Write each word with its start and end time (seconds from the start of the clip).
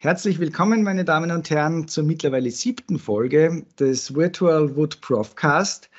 Herzlich 0.00 0.38
willkommen, 0.38 0.84
meine 0.84 1.04
Damen 1.04 1.32
und 1.32 1.50
Herren, 1.50 1.88
zur 1.88 2.04
mittlerweile 2.04 2.52
siebten 2.52 3.00
Folge 3.00 3.66
des 3.80 4.14
Virtual 4.14 4.76
Wood 4.76 5.00
Profcast. 5.00 5.90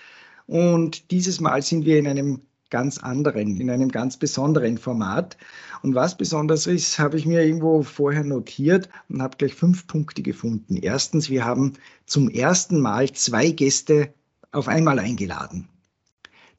Und 0.48 1.12
dieses 1.12 1.42
Mal 1.42 1.62
sind 1.62 1.84
wir 1.84 2.00
in 2.00 2.08
einem 2.08 2.42
ganz 2.70 3.00
anderen, 3.00 3.60
in 3.60 3.70
einem 3.70 3.90
ganz 3.90 4.16
besonderen 4.16 4.78
Format. 4.78 5.36
Und 5.82 5.96
was 5.96 6.16
besonders 6.16 6.66
ist, 6.66 6.98
habe 6.98 7.18
ich 7.18 7.26
mir 7.26 7.44
irgendwo 7.44 7.84
vorher 7.84 8.24
notiert 8.24 8.88
und 9.10 9.22
habe 9.22 9.36
gleich 9.36 9.54
fünf 9.54 9.86
Punkte 9.86 10.22
gefunden. 10.22 10.78
Erstens, 10.78 11.30
wir 11.30 11.44
haben 11.44 11.74
zum 12.06 12.30
ersten 12.30 12.80
Mal 12.80 13.12
zwei 13.12 13.52
Gäste 13.52 14.14
auf 14.54 14.70
einmal 14.70 15.00
eingeladen. 15.00 15.68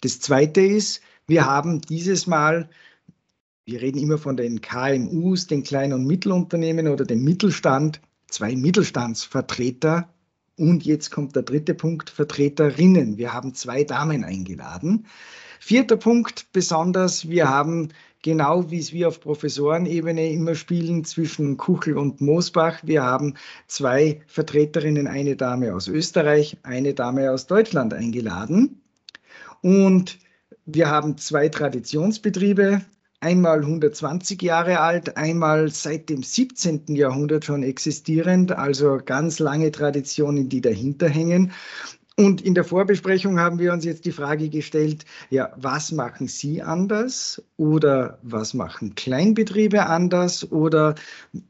Das 0.02 0.20
zweite 0.20 0.60
ist, 0.60 1.00
wir 1.26 1.46
haben 1.46 1.80
dieses 1.80 2.26
Mal 2.26 2.68
wir 3.70 3.80
reden 3.82 3.98
immer 3.98 4.18
von 4.18 4.36
den 4.36 4.60
KMUs, 4.60 5.46
den 5.46 5.62
kleinen 5.62 5.92
und 5.92 6.04
Mittelunternehmen 6.04 6.88
oder 6.88 7.04
dem 7.04 7.22
Mittelstand, 7.22 8.00
zwei 8.28 8.56
Mittelstandsvertreter. 8.56 10.08
Und 10.56 10.84
jetzt 10.84 11.10
kommt 11.10 11.36
der 11.36 11.44
dritte 11.44 11.74
Punkt, 11.74 12.10
Vertreterinnen. 12.10 13.16
Wir 13.16 13.32
haben 13.32 13.54
zwei 13.54 13.84
Damen 13.84 14.24
eingeladen. 14.24 15.06
Vierter 15.60 15.96
Punkt 15.96 16.46
besonders, 16.52 17.28
wir 17.28 17.48
haben 17.48 17.90
genau 18.22 18.70
wie 18.70 18.78
es 18.78 18.92
wir 18.92 19.08
auf 19.08 19.20
Professorenebene 19.20 20.32
immer 20.32 20.54
spielen 20.56 21.04
zwischen 21.04 21.56
Kuchel 21.56 21.96
und 21.96 22.20
Moosbach. 22.20 22.80
Wir 22.82 23.04
haben 23.04 23.34
zwei 23.68 24.20
Vertreterinnen, 24.26 25.06
eine 25.06 25.36
Dame 25.36 25.74
aus 25.74 25.86
Österreich, 25.86 26.56
eine 26.64 26.92
Dame 26.92 27.30
aus 27.30 27.46
Deutschland 27.46 27.94
eingeladen. 27.94 28.82
Und 29.62 30.18
wir 30.66 30.90
haben 30.90 31.18
zwei 31.18 31.48
Traditionsbetriebe, 31.48 32.82
einmal 33.20 33.60
120 33.60 34.42
Jahre 34.42 34.80
alt, 34.80 35.16
einmal 35.16 35.70
seit 35.70 36.08
dem 36.08 36.22
17. 36.22 36.96
Jahrhundert 36.96 37.44
schon 37.44 37.62
existierend, 37.62 38.52
also 38.52 38.98
ganz 39.04 39.38
lange 39.38 39.70
Traditionen, 39.70 40.48
die 40.48 40.60
dahinter 40.60 41.08
hängen. 41.08 41.52
Und 42.16 42.42
in 42.42 42.54
der 42.54 42.64
Vorbesprechung 42.64 43.40
haben 43.40 43.58
wir 43.58 43.72
uns 43.72 43.84
jetzt 43.86 44.04
die 44.04 44.12
Frage 44.12 44.50
gestellt, 44.50 45.06
ja, 45.30 45.54
was 45.56 45.90
machen 45.90 46.28
Sie 46.28 46.60
anders 46.60 47.42
oder 47.56 48.18
was 48.22 48.52
machen 48.52 48.94
Kleinbetriebe 48.94 49.86
anders 49.86 50.52
oder 50.52 50.96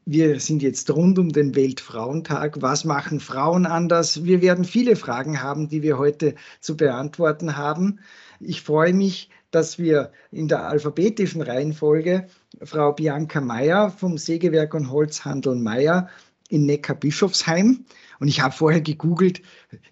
wir 0.05 0.39
sind 0.39 0.61
jetzt 0.61 0.89
rund 0.89 1.19
um 1.19 1.33
den 1.33 1.55
Weltfrauentag, 1.55 2.61
was 2.61 2.85
machen 2.85 3.19
Frauen 3.19 3.65
anders? 3.65 4.23
Wir 4.23 4.41
werden 4.41 4.63
viele 4.63 4.95
Fragen 4.95 5.43
haben, 5.43 5.67
die 5.67 5.81
wir 5.81 5.97
heute 5.97 6.35
zu 6.61 6.77
beantworten 6.77 7.57
haben. 7.57 7.99
Ich 8.39 8.61
freue 8.61 8.93
mich, 8.93 9.29
dass 9.51 9.77
wir 9.77 10.11
in 10.31 10.47
der 10.47 10.67
alphabetischen 10.67 11.41
Reihenfolge 11.41 12.27
Frau 12.63 12.93
Bianca 12.93 13.41
Meyer 13.41 13.91
vom 13.91 14.17
Sägewerk 14.17 14.73
und 14.73 14.89
Holzhandel 14.89 15.55
Meyer 15.55 16.09
in 16.51 16.65
Neckar-Bischofsheim. 16.65 17.85
Und 18.19 18.27
ich 18.27 18.41
habe 18.41 18.53
vorher 18.53 18.81
gegoogelt, 18.81 19.41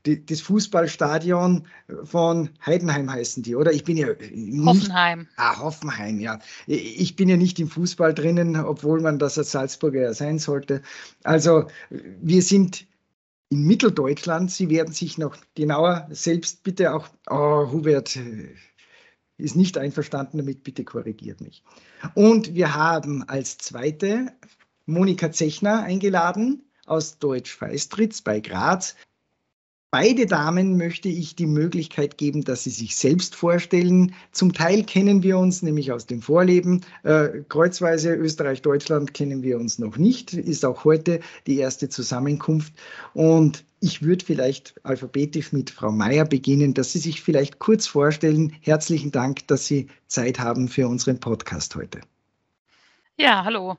die, 0.05 0.23
das 0.23 0.41
Fußballstadion 0.41 1.65
von 2.03 2.49
Heidenheim 2.63 3.11
heißen 3.11 3.41
die, 3.41 3.55
oder? 3.55 3.71
Ich 3.71 3.85
bin 3.85 3.97
ja 3.97 4.07
nicht, 4.31 4.65
Hoffenheim. 4.65 5.27
Ah, 5.37 5.57
Hoffenheim, 5.59 6.19
ja. 6.19 6.37
Ich 6.67 7.15
bin 7.15 7.27
ja 7.29 7.37
nicht 7.37 7.59
im 7.59 7.69
Fußball 7.69 8.13
drinnen, 8.13 8.55
obwohl 8.55 9.01
man 9.01 9.17
das 9.17 9.37
als 9.37 9.51
Salzburger 9.51 10.01
ja 10.01 10.13
sein 10.13 10.37
sollte. 10.37 10.81
Also 11.23 11.65
wir 11.89 12.43
sind 12.43 12.85
in 13.49 13.65
Mitteldeutschland. 13.65 14.51
Sie 14.51 14.69
werden 14.69 14.93
sich 14.93 15.17
noch 15.17 15.35
genauer 15.55 16.07
selbst 16.11 16.63
bitte 16.63 16.93
auch, 16.93 17.07
oh, 17.29 17.71
Hubert, 17.71 18.19
ist 19.39 19.55
nicht 19.55 19.77
einverstanden 19.77 20.37
damit, 20.37 20.63
bitte 20.63 20.83
korrigiert 20.83 21.41
mich. 21.41 21.63
Und 22.15 22.55
wir 22.55 22.75
haben 22.75 23.23
als 23.27 23.57
zweite 23.57 24.33
Monika 24.85 25.31
Zechner 25.31 25.83
eingeladen 25.83 26.63
aus 26.85 27.19
Deutsch 27.19 27.55
Feistritz 27.55 28.21
bei 28.21 28.39
Graz. 28.39 28.95
Beide 29.91 30.27
Damen 30.27 30.77
möchte 30.77 31.09
ich 31.09 31.35
die 31.35 31.47
Möglichkeit 31.47 32.19
geben, 32.19 32.43
dass 32.43 32.63
sie 32.63 32.69
sich 32.69 32.95
selbst 32.95 33.33
vorstellen. 33.33 34.13
Zum 34.31 34.53
Teil 34.53 34.83
kennen 34.83 35.23
wir 35.23 35.39
uns 35.39 35.63
nämlich 35.63 35.91
aus 35.91 36.05
dem 36.05 36.21
Vorleben. 36.21 36.85
Äh, 37.01 37.41
kreuzweise 37.49 38.13
Österreich-Deutschland 38.13 39.15
kennen 39.15 39.41
wir 39.41 39.57
uns 39.57 39.79
noch 39.79 39.97
nicht. 39.97 40.33
Ist 40.33 40.63
auch 40.63 40.85
heute 40.85 41.21
die 41.47 41.57
erste 41.57 41.89
Zusammenkunft. 41.89 42.71
Und 43.15 43.65
ich 43.79 44.03
würde 44.03 44.23
vielleicht 44.23 44.75
alphabetisch 44.83 45.53
mit 45.53 45.71
Frau 45.71 45.91
Meier 45.91 46.25
beginnen, 46.25 46.75
dass 46.75 46.91
Sie 46.91 46.99
sich 46.99 47.23
vielleicht 47.23 47.57
kurz 47.57 47.87
vorstellen. 47.87 48.55
Herzlichen 48.61 49.11
Dank, 49.11 49.47
dass 49.47 49.65
Sie 49.65 49.87
Zeit 50.05 50.37
haben 50.37 50.67
für 50.67 50.87
unseren 50.87 51.19
Podcast 51.19 51.75
heute. 51.75 52.01
Ja, 53.17 53.43
hallo. 53.43 53.75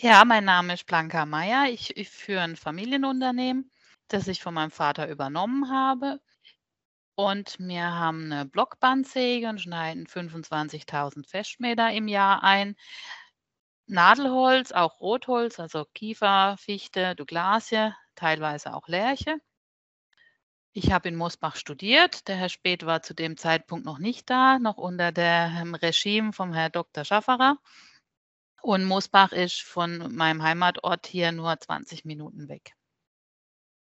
Ja, 0.00 0.24
mein 0.24 0.44
Name 0.44 0.74
ist 0.74 0.86
Blanca 0.86 1.24
Meier. 1.24 1.68
Ich, 1.70 1.96
ich 1.96 2.08
führe 2.08 2.40
ein 2.40 2.56
Familienunternehmen 2.56 3.70
das 4.12 4.28
ich 4.28 4.42
von 4.42 4.54
meinem 4.54 4.70
Vater 4.70 5.08
übernommen 5.08 5.70
habe. 5.70 6.20
Und 7.14 7.58
wir 7.58 7.84
haben 7.84 8.32
eine 8.32 8.46
Blockbandsäge 8.46 9.48
und 9.48 9.60
schneiden 9.60 10.06
25.000 10.06 11.28
Festmeter 11.28 11.92
im 11.92 12.08
Jahr 12.08 12.42
ein. 12.42 12.76
Nadelholz, 13.86 14.72
auch 14.72 15.00
Rotholz, 15.00 15.58
also 15.58 15.84
Kiefer, 15.94 16.56
Fichte, 16.58 17.14
Douglasie, 17.16 17.92
teilweise 18.14 18.74
auch 18.74 18.88
Lärche. 18.88 19.38
Ich 20.72 20.92
habe 20.92 21.08
in 21.08 21.16
Mosbach 21.16 21.56
studiert. 21.56 22.28
Der 22.28 22.36
Herr 22.36 22.48
Speth 22.48 22.86
war 22.86 23.02
zu 23.02 23.12
dem 23.12 23.36
Zeitpunkt 23.36 23.84
noch 23.84 23.98
nicht 23.98 24.30
da, 24.30 24.58
noch 24.58 24.76
unter 24.76 25.10
dem 25.10 25.74
Regime 25.74 26.32
vom 26.32 26.52
Herrn 26.54 26.72
Dr. 26.72 27.04
Schafferer. 27.04 27.58
Und 28.62 28.84
Mosbach 28.84 29.32
ist 29.32 29.62
von 29.62 30.14
meinem 30.14 30.42
Heimatort 30.42 31.06
hier 31.06 31.32
nur 31.32 31.58
20 31.58 32.04
Minuten 32.04 32.48
weg. 32.48 32.74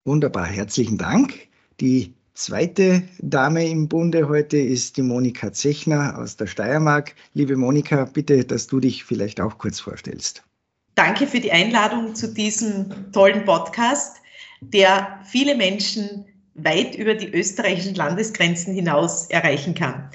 Wunderbar, 0.07 0.45
herzlichen 0.45 0.97
Dank. 0.97 1.33
Die 1.81 2.13
zweite 2.33 3.03
Dame 3.19 3.67
im 3.67 3.89
Bunde 3.89 4.29
heute 4.29 4.55
ist 4.55 4.95
die 4.95 5.01
Monika 5.01 5.51
Zechner 5.51 6.17
aus 6.17 6.37
der 6.37 6.47
Steiermark. 6.47 7.13
Liebe 7.33 7.57
Monika, 7.57 8.05
bitte, 8.05 8.45
dass 8.45 8.67
du 8.67 8.79
dich 8.79 9.03
vielleicht 9.03 9.41
auch 9.41 9.57
kurz 9.57 9.81
vorstellst. 9.81 10.43
Danke 10.95 11.27
für 11.27 11.41
die 11.41 11.51
Einladung 11.51 12.15
zu 12.15 12.33
diesem 12.33 13.11
tollen 13.11 13.43
Podcast, 13.43 14.15
der 14.61 15.19
viele 15.25 15.57
Menschen 15.57 16.23
weit 16.53 16.95
über 16.95 17.13
die 17.13 17.27
österreichischen 17.27 17.95
Landesgrenzen 17.95 18.73
hinaus 18.73 19.29
erreichen 19.29 19.73
kann. 19.73 20.09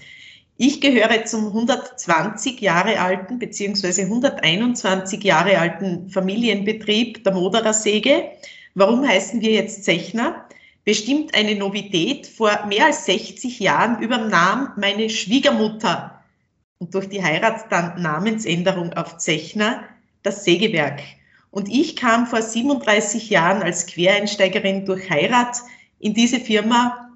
Ich 0.56 0.80
gehöre 0.80 1.26
zum 1.26 1.48
120 1.48 2.62
Jahre 2.62 2.98
alten 2.98 3.38
bzw. 3.38 4.04
121 4.04 5.22
Jahre 5.22 5.58
alten 5.58 6.08
Familienbetrieb 6.08 7.24
der 7.24 7.34
Moderer 7.34 7.74
Säge 7.74 8.30
Warum 8.74 9.06
heißen 9.06 9.40
wir 9.40 9.52
jetzt 9.52 9.84
Zechner? 9.84 10.46
Bestimmt 10.84 11.34
eine 11.34 11.54
Novität. 11.54 12.26
Vor 12.26 12.66
mehr 12.66 12.86
als 12.86 13.04
60 13.04 13.60
Jahren 13.60 14.02
übernahm 14.02 14.72
meine 14.76 15.10
Schwiegermutter 15.10 16.22
und 16.78 16.94
durch 16.94 17.08
die 17.08 17.22
Heirat 17.22 17.70
dann 17.70 18.00
Namensänderung 18.00 18.92
auf 18.94 19.18
Zechner 19.18 19.84
das 20.22 20.44
Sägewerk. 20.44 21.00
Und 21.50 21.68
ich 21.68 21.96
kam 21.96 22.26
vor 22.26 22.40
37 22.40 23.28
Jahren 23.28 23.62
als 23.62 23.86
Quereinsteigerin 23.86 24.86
durch 24.86 25.08
Heirat 25.10 25.58
in 25.98 26.14
diese 26.14 26.40
Firma 26.40 27.10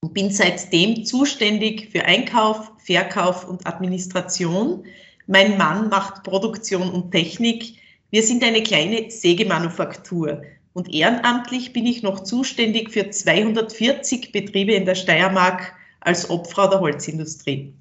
und 0.00 0.14
bin 0.14 0.30
seitdem 0.30 1.04
zuständig 1.04 1.88
für 1.90 2.04
Einkauf, 2.04 2.70
Verkauf 2.78 3.48
und 3.48 3.66
Administration. 3.66 4.84
Mein 5.26 5.58
Mann 5.58 5.88
macht 5.88 6.22
Produktion 6.22 6.88
und 6.88 7.10
Technik. 7.10 7.74
Wir 8.10 8.22
sind 8.22 8.44
eine 8.44 8.62
kleine 8.62 9.10
Sägemanufaktur. 9.10 10.42
Und 10.78 10.94
ehrenamtlich 10.94 11.72
bin 11.72 11.86
ich 11.86 12.04
noch 12.04 12.20
zuständig 12.20 12.90
für 12.90 13.10
240 13.10 14.30
Betriebe 14.30 14.74
in 14.74 14.84
der 14.84 14.94
Steiermark 14.94 15.74
als 15.98 16.30
Obfrau 16.30 16.70
der 16.70 16.78
Holzindustrie. 16.78 17.74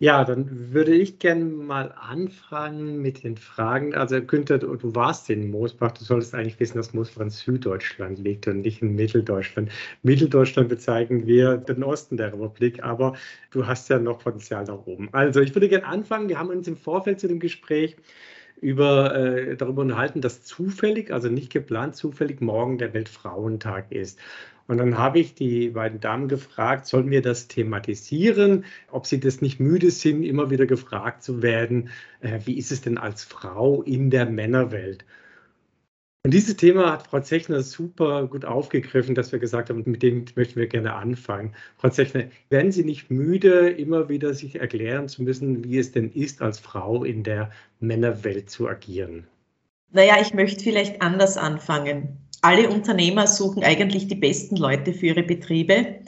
Ja, 0.00 0.24
dann 0.24 0.72
würde 0.72 0.92
ich 0.92 1.20
gerne 1.20 1.44
mal 1.44 1.92
anfangen 1.92 3.00
mit 3.00 3.22
den 3.22 3.36
Fragen. 3.36 3.94
Also 3.94 4.20
Günther, 4.20 4.58
du 4.58 4.94
warst 4.96 5.30
in 5.30 5.48
Moosbach, 5.48 5.92
du 5.92 6.02
solltest 6.02 6.34
eigentlich 6.34 6.58
wissen, 6.58 6.76
dass 6.76 6.92
Moosbach 6.92 7.22
in 7.22 7.30
Süddeutschland 7.30 8.18
liegt 8.18 8.48
und 8.48 8.62
nicht 8.62 8.82
in 8.82 8.96
Mitteldeutschland. 8.96 9.70
Mitteldeutschland 10.02 10.68
bezeichnen 10.70 11.24
wir 11.24 11.56
den 11.56 11.84
Osten 11.84 12.16
der 12.16 12.32
Republik, 12.32 12.82
aber 12.82 13.14
du 13.52 13.64
hast 13.64 13.88
ja 13.90 14.00
noch 14.00 14.18
Potenzial 14.18 14.64
nach 14.64 14.86
oben. 14.86 15.08
Also 15.12 15.40
ich 15.40 15.54
würde 15.54 15.68
gerne 15.68 15.86
anfangen. 15.86 16.28
Wir 16.28 16.40
haben 16.40 16.48
uns 16.48 16.66
im 16.66 16.76
Vorfeld 16.76 17.20
zu 17.20 17.28
dem 17.28 17.38
Gespräch 17.38 17.96
über, 18.60 19.14
äh, 19.14 19.56
darüber 19.56 19.82
unterhalten, 19.82 20.20
dass 20.20 20.42
zufällig, 20.42 21.12
also 21.12 21.28
nicht 21.28 21.52
geplant, 21.52 21.96
zufällig 21.96 22.40
morgen 22.40 22.78
der 22.78 22.94
Weltfrauentag 22.94 23.90
ist. 23.90 24.18
Und 24.66 24.78
dann 24.78 24.98
habe 24.98 25.18
ich 25.18 25.34
die 25.34 25.70
beiden 25.70 25.98
Damen 25.98 26.28
gefragt, 26.28 26.86
sollen 26.86 27.10
wir 27.10 27.22
das 27.22 27.48
thematisieren, 27.48 28.64
ob 28.92 29.06
sie 29.06 29.18
das 29.18 29.40
nicht 29.40 29.58
müde 29.58 29.90
sind, 29.90 30.22
immer 30.22 30.50
wieder 30.50 30.66
gefragt 30.66 31.24
zu 31.24 31.42
werden, 31.42 31.88
äh, 32.20 32.38
wie 32.44 32.56
ist 32.56 32.70
es 32.70 32.80
denn 32.80 32.96
als 32.96 33.24
Frau 33.24 33.82
in 33.82 34.10
der 34.10 34.26
Männerwelt? 34.26 35.04
Und 36.22 36.34
dieses 36.34 36.56
Thema 36.56 36.92
hat 36.92 37.06
Frau 37.06 37.20
Zechner 37.20 37.62
super 37.62 38.26
gut 38.26 38.44
aufgegriffen, 38.44 39.14
dass 39.14 39.32
wir 39.32 39.38
gesagt 39.38 39.70
haben, 39.70 39.82
mit 39.86 40.02
dem 40.02 40.26
möchten 40.34 40.60
wir 40.60 40.66
gerne 40.66 40.92
anfangen. 40.92 41.54
Frau 41.78 41.88
Zechner, 41.88 42.24
werden 42.50 42.72
Sie 42.72 42.84
nicht 42.84 43.10
müde, 43.10 43.70
immer 43.70 44.10
wieder 44.10 44.34
sich 44.34 44.60
erklären 44.60 45.08
zu 45.08 45.22
müssen, 45.22 45.64
wie 45.64 45.78
es 45.78 45.92
denn 45.92 46.12
ist, 46.12 46.42
als 46.42 46.58
Frau 46.58 47.04
in 47.04 47.22
der 47.22 47.50
Männerwelt 47.80 48.50
zu 48.50 48.68
agieren? 48.68 49.26
Naja, 49.92 50.16
ich 50.20 50.34
möchte 50.34 50.62
vielleicht 50.62 51.00
anders 51.00 51.38
anfangen. 51.38 52.18
Alle 52.42 52.68
Unternehmer 52.68 53.26
suchen 53.26 53.64
eigentlich 53.64 54.06
die 54.06 54.14
besten 54.14 54.56
Leute 54.56 54.92
für 54.92 55.06
ihre 55.06 55.22
Betriebe 55.22 56.00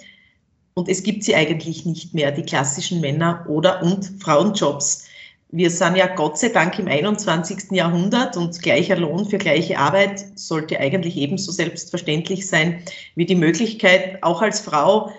und 0.75 0.89
es 0.89 1.03
gibt 1.03 1.25
sie 1.25 1.35
eigentlich 1.35 1.85
nicht 1.87 2.15
mehr, 2.15 2.33
die 2.33 2.43
klassischen 2.43 3.01
Männer- 3.01 3.45
oder 3.49 3.83
und 3.83 4.05
Frauenjobs. 4.21 5.09
Wir 5.55 5.69
sind 5.69 5.97
ja 5.97 6.07
Gott 6.07 6.39
sei 6.39 6.49
Dank 6.49 6.79
im 6.79 6.89
21. 6.89 7.73
Jahrhundert 7.73 8.39
und 8.39 8.63
gleicher 8.63 8.97
Lohn 8.97 9.29
für 9.29 9.37
gleiche 9.37 9.79
Arbeit 9.79 10.25
sollte 10.35 10.81
eigentlich 10.81 11.19
ebenso 11.19 11.53
selbstverständlich 11.53 12.49
sein 12.49 12.83
wie 13.17 13.27
die 13.27 13.35
Möglichkeit, 13.35 14.23
auch 14.23 14.41
als 14.41 14.61
Frau, 14.61 15.13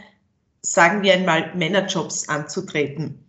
sagen 0.64 1.04
wir 1.04 1.14
einmal, 1.14 1.54
Männerjobs 1.56 2.30
anzutreten. 2.30 3.24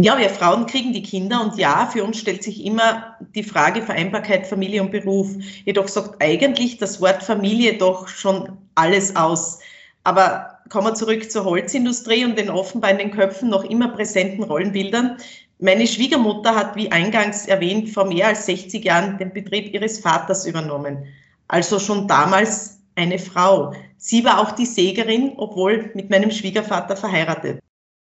Ja, 0.00 0.18
wir 0.18 0.30
Frauen 0.30 0.64
kriegen 0.64 0.94
die 0.94 1.02
Kinder 1.02 1.42
und 1.42 1.58
ja, 1.58 1.84
für 1.92 2.02
uns 2.02 2.18
stellt 2.18 2.42
sich 2.42 2.64
immer 2.64 3.14
die 3.34 3.44
Frage 3.44 3.82
Vereinbarkeit 3.82 4.46
Familie 4.46 4.80
und 4.80 4.90
Beruf. 4.90 5.28
Jedoch 5.66 5.86
sagt 5.86 6.22
eigentlich 6.22 6.78
das 6.78 6.98
Wort 7.02 7.22
Familie 7.22 7.76
doch 7.76 8.08
schon 8.08 8.56
alles 8.74 9.14
aus. 9.16 9.58
Aber 10.04 10.52
kommen 10.70 10.86
wir 10.86 10.94
zurück 10.94 11.30
zur 11.30 11.44
Holzindustrie 11.44 12.24
und 12.24 12.38
den 12.38 12.48
offenbar 12.48 12.90
in 12.90 12.98
den 12.98 13.10
Köpfen 13.10 13.50
noch 13.50 13.64
immer 13.64 13.88
präsenten 13.88 14.42
Rollenbildern. 14.42 15.18
Meine 15.64 15.86
Schwiegermutter 15.86 16.56
hat, 16.56 16.74
wie 16.74 16.90
eingangs 16.90 17.46
erwähnt, 17.46 17.90
vor 17.90 18.04
mehr 18.04 18.26
als 18.26 18.46
60 18.46 18.84
Jahren 18.84 19.16
den 19.18 19.32
Betrieb 19.32 19.72
ihres 19.72 20.00
Vaters 20.00 20.44
übernommen. 20.44 21.06
Also 21.46 21.78
schon 21.78 22.08
damals 22.08 22.80
eine 22.96 23.20
Frau. 23.20 23.72
Sie 23.96 24.24
war 24.24 24.40
auch 24.40 24.50
die 24.56 24.66
Sägerin, 24.66 25.34
obwohl 25.36 25.92
mit 25.94 26.10
meinem 26.10 26.32
Schwiegervater 26.32 26.96
verheiratet. 26.96 27.60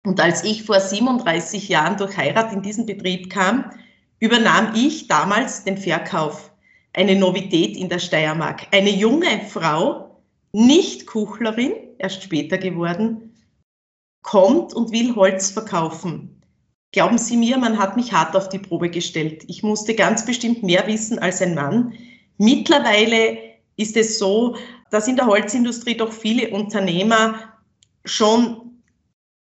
Und 0.05 0.21
als 0.21 0.45
ich 0.45 0.65
vor 0.65 0.79
37 0.79 1.71
Jahren 1.71 1.97
durch 1.97 2.19
Heirat 2.19 2.53
in 2.53 2.61
diesen 2.61 2.85
Betrieb 2.85 3.31
kam, 3.31 3.71
übernahm 4.21 4.75
ich 4.75 5.09
damals 5.09 5.65
den 5.65 5.79
Verkauf. 5.79 6.53
Eine 6.93 7.17
Novität 7.17 7.75
in 7.79 7.89
der 7.89 8.01
Steiermark. 8.01 8.67
Eine 8.71 8.91
junge 8.91 9.41
Frau, 9.49 10.21
nicht 10.53 11.07
Kuchlerin, 11.07 11.73
erst 11.97 12.23
später 12.23 12.59
geworden, 12.59 13.35
kommt 14.21 14.75
und 14.75 14.93
will 14.93 15.15
Holz 15.15 15.53
verkaufen. 15.53 16.36
Glauben 16.97 17.19
Sie 17.19 17.37
mir, 17.37 17.59
man 17.59 17.77
hat 17.79 17.95
mich 17.95 18.15
hart 18.15 18.35
auf 18.35 18.49
die 18.49 18.59
Probe 18.59 18.89
gestellt. 18.89 19.45
Ich 19.49 19.63
musste 19.63 19.95
ganz 19.95 20.25
bestimmt 20.25 20.63
mehr 20.63 20.87
wissen 20.87 21.19
als 21.19 21.43
ein 21.43 21.55
Mann. 21.55 21.93
Mittlerweile 22.39 23.37
ist 23.77 23.99
es 23.99 24.19
so, 24.19 24.57
dass 24.91 25.07
in 25.07 25.17
der 25.17 25.27
Holzindustrie 25.27 25.99
doch 25.99 26.11
viele 26.11 26.49
Unternehmer 26.49 27.35
schon 28.07 28.81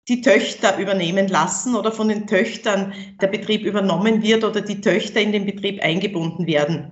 die 0.08 0.20
Töchter 0.20 0.78
übernehmen 0.78 1.28
lassen 1.28 1.76
oder 1.76 1.92
von 1.92 2.08
den 2.08 2.26
Töchtern 2.26 2.92
der 3.20 3.28
Betrieb 3.28 3.62
übernommen 3.62 4.20
wird 4.20 4.42
oder 4.42 4.60
die 4.60 4.80
Töchter 4.80 5.20
in 5.20 5.30
den 5.30 5.46
Betrieb 5.46 5.80
eingebunden 5.80 6.44
werden. 6.48 6.90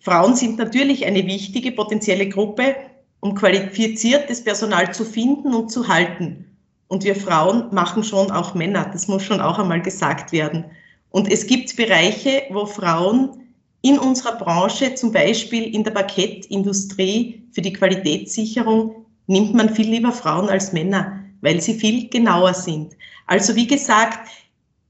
Frauen 0.00 0.34
sind 0.34 0.58
natürlich 0.58 1.06
eine 1.06 1.24
wichtige 1.24 1.70
potenzielle 1.70 2.28
Gruppe, 2.28 2.74
um 3.20 3.36
qualifiziertes 3.36 4.42
Personal 4.42 4.92
zu 4.92 5.04
finden 5.04 5.54
und 5.54 5.70
zu 5.70 5.86
halten. 5.86 6.47
Und 6.88 7.04
wir 7.04 7.14
Frauen 7.14 7.72
machen 7.72 8.02
schon 8.02 8.30
auch 8.30 8.54
Männer, 8.54 8.88
das 8.92 9.08
muss 9.08 9.22
schon 9.22 9.40
auch 9.40 9.58
einmal 9.58 9.82
gesagt 9.82 10.32
werden. 10.32 10.64
Und 11.10 11.30
es 11.30 11.46
gibt 11.46 11.76
Bereiche, 11.76 12.42
wo 12.50 12.66
Frauen 12.66 13.54
in 13.82 13.98
unserer 13.98 14.36
Branche, 14.36 14.94
zum 14.94 15.12
Beispiel 15.12 15.74
in 15.74 15.84
der 15.84 15.92
Parkettindustrie 15.92 17.46
für 17.52 17.62
die 17.62 17.72
Qualitätssicherung, 17.72 19.06
nimmt 19.26 19.54
man 19.54 19.74
viel 19.74 19.88
lieber 19.88 20.12
Frauen 20.12 20.48
als 20.48 20.72
Männer 20.72 21.18
weil 21.40 21.60
sie 21.60 21.74
viel 21.74 22.08
genauer 22.08 22.54
sind. 22.54 22.96
Also 23.26 23.54
wie 23.54 23.66
gesagt, 23.66 24.28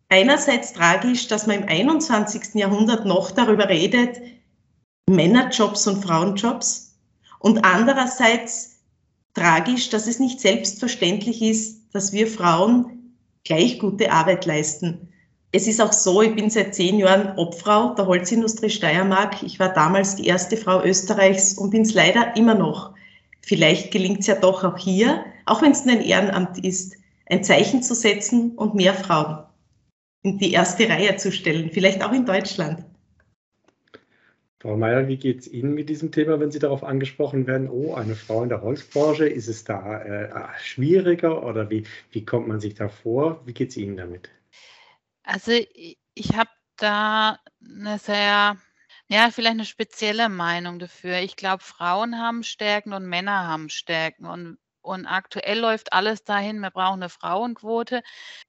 einerseits 0.09 0.73
tragisch, 0.73 1.29
dass 1.29 1.47
man 1.47 1.63
im 1.63 1.69
21. 1.69 2.55
Jahrhundert 2.55 3.05
noch 3.05 3.31
darüber 3.31 3.69
redet, 3.69 4.21
Männerjobs 5.09 5.87
und 5.87 6.05
Frauenjobs 6.05 6.97
und 7.39 7.65
andererseits 7.65 8.79
tragisch, 9.35 9.91
dass 9.91 10.07
es 10.07 10.19
nicht 10.19 10.41
selbstverständlich 10.41 11.43
ist, 11.43 11.78
dass 11.93 12.13
wir 12.13 12.27
Frauen 12.27 13.15
gleich 13.45 13.79
gute 13.79 14.13
Arbeit 14.13 14.47
leisten. 14.47 15.09
Es 15.51 15.67
ist 15.67 15.81
auch 15.81 15.93
so, 15.93 16.21
ich 16.21 16.35
bin 16.35 16.51
seit 16.51 16.75
zehn 16.75 16.99
Jahren 16.99 17.39
Obfrau 17.39 17.95
der 17.95 18.07
Holzindustrie 18.07 18.69
Steiermark. 18.69 19.43
Ich 19.43 19.59
war 19.59 19.73
damals 19.73 20.17
die 20.17 20.27
erste 20.27 20.57
Frau 20.57 20.83
Österreichs 20.83 21.55
und 21.55 21.71
bin 21.71 21.83
es 21.83 21.95
leider 21.95 22.37
immer 22.37 22.55
noch. 22.55 22.93
Vielleicht 23.41 23.91
gelingt 23.91 24.21
es 24.21 24.27
ja 24.27 24.35
doch 24.35 24.63
auch 24.63 24.77
hier, 24.77 25.25
auch 25.47 25.63
wenn 25.63 25.73
es 25.73 25.87
nur 25.87 25.95
ein 25.95 26.03
Ehrenamt 26.03 26.63
ist, 26.63 26.97
ein 27.31 27.43
Zeichen 27.43 27.83
zu 27.83 27.95
setzen 27.95 28.53
und 28.57 28.75
mehr 28.75 28.93
Frauen 28.93 29.45
in 30.23 30.39
die 30.39 30.53
erste 30.53 30.89
Reihe 30.89 31.17
zu 31.17 31.33
stellen, 31.33 31.71
vielleicht 31.73 32.05
auch 32.05 32.13
in 32.13 32.27
Deutschland. 32.27 32.85
Frau 34.61 34.77
Mayer, 34.77 35.07
wie 35.07 35.17
geht 35.17 35.41
es 35.41 35.49
Ihnen 35.49 35.75
mit 35.75 35.89
diesem 35.89 36.11
Thema, 36.11 36.41
wenn 36.41 36.51
Sie 36.51 36.59
darauf 36.59 36.83
angesprochen 36.83 37.47
werden, 37.47 37.69
oh, 37.69 37.95
eine 37.95 38.17
Frau 38.17 38.43
in 38.43 38.49
der 38.49 38.63
Holzbranche, 38.63 39.29
ist 39.29 39.49
es 39.49 39.65
da 39.65 40.03
äh, 40.03 40.31
schwieriger 40.61 41.45
oder 41.45 41.71
wie, 41.71 41.85
wie 42.11 42.25
kommt 42.25 42.49
man 42.49 42.59
sich 42.59 42.75
da 42.75 42.89
vor? 42.89 43.41
Wie 43.47 43.53
geht 43.55 43.71
es 43.71 43.77
Ihnen 43.77 43.97
damit? 43.97 44.31
Also 45.23 45.53
ich 46.15 46.37
habe 46.37 46.51
da 46.77 47.39
eine 47.61 47.99
sehr 47.99 48.57
ja, 49.11 49.31
vielleicht 49.31 49.53
eine 49.53 49.65
spezielle 49.65 50.29
Meinung 50.29 50.79
dafür. 50.79 51.21
Ich 51.21 51.37
glaube, 51.37 51.63
Frauen 51.63 52.19
haben 52.19 52.43
Stärken 52.43 52.93
und 52.93 53.07
Männer 53.07 53.47
haben 53.49 53.71
Stärken. 53.71 54.27
Und, 54.27 54.59
und 54.83 55.07
aktuell 55.07 55.59
läuft 55.59 55.95
alles 55.95 56.25
dahin, 56.25 56.61
wir 56.61 56.71
brauchen 56.71 57.03
eine 57.03 57.09
Frauenquote, 57.09 58.03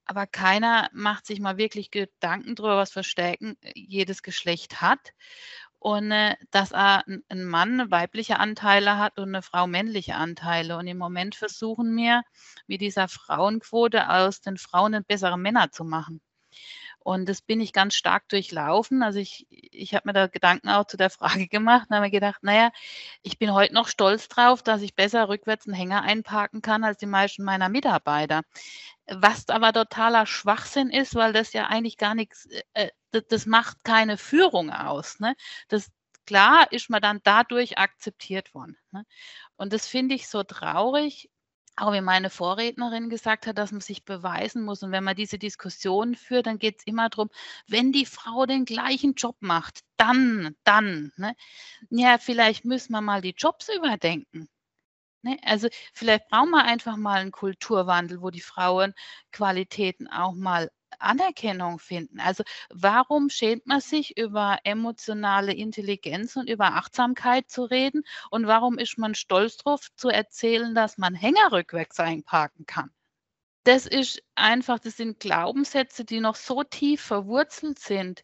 aber 0.05 0.27
keiner 0.27 0.89
macht 0.91 1.25
sich 1.25 1.39
mal 1.39 1.57
wirklich 1.57 1.91
Gedanken 1.91 2.55
darüber, 2.55 2.75
was 2.77 2.91
für 2.91 3.05
Stärken 3.05 3.55
äh, 3.61 3.71
jedes 3.73 4.21
Geschlecht 4.21 4.81
hat. 4.81 5.13
Und 5.79 6.11
äh, 6.11 6.35
dass 6.51 6.73
ein 6.73 7.23
Mann 7.33 7.89
weibliche 7.89 8.39
Anteile 8.39 8.97
hat 8.97 9.17
und 9.17 9.29
eine 9.29 9.41
Frau 9.41 9.65
männliche 9.65 10.15
Anteile. 10.15 10.77
Und 10.77 10.87
im 10.87 10.97
Moment 10.97 11.35
versuchen 11.35 11.95
wir, 11.95 12.23
mit 12.67 12.81
dieser 12.81 13.07
Frauenquote 13.07 14.09
aus 14.09 14.41
den 14.41 14.57
Frauen 14.57 15.03
bessere 15.07 15.37
Männer 15.37 15.71
zu 15.71 15.85
machen. 15.85 16.21
Und 16.99 17.29
das 17.29 17.41
bin 17.41 17.61
ich 17.61 17.73
ganz 17.73 17.95
stark 17.95 18.27
durchlaufen. 18.29 19.03
Also 19.03 19.19
ich, 19.19 19.47
ich 19.49 19.95
habe 19.95 20.09
mir 20.09 20.13
da 20.13 20.27
Gedanken 20.27 20.69
auch 20.69 20.85
zu 20.85 20.97
der 20.97 21.09
Frage 21.09 21.47
gemacht 21.49 21.87
und 21.89 21.95
habe 21.95 22.05
mir 22.07 22.11
gedacht, 22.11 22.43
naja, 22.43 22.71
ich 23.23 23.39
bin 23.39 23.53
heute 23.53 23.73
noch 23.73 23.87
stolz 23.87 24.27
drauf, 24.27 24.61
dass 24.63 24.81
ich 24.81 24.95
besser 24.95 25.29
rückwärts 25.29 25.65
einen 25.65 25.75
Hänger 25.75 26.03
einparken 26.03 26.61
kann 26.61 26.83
als 26.83 26.97
die 26.97 27.05
meisten 27.05 27.43
meiner 27.43 27.69
Mitarbeiter. 27.69 28.41
Was 29.11 29.49
aber 29.49 29.73
totaler 29.73 30.25
Schwachsinn 30.25 30.89
ist, 30.89 31.15
weil 31.15 31.33
das 31.33 31.53
ja 31.53 31.67
eigentlich 31.67 31.97
gar 31.97 32.15
nichts, 32.15 32.47
äh, 32.73 32.89
das, 33.11 33.23
das 33.27 33.45
macht 33.45 33.83
keine 33.83 34.17
Führung 34.17 34.71
aus. 34.71 35.19
Ne? 35.19 35.35
Das, 35.67 35.91
klar 36.29 36.71
ist 36.71 36.91
man 36.91 37.01
dann 37.01 37.21
dadurch 37.23 37.79
akzeptiert 37.79 38.53
worden. 38.53 38.77
Ne? 38.91 39.03
Und 39.57 39.73
das 39.73 39.87
finde 39.87 40.13
ich 40.13 40.27
so 40.27 40.43
traurig, 40.43 41.29
auch 41.75 41.91
wie 41.93 42.01
meine 42.01 42.29
Vorrednerin 42.29 43.09
gesagt 43.09 43.47
hat, 43.47 43.57
dass 43.57 43.71
man 43.71 43.81
sich 43.81 44.05
beweisen 44.05 44.63
muss. 44.63 44.83
Und 44.83 44.91
wenn 44.91 45.03
man 45.03 45.15
diese 45.15 45.39
Diskussion 45.39 46.15
führt, 46.15 46.45
dann 46.45 46.59
geht 46.59 46.79
es 46.79 46.85
immer 46.85 47.09
darum, 47.09 47.29
wenn 47.67 47.91
die 47.91 48.05
Frau 48.05 48.45
den 48.45 48.65
gleichen 48.65 49.15
Job 49.15 49.37
macht, 49.39 49.79
dann, 49.97 50.55
dann. 50.63 51.11
Ne? 51.17 51.35
Ja, 51.89 52.17
vielleicht 52.19 52.65
müssen 52.65 52.91
wir 52.91 53.01
mal 53.01 53.21
die 53.21 53.35
Jobs 53.35 53.69
überdenken. 53.69 54.49
Ne? 55.21 55.37
Also 55.43 55.67
vielleicht 55.93 56.27
brauchen 56.29 56.51
wir 56.51 56.63
einfach 56.63 56.95
mal 56.97 57.19
einen 57.21 57.31
Kulturwandel, 57.31 58.21
wo 58.21 58.29
die 58.29 58.41
Frauen 58.41 58.93
Qualitäten 59.31 60.07
auch 60.07 60.33
mal 60.33 60.71
Anerkennung 60.97 61.79
finden. 61.79 62.19
Also 62.19 62.43
warum 62.69 63.29
schämt 63.29 63.65
man 63.67 63.81
sich 63.81 64.17
über 64.17 64.59
emotionale 64.63 65.53
Intelligenz 65.53 66.35
und 66.35 66.49
über 66.49 66.75
Achtsamkeit 66.75 67.49
zu 67.49 67.63
reden? 67.63 68.03
Und 68.31 68.47
warum 68.47 68.77
ist 68.77 68.97
man 68.97 69.15
stolz 69.15 69.57
darauf 69.57 69.87
zu 69.95 70.09
erzählen, 70.09 70.73
dass 70.75 70.97
man 70.97 71.15
Hänger 71.15 71.51
rückwärts 71.51 71.99
einparken 71.99 72.65
kann? 72.65 72.91
Das 73.65 73.85
ist 73.85 74.23
einfach, 74.35 74.79
das 74.79 74.97
sind 74.97 75.19
Glaubenssätze, 75.19 76.05
die 76.05 76.21
noch 76.21 76.35
so 76.35 76.63
tief 76.63 77.01
verwurzelt 77.01 77.79
sind. 77.79 78.23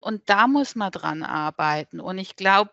Und 0.00 0.28
da 0.30 0.46
muss 0.46 0.74
man 0.76 0.90
dran 0.92 1.22
arbeiten. 1.22 2.00
Und 2.00 2.18
ich 2.18 2.36
glaube, 2.36 2.70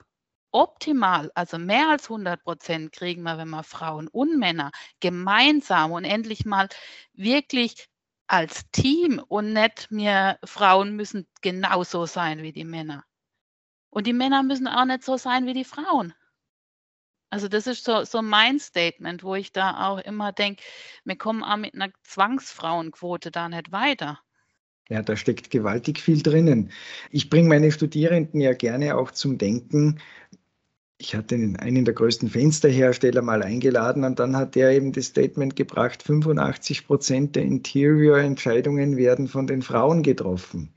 optimal, 0.54 1.32
also 1.36 1.58
mehr 1.58 1.90
als 1.90 2.06
100 2.06 2.44
Prozent 2.44 2.92
kriegen 2.92 3.24
wir, 3.24 3.38
wenn 3.38 3.50
wir 3.50 3.64
Frauen 3.64 4.08
und 4.08 4.38
Männer 4.40 4.72
gemeinsam 5.00 5.92
und 5.92 6.06
endlich 6.06 6.46
mal 6.46 6.70
wirklich 7.14 7.90
als 8.28 8.70
Team 8.72 9.22
und 9.28 9.54
nicht 9.54 9.92
mir 9.92 10.38
Frauen 10.44 10.96
müssen 10.96 11.28
genauso 11.42 12.06
sein 12.06 12.42
wie 12.42 12.54
die 12.54 12.64
Männer. 12.64 13.04
Und 13.90 14.08
die 14.08 14.14
Männer 14.14 14.44
müssen 14.44 14.68
auch 14.68 14.86
nicht 14.86 15.04
so 15.04 15.18
sein 15.18 15.46
wie 15.46 15.54
die 15.54 15.66
Frauen. 15.66 16.14
Also 17.30 17.48
das 17.48 17.66
ist 17.66 17.84
so, 17.84 18.04
so 18.04 18.22
mein 18.22 18.60
Statement, 18.60 19.24
wo 19.24 19.36
ich 19.36 19.52
da 19.52 19.88
auch 19.90 19.98
immer 20.00 20.32
denke, 20.32 20.64
wir 21.04 21.18
kommen 21.18 21.44
auch 21.44 21.58
mit 21.58 21.74
einer 21.74 21.92
Zwangsfrauenquote 22.04 23.32
da 23.32 23.50
nicht 23.50 23.72
weiter. 23.72 24.20
Ja, 24.90 25.02
da 25.02 25.16
steckt 25.16 25.50
gewaltig 25.50 26.00
viel 26.00 26.22
drinnen. 26.22 26.72
Ich 27.10 27.30
bringe 27.30 27.50
meine 27.50 27.72
Studierenden 27.72 28.42
ja 28.42 28.54
gerne 28.54 28.96
auch 28.96 29.12
zum 29.12 29.38
Denken, 29.38 30.00
ich 30.98 31.16
hatte 31.16 31.36
einen 31.36 31.86
der 31.86 31.94
größten 31.94 32.30
Fensterhersteller 32.30 33.22
mal 33.22 33.44
eingeladen 33.44 34.04
und 34.04 34.20
dann 34.20 34.38
hat 34.38 34.56
der 34.56 34.72
eben 34.72 34.92
das 34.94 35.08
Statement 35.08 35.56
gebracht, 35.56 36.02
85 36.04 36.88
Prozent 36.88 37.36
der 37.36 37.44
Interior-Entscheidungen 37.44 38.96
werden 38.96 39.28
von 39.28 39.48
den 39.48 39.62
Frauen 39.62 40.04
getroffen. 40.04 40.70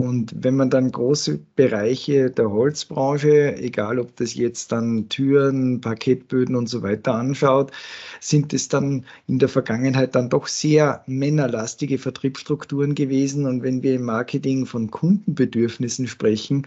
Und 0.00 0.32
wenn 0.34 0.56
man 0.56 0.70
dann 0.70 0.92
große 0.92 1.40
Bereiche 1.56 2.30
der 2.30 2.50
Holzbranche, 2.50 3.54
egal 3.58 3.98
ob 3.98 4.16
das 4.16 4.34
jetzt 4.34 4.72
dann 4.72 5.10
Türen, 5.10 5.82
Parkettböden 5.82 6.56
und 6.56 6.68
so 6.70 6.82
weiter 6.82 7.14
anschaut, 7.16 7.70
sind 8.18 8.54
es 8.54 8.68
dann 8.68 9.04
in 9.26 9.38
der 9.38 9.50
Vergangenheit 9.50 10.14
dann 10.14 10.30
doch 10.30 10.46
sehr 10.46 11.04
männerlastige 11.06 11.98
Vertriebsstrukturen 11.98 12.94
gewesen. 12.94 13.44
Und 13.44 13.62
wenn 13.62 13.82
wir 13.82 13.96
im 13.96 14.04
Marketing 14.04 14.64
von 14.64 14.90
Kundenbedürfnissen 14.90 16.08
sprechen, 16.08 16.66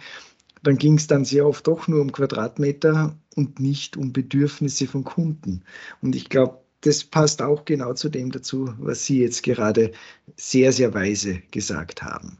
dann 0.63 0.77
ging 0.77 0.95
es 0.95 1.07
dann 1.07 1.25
sehr 1.25 1.45
oft 1.45 1.67
doch 1.67 1.87
nur 1.87 2.01
um 2.01 2.11
Quadratmeter 2.11 3.15
und 3.35 3.59
nicht 3.59 3.97
um 3.97 4.13
Bedürfnisse 4.13 4.87
von 4.87 5.03
Kunden. 5.03 5.61
Und 6.01 6.15
ich 6.15 6.29
glaube, 6.29 6.59
das 6.81 7.03
passt 7.03 7.41
auch 7.41 7.65
genau 7.65 7.93
zu 7.93 8.09
dem 8.09 8.31
dazu, 8.31 8.73
was 8.77 9.05
Sie 9.05 9.21
jetzt 9.21 9.43
gerade 9.43 9.91
sehr, 10.35 10.71
sehr 10.71 10.93
weise 10.93 11.41
gesagt 11.51 12.03
haben. 12.03 12.37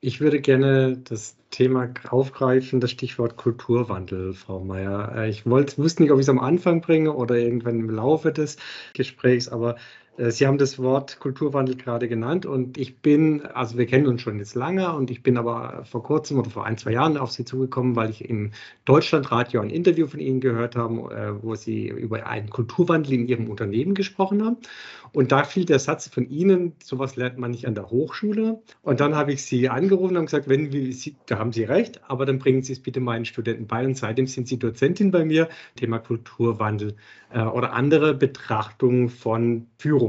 Ich 0.00 0.20
würde 0.20 0.40
gerne 0.40 0.96
das 0.98 1.36
Thema 1.50 1.92
aufgreifen, 2.08 2.80
das 2.80 2.90
Stichwort 2.90 3.36
Kulturwandel, 3.36 4.32
Frau 4.32 4.62
Mayer. 4.62 5.12
Äh, 5.16 5.30
ich 5.30 5.46
wollte, 5.46 5.78
wusste 5.78 6.02
nicht, 6.02 6.12
ob 6.12 6.18
ich 6.18 6.24
es 6.24 6.28
am 6.28 6.38
Anfang 6.38 6.80
bringe 6.80 7.12
oder 7.12 7.36
irgendwann 7.36 7.80
im 7.80 7.90
Laufe 7.90 8.32
des 8.32 8.58
Gesprächs, 8.94 9.48
aber 9.48 9.76
Sie 10.20 10.48
haben 10.48 10.58
das 10.58 10.80
Wort 10.80 11.20
Kulturwandel 11.20 11.76
gerade 11.76 12.08
genannt 12.08 12.44
und 12.44 12.76
ich 12.76 12.98
bin, 12.98 13.46
also 13.46 13.78
wir 13.78 13.86
kennen 13.86 14.08
uns 14.08 14.20
schon 14.20 14.38
jetzt 14.40 14.56
lange 14.56 14.92
und 14.92 15.12
ich 15.12 15.22
bin 15.22 15.36
aber 15.36 15.84
vor 15.84 16.02
kurzem 16.02 16.40
oder 16.40 16.50
vor 16.50 16.64
ein, 16.64 16.76
zwei 16.76 16.90
Jahren 16.90 17.16
auf 17.16 17.30
Sie 17.30 17.44
zugekommen, 17.44 17.94
weil 17.94 18.10
ich 18.10 18.28
im 18.28 18.50
Deutschlandradio 18.84 19.60
ein 19.60 19.70
Interview 19.70 20.08
von 20.08 20.18
Ihnen 20.18 20.40
gehört 20.40 20.74
habe, 20.74 21.14
äh, 21.14 21.40
wo 21.40 21.54
Sie 21.54 21.86
über 21.86 22.26
einen 22.26 22.50
Kulturwandel 22.50 23.12
in 23.12 23.28
Ihrem 23.28 23.48
Unternehmen 23.48 23.94
gesprochen 23.94 24.44
haben. 24.44 24.56
Und 25.12 25.32
da 25.32 25.44
fiel 25.44 25.64
der 25.64 25.78
Satz 25.78 26.08
von 26.08 26.28
Ihnen, 26.28 26.74
sowas 26.82 27.16
lernt 27.16 27.38
man 27.38 27.52
nicht 27.52 27.66
an 27.66 27.74
der 27.74 27.90
Hochschule. 27.90 28.60
Und 28.82 29.00
dann 29.00 29.14
habe 29.14 29.32
ich 29.32 29.44
Sie 29.44 29.68
angerufen 29.68 30.16
und 30.16 30.26
gesagt, 30.26 30.48
wenn 30.48 30.72
wir, 30.72 30.92
Sie, 30.92 31.16
da 31.26 31.38
haben 31.38 31.52
Sie 31.52 31.64
recht, 31.64 32.00
aber 32.08 32.26
dann 32.26 32.38
bringen 32.38 32.62
Sie 32.62 32.72
es 32.72 32.80
bitte 32.80 33.00
meinen 33.00 33.24
Studenten 33.24 33.66
bei. 33.66 33.84
Und 33.84 33.96
seitdem 33.96 34.26
sind 34.26 34.48
Sie 34.48 34.58
Dozentin 34.58 35.10
bei 35.10 35.24
mir, 35.24 35.48
Thema 35.76 35.98
Kulturwandel 35.98 36.96
äh, 37.30 37.42
oder 37.42 37.72
andere 37.72 38.14
Betrachtungen 38.14 39.08
von 39.08 39.66
Führung. 39.78 40.07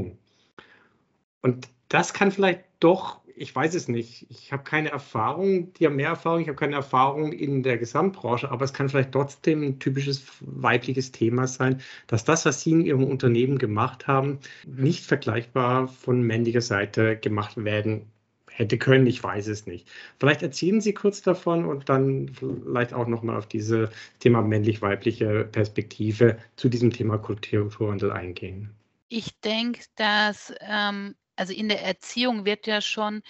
Und 1.41 1.67
das 1.87 2.13
kann 2.13 2.31
vielleicht 2.31 2.63
doch, 2.79 3.21
ich 3.35 3.55
weiß 3.55 3.73
es 3.73 3.87
nicht, 3.87 4.27
ich 4.29 4.51
habe 4.51 4.63
keine 4.63 4.89
Erfahrung, 4.89 5.73
die 5.73 5.85
haben 5.85 5.95
mehr 5.95 6.09
Erfahrung, 6.09 6.41
ich 6.41 6.47
habe 6.47 6.57
keine 6.57 6.75
Erfahrung 6.75 7.31
in 7.31 7.63
der 7.63 7.77
Gesamtbranche, 7.77 8.51
aber 8.51 8.65
es 8.65 8.73
kann 8.73 8.89
vielleicht 8.89 9.13
trotzdem 9.13 9.63
ein 9.63 9.79
typisches 9.79 10.23
weibliches 10.41 11.11
Thema 11.11 11.47
sein, 11.47 11.81
dass 12.07 12.25
das, 12.25 12.45
was 12.45 12.61
Sie 12.61 12.71
in 12.71 12.85
Ihrem 12.85 13.05
Unternehmen 13.05 13.57
gemacht 13.57 14.07
haben, 14.07 14.39
nicht 14.65 15.05
vergleichbar 15.05 15.87
von 15.87 16.21
männlicher 16.21 16.61
Seite 16.61 17.17
gemacht 17.17 17.63
werden 17.63 18.11
hätte 18.59 18.77
können, 18.77 19.07
ich 19.07 19.23
weiß 19.23 19.47
es 19.47 19.65
nicht. 19.65 19.87
Vielleicht 20.19 20.43
erzählen 20.43 20.81
Sie 20.81 20.93
kurz 20.93 21.21
davon 21.21 21.65
und 21.65 21.87
dann 21.87 22.29
vielleicht 22.29 22.93
auch 22.93 23.07
nochmal 23.07 23.37
auf 23.37 23.47
dieses 23.47 23.89
Thema 24.19 24.41
männlich-weibliche 24.41 25.45
Perspektive 25.45 26.37
zu 26.57 26.67
diesem 26.67 26.91
Thema 26.91 27.17
Kulturwandel 27.17 28.11
eingehen. 28.11 28.69
Ich 29.07 29.39
denke, 29.39 29.81
dass 29.95 30.53
ähm, 30.59 31.15
also 31.39 31.53
in 31.53 31.69
der 31.69 31.83
Erziehung 31.83 32.45
wird 32.45 32.67
ja 32.67 32.81
schon 32.81 33.23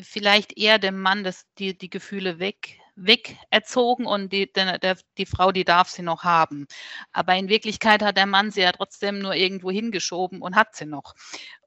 vielleicht 0.00 0.58
eher 0.58 0.78
dem 0.78 1.00
Mann 1.00 1.24
das, 1.24 1.46
die, 1.58 1.76
die 1.76 1.88
Gefühle 1.88 2.38
weg, 2.38 2.78
weg 2.94 3.38
erzogen 3.48 4.04
und 4.04 4.32
die, 4.34 4.52
der, 4.52 4.78
der, 4.78 4.98
die 5.16 5.24
Frau, 5.24 5.50
die 5.50 5.64
darf 5.64 5.88
sie 5.88 6.02
noch 6.02 6.24
haben. 6.24 6.66
Aber 7.12 7.34
in 7.36 7.48
Wirklichkeit 7.48 8.02
hat 8.02 8.18
der 8.18 8.26
Mann 8.26 8.50
sie 8.50 8.60
ja 8.60 8.72
trotzdem 8.72 9.18
nur 9.20 9.34
irgendwo 9.34 9.70
hingeschoben 9.70 10.42
und 10.42 10.56
hat 10.56 10.76
sie 10.76 10.84
noch. 10.84 11.14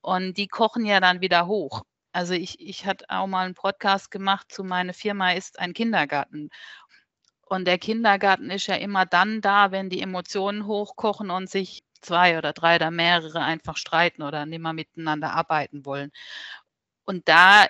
Und 0.01 0.37
die 0.37 0.47
kochen 0.47 0.85
ja 0.85 0.99
dann 0.99 1.21
wieder 1.21 1.47
hoch. 1.47 1.81
Also 2.11 2.33
ich, 2.35 2.59
ich 2.59 2.85
hatte 2.85 3.05
auch 3.09 3.25
mal 3.25 3.45
einen 3.45 3.55
Podcast 3.55 4.11
gemacht 4.11 4.51
zu 4.51 4.63
meine 4.63 4.93
Firma 4.93 5.31
ist 5.31 5.57
ein 5.57 5.73
Kindergarten. 5.73 6.49
Und 7.47 7.65
der 7.65 7.79
Kindergarten 7.79 8.51
ist 8.51 8.67
ja 8.67 8.75
immer 8.75 9.07
dann 9.07 9.41
da, 9.41 9.71
wenn 9.71 9.89
die 9.89 10.01
Emotionen 10.01 10.67
hochkochen 10.67 11.31
und 11.31 11.49
sich 11.49 11.83
zwei 12.01 12.37
oder 12.37 12.53
drei 12.53 12.75
oder 12.75 12.91
mehrere 12.91 13.41
einfach 13.41 13.77
streiten 13.77 14.21
oder 14.23 14.45
nicht 14.45 14.59
mehr 14.61 14.73
miteinander 14.73 15.31
arbeiten 15.33 15.85
wollen. 15.85 16.11
Und 17.05 17.27
da 17.27 17.67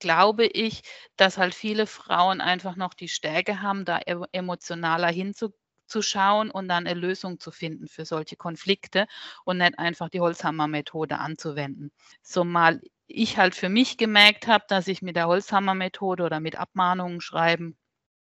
glaube 0.00 0.46
ich, 0.46 0.82
dass 1.16 1.38
halt 1.38 1.54
viele 1.54 1.86
Frauen 1.86 2.40
einfach 2.40 2.76
noch 2.76 2.94
die 2.94 3.08
Stärke 3.08 3.62
haben, 3.62 3.84
da 3.84 4.00
emotionaler 4.32 5.08
hinzuschauen 5.08 6.50
und 6.50 6.68
dann 6.68 6.86
eine 6.86 6.98
Lösung 6.98 7.40
zu 7.40 7.50
finden 7.50 7.88
für 7.88 8.04
solche 8.04 8.36
Konflikte 8.36 9.06
und 9.44 9.58
nicht 9.58 9.78
einfach 9.78 10.08
die 10.10 10.20
Holzhammer-Methode 10.20 11.18
anzuwenden. 11.18 11.90
So 12.22 12.44
mal 12.44 12.80
ich 13.06 13.36
halt 13.38 13.54
für 13.54 13.68
mich 13.68 13.96
gemerkt 13.98 14.46
habe, 14.46 14.64
dass 14.68 14.88
ich 14.88 15.02
mit 15.02 15.16
der 15.16 15.28
Holzhammer-Methode 15.28 16.24
oder 16.24 16.40
mit 16.40 16.56
Abmahnungen 16.56 17.20
schreiben 17.20 17.76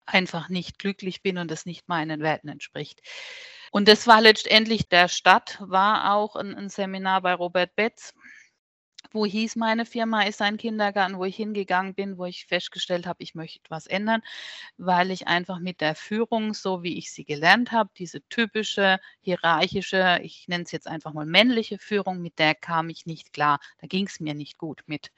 einfach 0.06 0.49
nicht 0.49 0.78
glücklich 0.78 1.23
bin 1.23 1.38
und 1.38 1.50
das 1.50 1.66
nicht 1.66 1.88
meinen 1.88 2.20
Werten 2.23 2.49
entspricht. 2.49 3.00
Und 3.75 3.88
das 3.88 4.07
war 4.07 4.21
letztendlich 4.21 4.88
der 4.88 5.09
Stadt, 5.09 5.59
war 5.61 6.14
auch 6.14 6.37
ein, 6.37 6.54
ein 6.54 6.69
Seminar 6.69 7.23
bei 7.23 7.35
Robert 7.35 7.75
Betz, 7.75 8.14
wo 9.11 9.26
hieß, 9.26 9.57
meine 9.57 9.85
Firma 9.85 10.23
ist 10.23 10.40
ein 10.43 10.59
Kindergarten, 10.59 11.19
wo 11.19 11.25
ich 11.25 11.35
hingegangen 11.35 11.93
bin, 11.93 12.16
wo 12.16 12.25
ich 12.25 12.47
festgestellt 12.47 13.04
habe, 13.04 13.25
ich 13.25 13.35
möchte 13.35 13.69
was 13.71 13.88
ändern, 13.88 14.23
weil 14.76 15.11
ich 15.11 15.26
einfach 15.26 15.59
mit 15.59 15.81
der 15.81 15.97
Führung, 15.97 16.54
so 16.54 16.85
wie 16.85 16.99
ich 16.99 17.11
sie 17.11 17.25
gelernt 17.25 17.73
habe, 17.73 17.90
diese 17.99 18.21
typische 18.28 19.00
hierarchische, 19.23 20.21
ich 20.23 20.47
nenne 20.47 20.62
es 20.62 20.71
jetzt 20.71 20.87
einfach 20.87 21.12
mal 21.12 21.26
männliche 21.26 21.78
Führung, 21.78 22.23
mit 22.23 22.38
der 22.38 22.54
kam 22.54 22.90
ich 22.90 23.07
nicht 23.07 23.33
klar. 23.33 23.59
Da 23.81 23.88
ging 23.88 24.07
es 24.07 24.21
mir 24.21 24.35
nicht 24.35 24.57
gut 24.57 24.83
mit. 24.87 25.11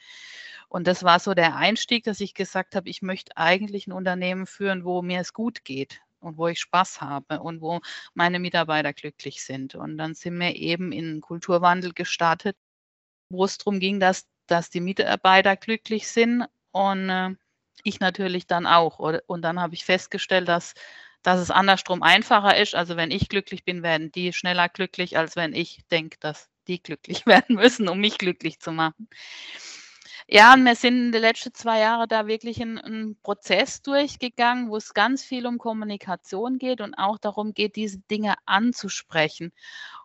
Und 0.71 0.87
das 0.87 1.05
war 1.05 1.21
so 1.21 1.35
der 1.35 1.57
Einstieg, 1.57 2.05
dass 2.05 2.21
ich 2.21 2.33
gesagt 2.33 2.75
habe, 2.75 2.89
ich 2.89 3.03
möchte 3.03 3.37
eigentlich 3.37 3.87
ein 3.87 3.93
Unternehmen 3.93 4.47
führen, 4.47 4.87
wo 4.87 5.03
mir 5.03 5.21
es 5.21 5.35
gut 5.35 5.63
geht, 5.63 6.01
und 6.21 6.39
wo 6.39 6.49
ich 6.49 6.61
Spaß 6.61 7.01
habe 7.01 7.41
und 7.41 7.61
wo 7.61 7.81
meine 8.15 8.39
Mitarbeiter 8.39 8.93
glücklich 8.93 9.43
sind. 9.43 9.75
Und 9.75 9.99
dann 9.99 10.15
sind 10.15 10.39
wir 10.39 10.55
eben 10.57 10.93
in 10.93 11.21
Kulturwandel 11.21 11.93
gestartet, 11.93 12.57
wo 13.31 13.45
es 13.45 13.59
darum 13.59 13.81
ging, 13.81 14.01
dass, 14.01 14.27
dass 14.47 14.71
die 14.71 14.81
Mitarbeiter 14.81 15.57
glücklich 15.57 16.09
sind 16.09 16.47
und 16.73 17.11
äh, 17.11 17.35
ich 17.83 18.01
natürlich 18.01 18.47
dann 18.47 18.67
auch. 18.67 18.99
Und 18.99 19.43
dann 19.43 19.61
habe 19.61 19.75
ich 19.75 19.85
festgestellt, 19.85 20.49
dass, 20.49 20.75
dass 21.23 21.41
es 21.41 21.51
andersrum 21.51 22.03
einfacher 22.03 22.57
ist. 22.57 22.75
Also 22.75 22.97
wenn 22.97 23.11
ich 23.11 23.29
glücklich 23.29 23.65
bin, 23.65 23.83
werden 23.83 24.13
die 24.13 24.33
schneller 24.33 24.69
glücklich, 24.69 25.19
als 25.19 25.37
wenn 25.37 25.55
ich 25.55 25.85
denke, 25.91 26.19
dass 26.21 26.49
die 26.69 26.83
glücklich 26.83 27.27
werden 27.27 27.57
müssen, 27.57 27.89
um 27.89 28.01
mich 28.01 28.19
glücklich 28.19 28.61
zu 28.61 28.73
machen. 28.73 29.09
Ja, 30.29 30.55
und 30.55 30.65
wir 30.65 30.75
sind 30.75 30.97
in 31.07 31.13
den 31.13 31.21
letzten 31.21 31.55
zwei 31.55 31.81
Jahren 31.81 32.09
da 32.09 32.27
wirklich 32.27 32.61
einen 32.61 33.17
Prozess 33.23 33.83
durchgegangen, 33.83 34.71
wo 34.71 34.77
es 34.77 34.93
ganz 34.93 35.23
viel 35.25 35.47
um 35.47 35.59
Kommunikation 35.59 36.59
geht 36.59 36.81
und 36.81 36.95
auch 36.95 37.19
darum 37.19 37.55
geht, 37.55 37.77
diese 37.77 37.99
Dinge 38.11 38.35
anzusprechen. 38.45 39.53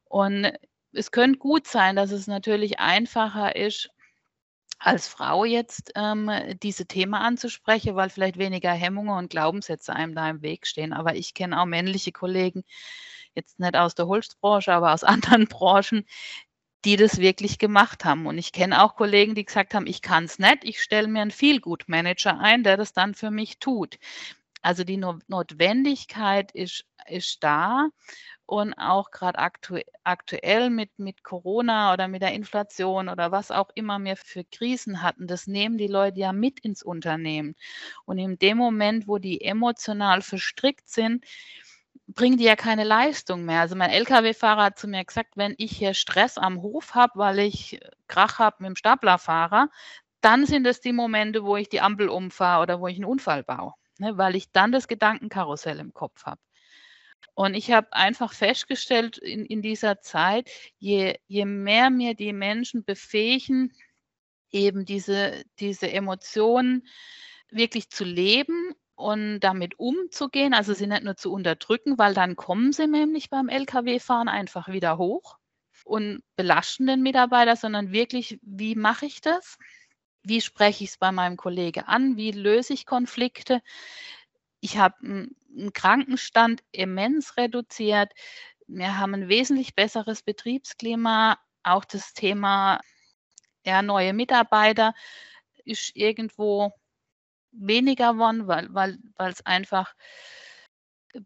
Und 0.05 0.51
es 0.93 1.11
könnte 1.11 1.39
gut 1.39 1.67
sein, 1.67 1.95
dass 1.95 2.11
es 2.11 2.27
natürlich 2.27 2.79
einfacher 2.79 3.55
ist, 3.55 3.89
als 4.79 5.07
Frau 5.07 5.45
jetzt 5.45 5.91
ähm, 5.95 6.29
diese 6.61 6.85
Themen 6.87 7.15
anzusprechen, 7.15 7.95
weil 7.95 8.09
vielleicht 8.09 8.37
weniger 8.37 8.71
Hemmungen 8.73 9.17
und 9.17 9.29
Glaubenssätze 9.29 9.93
einem 9.93 10.15
da 10.15 10.29
im 10.29 10.41
Weg 10.43 10.67
stehen. 10.67 10.93
Aber 10.93 11.15
ich 11.15 11.33
kenne 11.33 11.59
auch 11.61 11.65
männliche 11.65 12.11
Kollegen, 12.11 12.63
jetzt 13.35 13.59
nicht 13.59 13.75
aus 13.75 13.95
der 13.95 14.07
Holzbranche, 14.07 14.73
aber 14.73 14.93
aus 14.93 15.03
anderen 15.05 15.47
Branchen, 15.47 16.05
die 16.85 16.95
das 16.95 17.19
wirklich 17.19 17.59
gemacht 17.59 18.05
haben. 18.05 18.25
Und 18.25 18.37
ich 18.37 18.51
kenne 18.51 18.83
auch 18.83 18.95
Kollegen, 18.95 19.35
die 19.35 19.45
gesagt 19.45 19.73
haben, 19.73 19.87
ich 19.87 20.01
kann 20.01 20.25
es 20.25 20.39
nicht, 20.39 20.63
ich 20.63 20.81
stelle 20.81 21.07
mir 21.07 21.21
einen 21.21 21.31
Feel-Good-Manager 21.31 22.39
ein, 22.39 22.63
der 22.63 22.77
das 22.77 22.93
dann 22.93 23.13
für 23.13 23.31
mich 23.31 23.59
tut. 23.59 23.99
Also 24.61 24.83
die 24.83 24.97
Notwendigkeit 24.97 26.51
ist, 26.51 26.85
ist 27.07 27.43
da 27.43 27.89
und 28.45 28.73
auch 28.73 29.11
gerade 29.11 29.39
aktu 29.39 29.79
aktuell 30.03 30.69
mit, 30.69 30.99
mit 30.99 31.23
Corona 31.23 31.93
oder 31.93 32.07
mit 32.07 32.21
der 32.21 32.33
Inflation 32.33 33.09
oder 33.09 33.31
was 33.31 33.49
auch 33.49 33.69
immer 33.75 33.97
wir 34.03 34.17
für 34.17 34.43
Krisen 34.43 35.01
hatten, 35.01 35.25
das 35.25 35.47
nehmen 35.47 35.77
die 35.77 35.87
Leute 35.87 36.19
ja 36.19 36.33
mit 36.33 36.59
ins 36.59 36.83
Unternehmen. 36.83 37.55
Und 38.05 38.17
in 38.17 38.37
dem 38.37 38.57
Moment, 38.57 39.07
wo 39.07 39.19
die 39.19 39.41
emotional 39.41 40.21
verstrickt 40.21 40.89
sind, 40.89 41.25
bringen 42.13 42.37
die 42.37 42.43
ja 42.43 42.55
keine 42.55 42.83
Leistung 42.83 43.45
mehr. 43.45 43.61
Also 43.61 43.75
mein 43.75 43.89
Lkw-Fahrer 43.91 44.65
hat 44.65 44.79
zu 44.79 44.87
mir 44.87 45.03
gesagt, 45.03 45.37
wenn 45.37 45.55
ich 45.57 45.71
hier 45.71 45.93
Stress 45.93 46.37
am 46.37 46.61
Hof 46.61 46.95
habe, 46.95 47.13
weil 47.15 47.39
ich 47.39 47.79
Krach 48.07 48.39
habe 48.39 48.57
mit 48.59 48.69
dem 48.69 48.75
Staplerfahrer, 48.75 49.69
dann 50.21 50.45
sind 50.45 50.67
es 50.67 50.81
die 50.81 50.93
Momente, 50.93 51.43
wo 51.43 51.57
ich 51.57 51.69
die 51.69 51.81
Ampel 51.81 52.09
umfahre 52.09 52.61
oder 52.61 52.79
wo 52.79 52.87
ich 52.87 52.97
einen 52.97 53.05
Unfall 53.05 53.43
baue, 53.43 53.73
ne, 53.97 54.17
weil 54.17 54.35
ich 54.35 54.51
dann 54.51 54.71
das 54.71 54.87
Gedankenkarussell 54.87 55.79
im 55.79 55.93
Kopf 55.93 56.25
habe. 56.25 56.41
Und 57.33 57.55
ich 57.55 57.71
habe 57.71 57.93
einfach 57.93 58.33
festgestellt 58.33 59.17
in, 59.17 59.45
in 59.45 59.61
dieser 59.61 60.01
Zeit, 60.01 60.49
je, 60.79 61.15
je 61.27 61.45
mehr 61.45 61.89
mir 61.89 62.13
die 62.13 62.33
Menschen 62.33 62.83
befähigen, 62.83 63.73
eben 64.51 64.85
diese, 64.85 65.43
diese 65.59 65.91
Emotionen 65.91 66.85
wirklich 67.49 67.89
zu 67.89 68.03
leben 68.03 68.75
und 69.01 69.39
damit 69.41 69.79
umzugehen, 69.79 70.53
also 70.53 70.73
sie 70.73 70.87
nicht 70.87 71.03
nur 71.03 71.17
zu 71.17 71.31
unterdrücken, 71.31 71.97
weil 71.97 72.13
dann 72.13 72.35
kommen 72.35 72.73
sie 72.73 72.87
nämlich 72.87 73.29
beim 73.29 73.49
Lkw-Fahren 73.49 74.29
einfach 74.29 74.67
wieder 74.69 74.97
hoch 74.97 75.37
und 75.83 76.23
belasten 76.35 76.87
den 76.87 77.01
Mitarbeiter, 77.01 77.55
sondern 77.55 77.91
wirklich, 77.91 78.39
wie 78.43 78.75
mache 78.75 79.05
ich 79.05 79.21
das? 79.21 79.57
wie 80.23 80.41
spreche 80.41 80.83
ich 80.83 80.91
es 80.91 80.97
bei 80.97 81.11
meinem 81.11 81.37
Kollegen 81.37 81.83
an, 81.83 82.17
wie 82.17 82.31
löse 82.31 82.73
ich 82.73 82.85
Konflikte. 82.85 83.61
Ich 84.59 84.77
habe 84.77 84.95
einen 85.03 85.73
Krankenstand 85.73 86.63
immens 86.71 87.37
reduziert. 87.37 88.11
Wir 88.67 88.97
haben 88.97 89.15
ein 89.15 89.29
wesentlich 89.29 89.75
besseres 89.75 90.21
Betriebsklima. 90.21 91.39
Auch 91.63 91.85
das 91.85 92.13
Thema 92.13 92.79
ja, 93.65 93.81
neue 93.81 94.13
Mitarbeiter 94.13 94.93
ist 95.65 95.95
irgendwo 95.95 96.73
weniger 97.51 98.17
geworden, 98.17 98.47
weil 98.47 98.65
es 98.65 98.71
weil, 98.75 99.33
einfach 99.45 99.93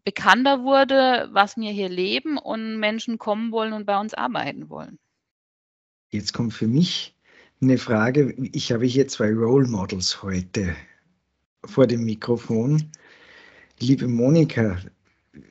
bekannter 0.04 0.64
wurde, 0.64 1.28
was 1.32 1.56
wir 1.56 1.70
hier 1.70 1.88
leben 1.88 2.38
und 2.38 2.78
Menschen 2.78 3.18
kommen 3.18 3.52
wollen 3.52 3.72
und 3.72 3.86
bei 3.86 3.98
uns 3.98 4.14
arbeiten 4.14 4.68
wollen. 4.68 4.98
Jetzt 6.10 6.32
kommt 6.32 6.54
für 6.54 6.66
mich 6.66 7.14
eine 7.60 7.78
Frage. 7.78 8.34
Ich 8.52 8.72
habe 8.72 8.86
hier 8.86 9.08
zwei 9.08 9.32
Role 9.32 9.68
Models 9.68 10.22
heute 10.22 10.74
vor 11.64 11.86
dem 11.86 12.04
Mikrofon. 12.04 12.90
Liebe 13.78 14.08
Monika, 14.08 14.78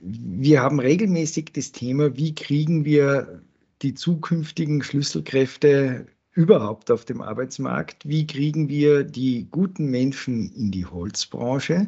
wir 0.02 0.62
haben 0.62 0.80
regelmäßig 0.80 1.52
das 1.54 1.72
Thema, 1.72 2.16
wie 2.18 2.34
kriegen 2.34 2.86
wir 2.86 3.44
die 3.82 3.94
zukünftigen 3.94 4.82
Schlüsselkräfte 4.82 6.08
überhaupt 6.36 6.92
auf 6.92 7.06
dem 7.06 7.22
Arbeitsmarkt? 7.22 8.08
Wie 8.08 8.28
kriegen 8.28 8.70
wir 8.70 9.04
die 9.04 9.48
guten 9.50 9.86
Menschen 9.86 10.52
in 10.54 10.70
die 10.70 10.86
Holzbranche? 10.86 11.88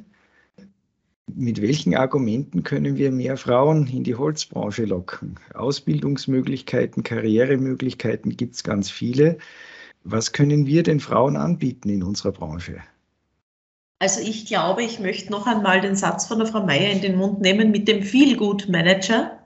Mit 1.35 1.61
welchen 1.61 1.93
Argumenten 1.93 2.63
können 2.63 2.95
wir 2.95 3.11
mehr 3.11 3.35
Frauen 3.35 3.85
in 3.87 4.05
die 4.05 4.15
Holzbranche 4.15 4.85
locken? 4.85 5.35
Ausbildungsmöglichkeiten, 5.53 7.03
Karrieremöglichkeiten 7.03 8.37
gibt 8.37 8.55
es 8.55 8.63
ganz 8.63 8.89
viele. 8.89 9.37
Was 10.05 10.31
können 10.31 10.65
wir 10.65 10.83
den 10.83 11.01
Frauen 11.01 11.35
anbieten 11.35 11.89
in 11.89 12.01
unserer 12.01 12.31
Branche? 12.31 12.81
Also 13.99 14.21
ich 14.21 14.45
glaube, 14.45 14.83
ich 14.83 14.99
möchte 14.99 15.31
noch 15.31 15.47
einmal 15.47 15.81
den 15.81 15.97
Satz 15.97 16.25
von 16.25 16.37
der 16.37 16.47
Frau 16.47 16.65
Meier 16.65 16.91
in 16.91 17.01
den 17.01 17.17
Mund 17.17 17.41
nehmen 17.41 17.71
mit 17.71 17.89
dem 17.89 18.03
Feel-Good-Manager. 18.03 19.39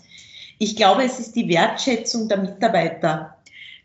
Ich 0.60 0.76
glaube, 0.76 1.04
es 1.04 1.20
ist 1.20 1.36
die 1.36 1.50
Wertschätzung 1.50 2.30
der 2.30 2.38
Mitarbeiter, 2.38 3.31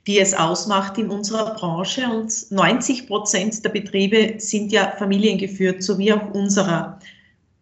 die 0.07 0.21
es 0.21 0.35
ausmacht 0.35 0.99
in 0.99 1.11
unserer 1.11 1.55
Branche. 1.55 2.09
Und 2.09 2.33
90 2.51 3.07
Prozent 3.07 3.65
der 3.65 3.71
Betriebe 3.71 4.35
sind 4.39 4.73
ja 4.73 4.93
familiengeführt, 4.99 5.83
so 5.83 5.99
wie 5.99 6.13
auch 6.13 6.31
unserer. 6.33 7.01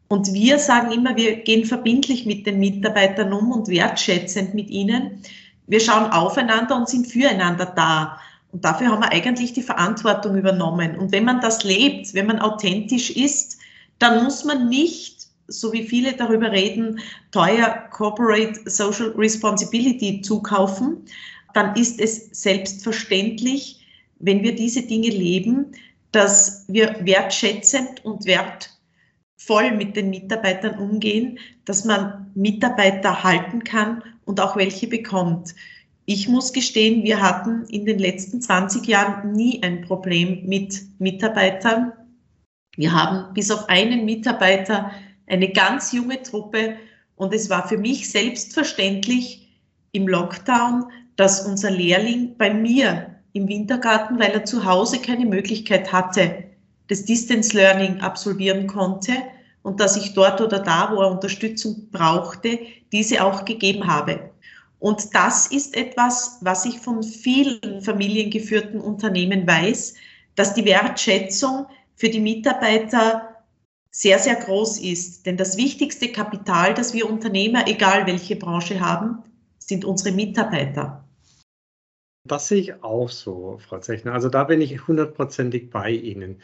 Und 0.08 0.32
wir 0.32 0.58
sagen 0.58 0.92
immer, 0.92 1.16
wir 1.16 1.36
gehen 1.36 1.64
verbindlich 1.64 2.26
mit 2.26 2.46
den 2.46 2.58
Mitarbeitern 2.58 3.32
um 3.32 3.50
und 3.50 3.68
wertschätzend 3.68 4.54
mit 4.54 4.68
ihnen. 4.68 5.22
Wir 5.66 5.80
schauen 5.80 6.10
aufeinander 6.10 6.76
und 6.76 6.88
sind 6.88 7.06
füreinander 7.06 7.72
da. 7.74 8.18
Und 8.52 8.64
dafür 8.64 8.88
haben 8.88 9.02
wir 9.02 9.10
eigentlich 9.10 9.54
die 9.54 9.62
Verantwortung 9.62 10.36
übernommen. 10.36 10.96
Und 10.96 11.10
wenn 11.10 11.24
man 11.24 11.40
das 11.40 11.64
lebt, 11.64 12.12
wenn 12.14 12.26
man 12.26 12.38
authentisch 12.38 13.10
ist, 13.10 13.58
dann 13.98 14.22
muss 14.22 14.44
man 14.44 14.68
nicht, 14.68 15.26
so 15.48 15.72
wie 15.72 15.84
viele 15.84 16.12
darüber 16.12 16.52
reden, 16.52 17.00
teuer 17.32 17.84
Corporate 17.90 18.60
Social 18.66 19.08
Responsibility 19.16 20.20
zukaufen. 20.20 20.98
Dann 21.54 21.74
ist 21.76 22.00
es 22.00 22.28
selbstverständlich, 22.32 23.80
wenn 24.18 24.42
wir 24.42 24.54
diese 24.54 24.82
Dinge 24.82 25.08
leben, 25.08 25.72
dass 26.12 26.64
wir 26.68 26.96
wertschätzend 27.04 28.04
und 28.04 28.26
wert 28.26 28.70
voll 29.36 29.72
mit 29.72 29.96
den 29.96 30.10
Mitarbeitern 30.10 30.78
umgehen, 30.78 31.38
dass 31.64 31.84
man 31.84 32.30
Mitarbeiter 32.34 33.22
halten 33.22 33.64
kann 33.64 34.02
und 34.24 34.40
auch 34.40 34.56
welche 34.56 34.86
bekommt. 34.86 35.54
Ich 36.06 36.28
muss 36.28 36.52
gestehen, 36.52 37.02
wir 37.02 37.20
hatten 37.20 37.64
in 37.66 37.84
den 37.86 37.98
letzten 37.98 38.40
20 38.40 38.86
Jahren 38.86 39.32
nie 39.32 39.62
ein 39.62 39.82
Problem 39.82 40.46
mit 40.46 40.82
Mitarbeitern. 40.98 41.92
Wir 42.76 42.92
haben 42.92 43.32
bis 43.34 43.50
auf 43.50 43.68
einen 43.68 44.04
Mitarbeiter 44.04 44.90
eine 45.26 45.50
ganz 45.50 45.92
junge 45.92 46.22
Truppe 46.22 46.76
und 47.16 47.32
es 47.32 47.48
war 47.48 47.68
für 47.68 47.78
mich 47.78 48.10
selbstverständlich 48.10 49.48
im 49.92 50.08
Lockdown, 50.08 50.86
dass 51.16 51.46
unser 51.46 51.70
Lehrling 51.70 52.36
bei 52.36 52.52
mir 52.52 53.14
im 53.32 53.48
Wintergarten, 53.48 54.18
weil 54.18 54.30
er 54.30 54.44
zu 54.44 54.64
Hause 54.64 55.00
keine 55.00 55.26
Möglichkeit 55.26 55.92
hatte, 55.92 56.44
das 56.88 57.04
Distance 57.04 57.56
Learning 57.56 58.00
absolvieren 58.00 58.66
konnte 58.66 59.12
und 59.62 59.80
dass 59.80 59.96
ich 59.96 60.14
dort 60.14 60.40
oder 60.40 60.60
da, 60.60 60.90
wo 60.92 61.00
er 61.00 61.10
Unterstützung 61.10 61.88
brauchte, 61.90 62.58
diese 62.92 63.24
auch 63.24 63.44
gegeben 63.44 63.86
habe. 63.86 64.30
Und 64.78 65.14
das 65.14 65.46
ist 65.46 65.76
etwas, 65.76 66.38
was 66.42 66.66
ich 66.66 66.78
von 66.78 67.02
vielen 67.02 67.80
familiengeführten 67.80 68.80
Unternehmen 68.80 69.46
weiß, 69.46 69.94
dass 70.34 70.54
die 70.54 70.64
Wertschätzung 70.64 71.66
für 71.96 72.10
die 72.10 72.20
Mitarbeiter 72.20 73.34
sehr, 73.90 74.18
sehr 74.18 74.34
groß 74.34 74.80
ist. 74.80 75.24
Denn 75.24 75.36
das 75.36 75.56
wichtigste 75.56 76.08
Kapital, 76.08 76.74
das 76.74 76.92
wir 76.92 77.08
Unternehmer, 77.08 77.66
egal 77.66 78.06
welche 78.06 78.36
Branche 78.36 78.80
haben, 78.80 79.22
sind 79.58 79.84
unsere 79.84 80.12
Mitarbeiter. 80.14 81.03
Das 82.26 82.48
sehe 82.48 82.60
ich 82.60 82.82
auch 82.82 83.10
so, 83.10 83.58
Frau 83.68 83.78
Zechner. 83.80 84.14
Also 84.14 84.30
da 84.30 84.44
bin 84.44 84.60
ich 84.62 84.86
hundertprozentig 84.88 85.68
bei 85.70 85.90
Ihnen. 85.90 86.40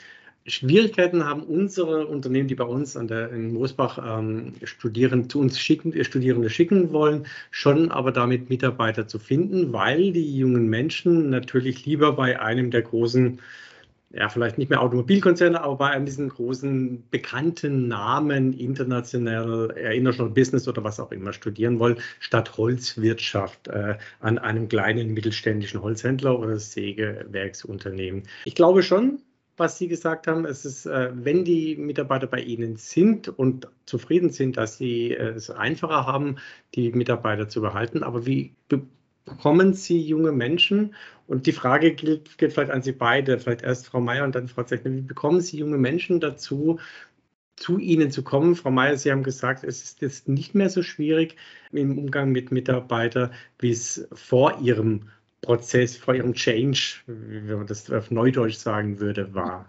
Schwierigkeiten 0.46 1.24
haben 1.24 1.42
unsere 1.42 2.06
Unternehmen, 2.06 2.48
die 2.48 2.54
bei 2.54 2.64
uns 2.64 2.96
an 2.98 3.08
der, 3.08 3.30
in 3.30 3.54
Moosbach 3.54 3.98
ähm, 3.98 4.54
studieren, 4.64 5.30
zu 5.30 5.40
uns 5.40 5.58
schicken, 5.58 5.94
äh, 5.94 6.04
Studierende 6.04 6.50
schicken 6.50 6.92
wollen, 6.92 7.26
schon 7.50 7.90
aber 7.90 8.12
damit 8.12 8.50
Mitarbeiter 8.50 9.08
zu 9.08 9.18
finden, 9.18 9.72
weil 9.72 10.12
die 10.12 10.38
jungen 10.38 10.68
Menschen 10.68 11.30
natürlich 11.30 11.86
lieber 11.86 12.12
bei 12.12 12.38
einem 12.40 12.70
der 12.70 12.82
großen, 12.82 13.40
ja, 14.12 14.28
vielleicht 14.28 14.58
nicht 14.58 14.70
mehr 14.70 14.82
Automobilkonzerne, 14.82 15.60
aber 15.60 15.76
bei 15.76 15.90
einem 15.90 16.04
diesen 16.04 16.28
großen 16.28 17.04
bekannten 17.10 17.86
Namen, 17.86 18.52
international, 18.52 19.72
äh, 19.76 19.96
international 19.96 20.32
Business 20.32 20.66
oder 20.66 20.82
was 20.82 20.98
auch 20.98 21.12
immer 21.12 21.32
studieren 21.32 21.78
wollen, 21.78 21.98
statt 22.18 22.56
Holzwirtschaft 22.56 23.68
äh, 23.68 23.96
an 24.18 24.38
einem 24.38 24.68
kleinen 24.68 25.14
mittelständischen 25.14 25.80
Holzhändler 25.82 26.38
oder 26.38 26.58
Sägewerksunternehmen. 26.58 28.24
Ich 28.44 28.56
glaube 28.56 28.82
schon, 28.82 29.20
was 29.56 29.78
Sie 29.78 29.86
gesagt 29.86 30.26
haben. 30.26 30.44
Es 30.44 30.64
ist, 30.64 30.86
äh, 30.86 31.10
wenn 31.14 31.44
die 31.44 31.76
Mitarbeiter 31.76 32.26
bei 32.26 32.40
Ihnen 32.40 32.76
sind 32.76 33.28
und 33.28 33.68
zufrieden 33.86 34.30
sind, 34.30 34.56
dass 34.56 34.76
Sie 34.76 35.12
äh, 35.12 35.34
es 35.34 35.50
einfacher 35.50 36.06
haben, 36.06 36.36
die 36.74 36.90
Mitarbeiter 36.90 37.48
zu 37.48 37.60
behalten. 37.60 38.02
Aber 38.02 38.26
wie 38.26 38.54
bekommen 39.24 39.74
Sie 39.74 40.00
junge 40.00 40.32
Menschen? 40.32 40.94
Und 41.26 41.46
die 41.46 41.52
Frage 41.52 41.94
gilt, 41.94 42.38
gilt 42.38 42.52
vielleicht 42.52 42.72
an 42.72 42.82
Sie 42.82 42.92
beide, 42.92 43.38
vielleicht 43.38 43.62
erst 43.62 43.86
Frau 43.86 44.00
Mayer 44.00 44.24
und 44.24 44.34
dann 44.34 44.48
Frau 44.48 44.62
Zechner. 44.64 44.92
Wie 44.92 45.00
bekommen 45.00 45.40
Sie 45.40 45.58
junge 45.58 45.78
Menschen 45.78 46.20
dazu, 46.20 46.80
zu 47.56 47.78
Ihnen 47.78 48.10
zu 48.10 48.22
kommen? 48.22 48.56
Frau 48.56 48.70
Mayer, 48.70 48.96
Sie 48.96 49.10
haben 49.10 49.22
gesagt, 49.22 49.64
es 49.64 49.82
ist 49.82 50.00
jetzt 50.00 50.28
nicht 50.28 50.54
mehr 50.54 50.70
so 50.70 50.82
schwierig 50.82 51.36
im 51.72 51.98
Umgang 51.98 52.32
mit 52.32 52.50
Mitarbeitern, 52.50 53.32
wie 53.58 53.70
es 53.70 54.08
vor 54.12 54.60
Ihrem 54.60 55.08
Prozess, 55.42 55.96
vor 55.96 56.14
ihrem 56.14 56.34
Change, 56.34 56.96
wenn 57.06 57.58
man 57.58 57.66
das 57.66 57.90
auf 57.90 58.10
Neudeutsch 58.10 58.56
sagen 58.56 59.00
würde, 59.00 59.34
war? 59.34 59.66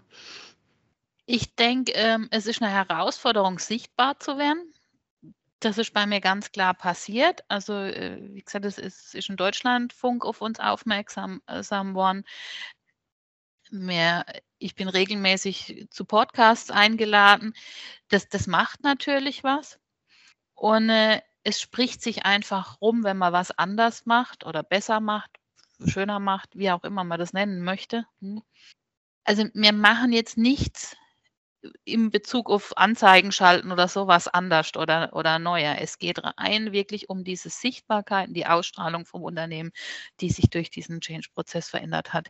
Ich 1.25 1.55
denke, 1.55 1.93
ähm, 1.95 2.27
es 2.31 2.45
ist 2.45 2.61
eine 2.61 2.71
Herausforderung, 2.71 3.59
sichtbar 3.59 4.19
zu 4.19 4.37
werden. 4.37 4.73
Das 5.61 5.77
ist 5.77 5.93
bei 5.93 6.05
mir 6.05 6.21
ganz 6.21 6.51
klar 6.51 6.73
passiert. 6.73 7.43
Also, 7.47 7.73
äh, 7.73 8.17
wie 8.33 8.41
gesagt, 8.41 8.65
es 8.65 8.77
ist, 8.77 9.15
ist 9.15 9.29
ein 9.29 9.37
Deutschlandfunk 9.37 10.25
auf 10.25 10.41
uns 10.41 10.59
aufmerksam 10.59 11.41
äh, 11.47 11.63
worden. 11.63 12.25
Mehr, 13.71 14.25
ich 14.57 14.75
bin 14.75 14.89
regelmäßig 14.89 15.87
zu 15.91 16.03
Podcasts 16.03 16.71
eingeladen. 16.71 17.53
Das, 18.09 18.27
das 18.27 18.47
macht 18.47 18.83
natürlich 18.83 19.43
was. 19.43 19.79
Und 20.55 20.89
äh, 20.89 21.21
es 21.43 21.61
spricht 21.61 22.01
sich 22.01 22.25
einfach 22.25 22.81
rum, 22.81 23.03
wenn 23.03 23.17
man 23.17 23.33
was 23.33 23.51
anders 23.51 24.05
macht 24.05 24.45
oder 24.45 24.63
besser 24.63 24.99
macht 24.99 25.31
schöner 25.87 26.19
macht, 26.19 26.55
wie 26.55 26.71
auch 26.71 26.83
immer 26.83 27.03
man 27.03 27.19
das 27.19 27.33
nennen 27.33 27.61
möchte. 27.61 28.05
Hm. 28.19 28.41
Also 29.23 29.45
wir 29.53 29.73
machen 29.73 30.11
jetzt 30.11 30.37
nichts 30.37 30.95
in 31.85 32.11
Bezug 32.11 32.49
auf 32.49 32.77
Anzeigen 32.77 33.31
schalten 33.31 33.71
oder 33.71 33.87
sowas 33.87 34.27
anders 34.27 34.75
oder, 34.75 35.13
oder 35.13 35.39
neuer. 35.39 35.77
Es 35.79 35.97
geht 35.99 36.19
rein 36.23 36.71
wirklich 36.71 37.09
um 37.09 37.23
diese 37.23 37.49
Sichtbarkeit, 37.49 38.29
die 38.31 38.45
Ausstrahlung 38.47 39.05
vom 39.05 39.23
Unternehmen, 39.23 39.71
die 40.21 40.29
sich 40.29 40.49
durch 40.49 40.69
diesen 40.71 41.01
Change-Prozess 41.01 41.69
verändert 41.69 42.13
hat, 42.13 42.29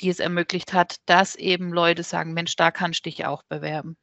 die 0.00 0.10
es 0.10 0.18
ermöglicht 0.20 0.72
hat, 0.74 0.96
dass 1.06 1.34
eben 1.34 1.72
Leute 1.72 2.02
sagen, 2.02 2.34
Mensch, 2.34 2.56
da 2.56 2.70
kannst 2.70 3.06
du 3.06 3.10
dich 3.10 3.24
auch 3.26 3.42
bewerben. 3.44 3.96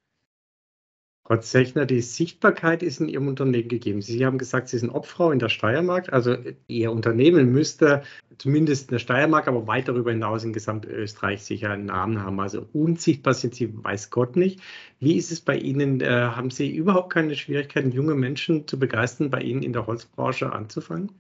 Frau 1.30 1.38
Zechner, 1.38 1.86
die 1.86 2.02
Sichtbarkeit 2.02 2.82
ist 2.82 3.00
in 3.00 3.08
Ihrem 3.08 3.28
Unternehmen 3.28 3.70
gegeben. 3.70 4.02
Sie 4.02 4.26
haben 4.26 4.40
gesagt, 4.40 4.68
Sie 4.68 4.80
sind 4.80 4.90
Obfrau 4.90 5.32
in 5.32 5.38
der 5.38 5.50
Steiermark. 5.50 6.12
Also 6.12 6.36
Ihr 6.68 6.92
Unternehmen 6.92 7.52
müsste 7.52 8.02
zumindest 8.40 8.90
in 8.90 8.96
der 8.96 9.00
Steiermark, 9.00 9.48
aber 9.48 9.68
weit 9.68 9.88
darüber 9.88 10.10
hinaus 10.10 10.44
in 10.44 10.54
Gesamtösterreich 10.54 11.44
sicher 11.44 11.70
einen 11.70 11.86
Namen 11.86 12.24
haben. 12.24 12.40
Also 12.40 12.66
unsichtbar 12.74 13.36
sind 13.36 13.54
Sie, 13.54 13.72
weiß 13.72 14.10
Gott 14.10 14.38
nicht. 14.38 14.60
Wie 15.00 15.18
ist 15.18 15.32
es 15.32 15.40
bei 15.40 15.56
Ihnen? 15.56 16.02
Äh, 16.02 16.10
haben 16.10 16.50
Sie 16.50 16.76
überhaupt 16.76 17.14
keine 17.14 17.36
Schwierigkeiten, 17.36 17.92
junge 17.92 18.16
Menschen 18.16 18.68
zu 18.68 18.80
begeistern, 18.80 19.30
bei 19.30 19.42
Ihnen 19.42 19.62
in 19.62 19.74
der 19.74 19.86
Holzbranche 19.86 20.52
anzufangen? 20.52 21.12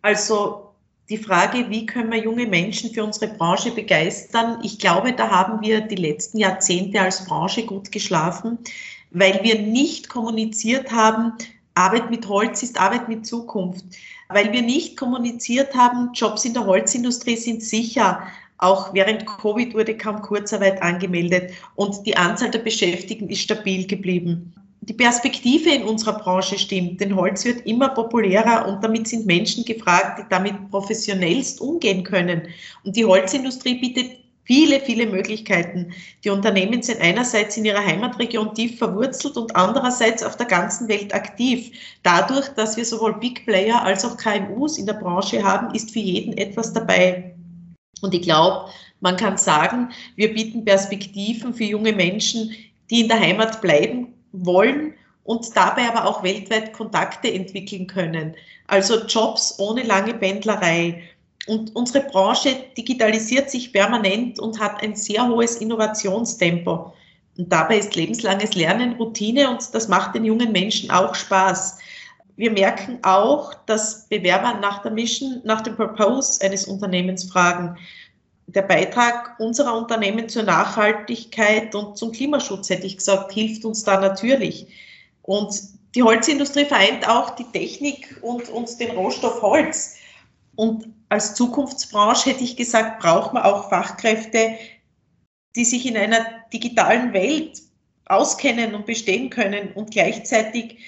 Also 0.00 0.70
die 1.10 1.18
Frage, 1.18 1.68
wie 1.68 1.84
können 1.84 2.10
wir 2.10 2.20
junge 2.20 2.46
Menschen 2.46 2.90
für 2.94 3.04
unsere 3.04 3.34
Branche 3.34 3.70
begeistern? 3.72 4.60
Ich 4.62 4.78
glaube, 4.78 5.12
da 5.12 5.28
haben 5.28 5.60
wir 5.60 5.82
die 5.82 5.96
letzten 5.96 6.38
Jahrzehnte 6.38 7.02
als 7.02 7.26
Branche 7.26 7.66
gut 7.66 7.92
geschlafen, 7.92 8.56
weil 9.12 9.40
wir 9.42 9.58
nicht 9.58 10.08
kommuniziert 10.08 10.90
haben, 10.90 11.32
Arbeit 11.74 12.10
mit 12.10 12.28
Holz 12.28 12.62
ist 12.62 12.80
Arbeit 12.80 13.08
mit 13.08 13.26
Zukunft. 13.26 13.84
Weil 14.28 14.52
wir 14.52 14.62
nicht 14.62 14.96
kommuniziert 14.96 15.74
haben, 15.74 16.10
Jobs 16.14 16.44
in 16.44 16.54
der 16.54 16.66
Holzindustrie 16.66 17.36
sind 17.36 17.62
sicher. 17.62 18.22
Auch 18.58 18.94
während 18.94 19.26
Covid 19.26 19.74
wurde 19.74 19.96
kaum 19.96 20.22
Kurzarbeit 20.22 20.80
angemeldet 20.82 21.52
und 21.74 22.06
die 22.06 22.16
Anzahl 22.16 22.50
der 22.50 22.60
Beschäftigten 22.60 23.28
ist 23.28 23.40
stabil 23.40 23.86
geblieben 23.86 24.54
die 24.84 24.94
Perspektive 24.94 25.70
in 25.70 25.84
unserer 25.84 26.18
Branche 26.18 26.58
stimmt, 26.58 27.00
denn 27.00 27.14
Holz 27.14 27.44
wird 27.44 27.64
immer 27.66 27.90
populärer 27.90 28.66
und 28.66 28.82
damit 28.82 29.06
sind 29.06 29.26
Menschen 29.26 29.64
gefragt, 29.64 30.18
die 30.18 30.28
damit 30.28 30.70
professionellst 30.70 31.60
umgehen 31.60 32.02
können. 32.02 32.42
Und 32.82 32.96
die 32.96 33.04
Holzindustrie 33.04 33.78
bietet 33.78 34.21
viele, 34.44 34.80
viele 34.80 35.06
Möglichkeiten. 35.06 35.92
Die 36.24 36.30
Unternehmen 36.30 36.82
sind 36.82 37.00
einerseits 37.00 37.56
in 37.56 37.64
ihrer 37.64 37.84
Heimatregion 37.84 38.54
tief 38.54 38.78
verwurzelt 38.78 39.36
und 39.36 39.54
andererseits 39.54 40.22
auf 40.22 40.36
der 40.36 40.46
ganzen 40.46 40.88
Welt 40.88 41.14
aktiv. 41.14 41.72
Dadurch, 42.02 42.48
dass 42.48 42.76
wir 42.76 42.84
sowohl 42.84 43.18
Big 43.18 43.44
Player 43.46 43.82
als 43.82 44.04
auch 44.04 44.16
KMUs 44.16 44.78
in 44.78 44.86
der 44.86 44.94
Branche 44.94 45.42
haben, 45.42 45.74
ist 45.74 45.92
für 45.92 46.00
jeden 46.00 46.36
etwas 46.36 46.72
dabei. 46.72 47.34
Und 48.00 48.14
ich 48.14 48.22
glaube, 48.22 48.70
man 49.00 49.16
kann 49.16 49.36
sagen, 49.36 49.90
wir 50.16 50.32
bieten 50.32 50.64
Perspektiven 50.64 51.54
für 51.54 51.64
junge 51.64 51.92
Menschen, 51.92 52.54
die 52.90 53.00
in 53.00 53.08
der 53.08 53.20
Heimat 53.20 53.60
bleiben 53.60 54.14
wollen 54.32 54.94
und 55.24 55.56
dabei 55.56 55.88
aber 55.88 56.06
auch 56.06 56.22
weltweit 56.22 56.72
Kontakte 56.72 57.32
entwickeln 57.32 57.86
können. 57.86 58.34
Also 58.66 59.04
Jobs 59.06 59.58
ohne 59.58 59.82
lange 59.82 60.14
Pendlerei. 60.14 61.02
Und 61.46 61.74
unsere 61.74 62.04
Branche 62.04 62.54
digitalisiert 62.76 63.50
sich 63.50 63.72
permanent 63.72 64.38
und 64.38 64.60
hat 64.60 64.82
ein 64.82 64.94
sehr 64.94 65.26
hohes 65.26 65.56
Innovationstempo. 65.56 66.92
Und 67.36 67.52
dabei 67.52 67.78
ist 67.78 67.96
lebenslanges 67.96 68.54
Lernen 68.54 68.94
Routine 68.94 69.50
und 69.50 69.74
das 69.74 69.88
macht 69.88 70.14
den 70.14 70.24
jungen 70.24 70.52
Menschen 70.52 70.90
auch 70.90 71.14
Spaß. 71.14 71.78
Wir 72.36 72.50
merken 72.50 72.98
auch, 73.02 73.54
dass 73.66 74.08
Bewerber 74.08 74.54
nach 74.60 74.82
der 74.82 74.92
Mission, 74.92 75.40
nach 75.44 75.62
dem 75.62 75.76
Purpose 75.76 76.40
eines 76.44 76.66
Unternehmens 76.66 77.24
fragen 77.24 77.76
der 78.54 78.62
Beitrag 78.62 79.38
unserer 79.38 79.76
Unternehmen 79.76 80.28
zur 80.28 80.42
Nachhaltigkeit 80.42 81.74
und 81.74 81.96
zum 81.96 82.12
Klimaschutz, 82.12 82.70
hätte 82.70 82.86
ich 82.86 82.98
gesagt, 82.98 83.32
hilft 83.32 83.64
uns 83.64 83.84
da 83.84 84.00
natürlich. 84.00 84.66
Und 85.22 85.54
die 85.94 86.02
Holzindustrie 86.02 86.64
vereint 86.64 87.08
auch 87.08 87.30
die 87.30 87.44
Technik 87.44 88.16
und, 88.22 88.48
und 88.48 88.78
den 88.80 88.90
Rohstoff 88.92 89.40
Holz. 89.42 89.96
Und 90.56 90.88
als 91.12 91.34
Zukunftsbranche 91.34 92.30
hätte 92.30 92.42
ich 92.42 92.56
gesagt, 92.56 93.02
braucht 93.02 93.34
man 93.34 93.42
auch 93.42 93.68
Fachkräfte, 93.68 94.54
die 95.54 95.66
sich 95.66 95.84
in 95.84 95.94
einer 95.94 96.24
digitalen 96.50 97.12
Welt 97.12 97.60
auskennen 98.06 98.74
und 98.74 98.86
bestehen 98.86 99.28
können 99.28 99.72
und 99.74 99.90
gleichzeitig 99.90 100.78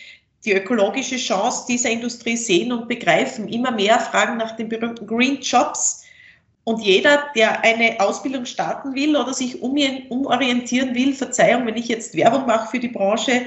die 0.47 0.53
ökologische 0.53 1.19
Chance 1.19 1.67
dieser 1.69 1.91
Industrie 1.91 2.39
sehen 2.39 2.73
und 2.73 2.89
begreifen. 2.89 3.49
Immer 3.49 3.71
mehr 3.71 4.01
fragen 4.01 4.39
nach 4.39 4.57
den 4.57 4.71
berühmten 4.71 5.07
Green 5.07 5.43
Jobs 5.43 6.05
und 6.65 6.81
jeder, 6.83 7.25
der 7.37 7.63
eine 7.63 8.01
Ausbildung 8.01 8.47
starten 8.47 8.95
will 8.95 9.17
oder 9.17 9.35
sich 9.35 9.61
umorientieren 9.61 10.95
will, 10.95 11.13
Verzeihung, 11.13 11.67
wenn 11.67 11.77
ich 11.77 11.89
jetzt 11.89 12.17
Werbung 12.17 12.47
mache 12.47 12.71
für 12.71 12.79
die 12.79 12.89
Branche, 12.89 13.43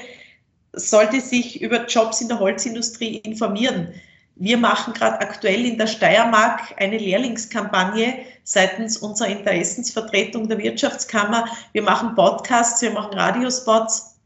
sollte 0.73 1.21
sich 1.21 1.59
über 1.59 1.87
Jobs 1.87 2.21
in 2.21 2.27
der 2.27 2.39
Holzindustrie 2.39 3.17
informieren. 3.17 3.95
Wir 4.39 4.57
machen 4.57 4.93
gerade 4.93 5.19
aktuell 5.19 5.65
in 5.65 5.79
der 5.79 5.87
Steiermark 5.87 6.75
eine 6.77 6.99
Lehrlingskampagne 6.99 8.19
seitens 8.43 8.97
unserer 8.97 9.29
Interessensvertretung 9.29 10.47
der 10.47 10.59
Wirtschaftskammer. 10.59 11.47
Wir 11.73 11.81
machen 11.81 12.13
Podcasts, 12.13 12.79
wir 12.83 12.91
machen 12.91 13.17
Radiospots, 13.17 14.19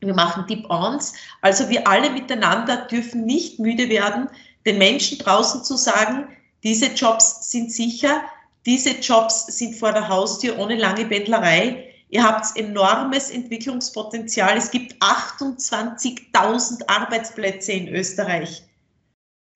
wir 0.00 0.14
machen 0.14 0.46
Deep-Ons. 0.48 1.14
Also 1.40 1.70
wir 1.70 1.88
alle 1.88 2.10
miteinander 2.10 2.86
dürfen 2.88 3.24
nicht 3.24 3.58
müde 3.58 3.88
werden, 3.88 4.28
den 4.66 4.76
Menschen 4.76 5.18
draußen 5.18 5.64
zu 5.64 5.76
sagen, 5.76 6.28
diese 6.62 6.86
Jobs 6.86 7.50
sind 7.50 7.72
sicher, 7.72 8.22
diese 8.66 8.90
Jobs 8.90 9.46
sind 9.46 9.76
vor 9.76 9.92
der 9.92 10.08
Haustür 10.08 10.58
ohne 10.58 10.76
lange 10.76 11.06
Pendlerei. 11.06 11.90
Ihr 12.10 12.22
habt 12.22 12.54
enormes 12.58 13.30
Entwicklungspotenzial. 13.30 14.58
Es 14.58 14.70
gibt 14.70 15.02
28.000 15.02 16.86
Arbeitsplätze 16.86 17.72
in 17.72 17.88
Österreich. 17.88 18.62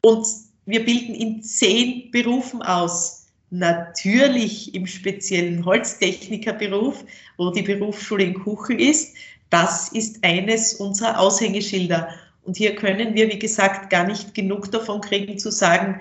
Und 0.03 0.27
wir 0.67 0.85
bilden 0.85 1.15
in 1.15 1.43
zehn 1.43 2.11
Berufen 2.11 2.63
aus. 2.63 3.27
Natürlich 3.51 4.75
im 4.75 4.87
speziellen 4.87 5.65
Holztechnikerberuf, 5.65 7.05
wo 7.39 7.51
die 7.51 7.63
Berufsschule 7.63 8.25
in 8.25 8.35
Kuchel 8.35 8.81
ist. 8.81 9.17
Das 9.49 9.89
ist 9.89 10.23
eines 10.23 10.75
unserer 10.75 11.19
Aushängeschilder. 11.19 12.09
Und 12.45 12.59
hier 12.59 12.75
können 12.75 13.15
wir, 13.15 13.29
wie 13.31 13.39
gesagt, 13.39 13.89
gar 13.91 14.05
nicht 14.05 14.35
genug 14.35 14.71
davon 14.71 15.01
kriegen 15.01 15.39
zu 15.39 15.51
sagen, 15.51 16.01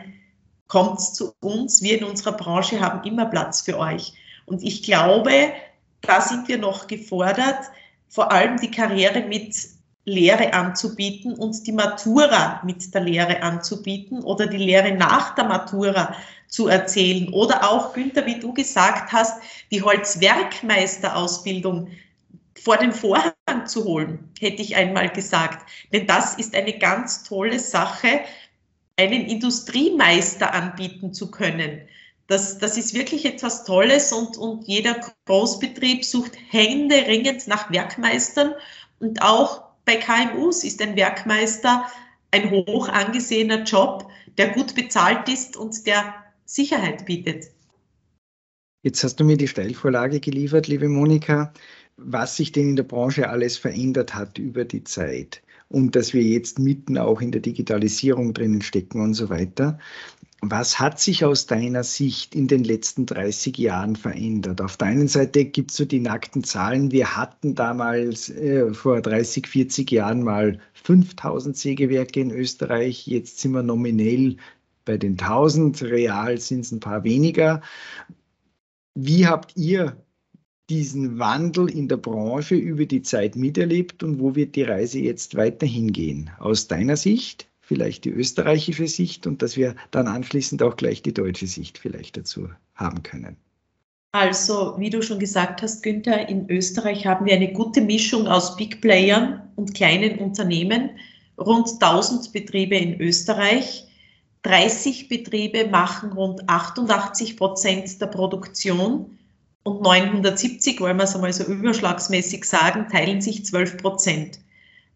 kommt 0.68 1.00
zu 1.00 1.34
uns. 1.40 1.82
Wir 1.82 1.98
in 1.98 2.04
unserer 2.04 2.34
Branche 2.34 2.80
haben 2.82 3.08
immer 3.08 3.26
Platz 3.26 3.62
für 3.62 3.78
euch. 3.78 4.14
Und 4.46 4.64
ich 4.64 4.84
glaube, 4.84 5.54
da 6.02 6.22
sind 6.22 6.48
wir 6.48 6.58
noch 6.58 6.88
gefordert, 6.88 7.60
vor 8.10 8.32
allem 8.32 8.60
die 8.60 8.72
Karriere 8.72 9.22
mit 9.22 9.56
Lehre 10.08 10.54
anzubieten 10.54 11.34
und 11.34 11.68
die 11.68 11.74
Matura 11.74 12.62
mit 12.64 12.94
der 12.94 13.02
Lehre 13.02 13.44
anzubieten 13.44 14.24
oder 14.24 14.48
die 14.48 14.56
Lehre 14.56 14.94
nach 14.94 15.36
der 15.36 15.44
Matura 15.44 16.16
zu 16.48 16.70
erzählen. 16.70 17.28
Oder 17.34 17.70
auch, 17.70 17.94
Günther, 17.94 18.26
wie 18.26 18.40
du 18.40 18.54
gesagt 18.54 19.12
hast, 19.12 19.42
die 19.70 19.82
Holzwerkmeisterausbildung 19.82 21.90
vor 22.56 22.78
den 22.78 22.94
Vorhang 22.94 23.34
zu 23.66 23.84
holen, 23.84 24.32
hätte 24.40 24.62
ich 24.62 24.78
einmal 24.78 25.10
gesagt. 25.10 25.70
Denn 25.92 26.08
das 26.08 26.36
ist 26.36 26.56
eine 26.56 26.80
ganz 26.80 27.26
tolle 27.26 27.60
Sache, 27.60 28.22
einen 28.96 29.26
Industriemeister 29.26 30.54
anbieten 30.54 31.14
zu 31.14 31.32
können. 31.32 31.82
Das, 32.28 32.60
das 32.60 32.78
ist 32.78 32.94
wirklich 32.94 33.26
etwas 33.26 33.66
Tolles 33.66 34.14
und, 34.14 34.38
und 34.38 34.66
jeder 34.70 35.02
Großbetrieb 35.26 36.06
sucht 36.06 36.32
händeringend 36.50 37.46
nach 37.50 37.70
Werkmeistern 37.70 38.54
und 39.02 39.22
auch 39.22 39.67
bei 39.88 39.96
KMUs 39.96 40.66
ist 40.66 40.82
ein 40.82 40.96
Werkmeister 40.96 41.88
ein 42.32 42.52
hoch 42.52 42.90
angesehener 42.90 43.64
Job, 43.64 44.12
der 44.38 44.50
gut 44.50 44.76
bezahlt 44.76 45.30
ist 45.30 45.56
und 45.56 45.88
der 45.88 46.14
Sicherheit 46.46 47.06
bietet. 47.06 47.46
Jetzt 48.84 49.04
hast 49.04 49.20
du 49.20 49.24
mir 49.24 49.38
die 49.38 49.48
Steilvorlage 49.48 50.20
geliefert, 50.20 50.68
liebe 50.68 50.90
Monika, 50.90 51.54
was 51.96 52.36
sich 52.36 52.52
denn 52.52 52.70
in 52.70 52.76
der 52.76 52.84
Branche 52.84 53.30
alles 53.30 53.58
verändert 53.58 54.14
hat 54.14 54.38
über 54.38 54.66
die 54.66 54.84
Zeit 54.84 55.42
und 55.70 55.96
dass 55.96 56.14
wir 56.14 56.22
jetzt 56.22 56.60
mitten 56.60 56.98
auch 56.98 57.22
in 57.22 57.32
der 57.32 57.42
Digitalisierung 57.42 58.34
drinnen 58.34 58.62
stecken 58.62 59.02
und 59.02 59.14
so 59.14 59.30
weiter. 59.30 59.80
Was 60.42 60.80
hat 60.80 61.00
sich 61.00 61.26
aus 61.26 61.48
deiner 61.48 61.84
Sicht 61.84 62.36
in 62.36 62.48
den 62.48 62.64
letzten 62.64 63.08
30 63.08 63.58
Jahren 63.58 63.96
verändert? 63.96 64.62
Auf 64.62 64.78
der 64.78 64.90
einen 64.90 65.08
Seite 65.08 65.46
gibt 65.46 65.72
es 65.72 65.78
so 65.78 65.86
die 65.86 66.00
nackten 66.00 66.44
Zahlen. 66.44 66.92
Wir 66.92 67.18
hatten 67.18 67.56
damals 67.56 68.30
äh, 68.30 68.72
vor 68.74 69.02
30, 69.02 69.48
40 69.48 69.92
Jahren 69.92 70.22
mal 70.24 70.60
5000 70.74 71.58
Sägewerke 71.58 72.22
in 72.22 72.30
Österreich. 72.30 73.08
Jetzt 73.08 73.40
sind 73.40 73.54
wir 73.54 73.64
nominell 73.64 74.38
bei 74.86 74.98
den 74.98 75.14
1000. 75.14 75.82
Real 75.82 76.38
sind 76.40 76.62
es 76.62 76.72
ein 76.72 76.80
paar 76.80 77.04
weniger. 77.04 77.62
Wie 78.94 79.26
habt 79.26 79.58
ihr 79.58 79.98
diesen 80.70 81.18
Wandel 81.18 81.70
in 81.70 81.88
der 81.88 81.98
Branche 81.98 82.56
über 82.56 82.86
die 82.86 83.02
Zeit 83.02 83.36
miterlebt 83.36 84.04
und 84.04 84.20
wo 84.20 84.36
wird 84.36 84.56
die 84.56 84.64
Reise 84.64 85.00
jetzt 85.00 85.36
weiterhin 85.36 85.92
gehen? 85.94 86.30
Aus 86.40 86.68
deiner 86.68 86.98
Sicht, 86.98 87.48
vielleicht 87.68 88.06
die 88.06 88.12
österreichische 88.12 88.88
Sicht 88.88 89.28
und 89.28 89.42
dass 89.42 89.58
wir 89.58 89.76
dann 89.92 90.08
anschließend 90.08 90.64
auch 90.64 90.78
gleich 90.78 91.02
die 91.02 91.14
deutsche 91.14 91.48
Sicht 91.48 91.78
vielleicht 91.78 92.16
dazu 92.16 92.50
haben 92.76 93.04
können. 93.04 93.36
Also, 94.14 94.76
wie 94.80 94.90
du 94.90 95.02
schon 95.02 95.20
gesagt 95.20 95.62
hast, 95.62 95.84
Günther, 95.84 96.30
in 96.30 96.50
Österreich 96.50 97.06
haben 97.06 97.26
wir 97.26 97.36
eine 97.36 97.52
gute 97.52 97.82
Mischung 97.82 98.26
aus 98.28 98.56
Big 98.56 98.80
Playern 98.80 99.42
und 99.58 99.76
kleinen 99.76 100.18
Unternehmen. 100.20 100.92
Rund 101.38 101.70
1000 101.70 102.32
Betriebe 102.32 102.78
in 102.78 103.02
Österreich. 103.02 103.86
30 104.44 105.10
Betriebe 105.10 105.68
machen 105.68 106.14
rund 106.14 106.48
88 106.48 107.36
Prozent 107.36 108.00
der 108.00 108.08
Produktion 108.08 109.18
und 109.64 109.82
970, 109.82 110.80
wollen 110.80 110.96
wir 110.96 111.04
es 111.04 111.16
einmal 111.16 111.34
so 111.34 111.44
überschlagsmäßig 111.44 112.46
sagen, 112.46 112.88
teilen 112.90 113.20
sich 113.20 113.46
12 113.46 113.76
Prozent. 113.76 114.40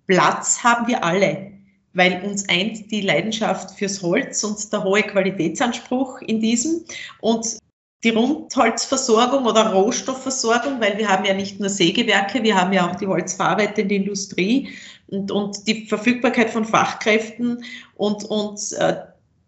Platz 0.07 0.63
haben 0.63 0.87
wir 0.87 1.03
alle, 1.03 1.50
weil 1.93 2.21
uns 2.23 2.47
eint 2.49 2.91
die 2.91 3.01
Leidenschaft 3.01 3.77
fürs 3.77 4.01
Holz 4.01 4.43
und 4.43 4.71
der 4.71 4.83
hohe 4.83 5.03
Qualitätsanspruch 5.03 6.21
in 6.21 6.39
diesem. 6.39 6.81
Und 7.19 7.57
die 8.03 8.09
Rundholzversorgung 8.09 9.45
oder 9.45 9.73
Rohstoffversorgung, 9.73 10.79
weil 10.79 10.97
wir 10.97 11.07
haben 11.07 11.25
ja 11.25 11.33
nicht 11.33 11.59
nur 11.59 11.69
Sägewerke, 11.69 12.41
wir 12.41 12.59
haben 12.59 12.73
ja 12.73 12.89
auch 12.89 12.95
die 12.95 13.07
holzverarbeitende 13.07 13.93
Industrie 13.93 14.69
und, 15.07 15.31
und 15.31 15.67
die 15.67 15.85
Verfügbarkeit 15.85 16.49
von 16.49 16.65
Fachkräften 16.65 17.63
und, 17.95 18.23
und 18.23 18.59
äh, 18.73 18.95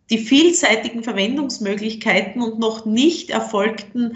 die 0.10 0.20
vielseitigen 0.20 1.04
Verwendungsmöglichkeiten 1.04 2.42
und 2.42 2.60
noch 2.60 2.86
nicht 2.86 3.32
erfolgten 3.32 4.16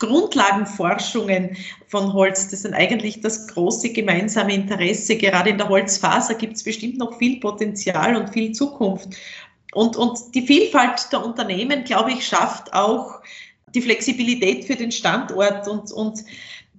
Grundlagenforschungen 0.00 1.56
von 1.86 2.12
Holz, 2.12 2.48
das 2.48 2.62
sind 2.62 2.74
eigentlich 2.74 3.20
das 3.20 3.46
große 3.48 3.92
gemeinsame 3.92 4.54
Interesse. 4.54 5.16
Gerade 5.16 5.50
in 5.50 5.58
der 5.58 5.68
Holzfaser 5.68 6.34
gibt 6.34 6.56
es 6.56 6.64
bestimmt 6.64 6.98
noch 6.98 7.16
viel 7.18 7.38
Potenzial 7.38 8.16
und 8.16 8.30
viel 8.30 8.52
Zukunft. 8.52 9.10
Und, 9.72 9.96
und 9.96 10.18
die 10.34 10.42
Vielfalt 10.42 11.12
der 11.12 11.24
Unternehmen, 11.24 11.84
glaube 11.84 12.12
ich, 12.12 12.26
schafft 12.26 12.72
auch 12.72 13.20
die 13.74 13.82
Flexibilität 13.82 14.64
für 14.64 14.74
den 14.74 14.90
Standort 14.90 15.68
und, 15.68 15.92
und 15.92 16.24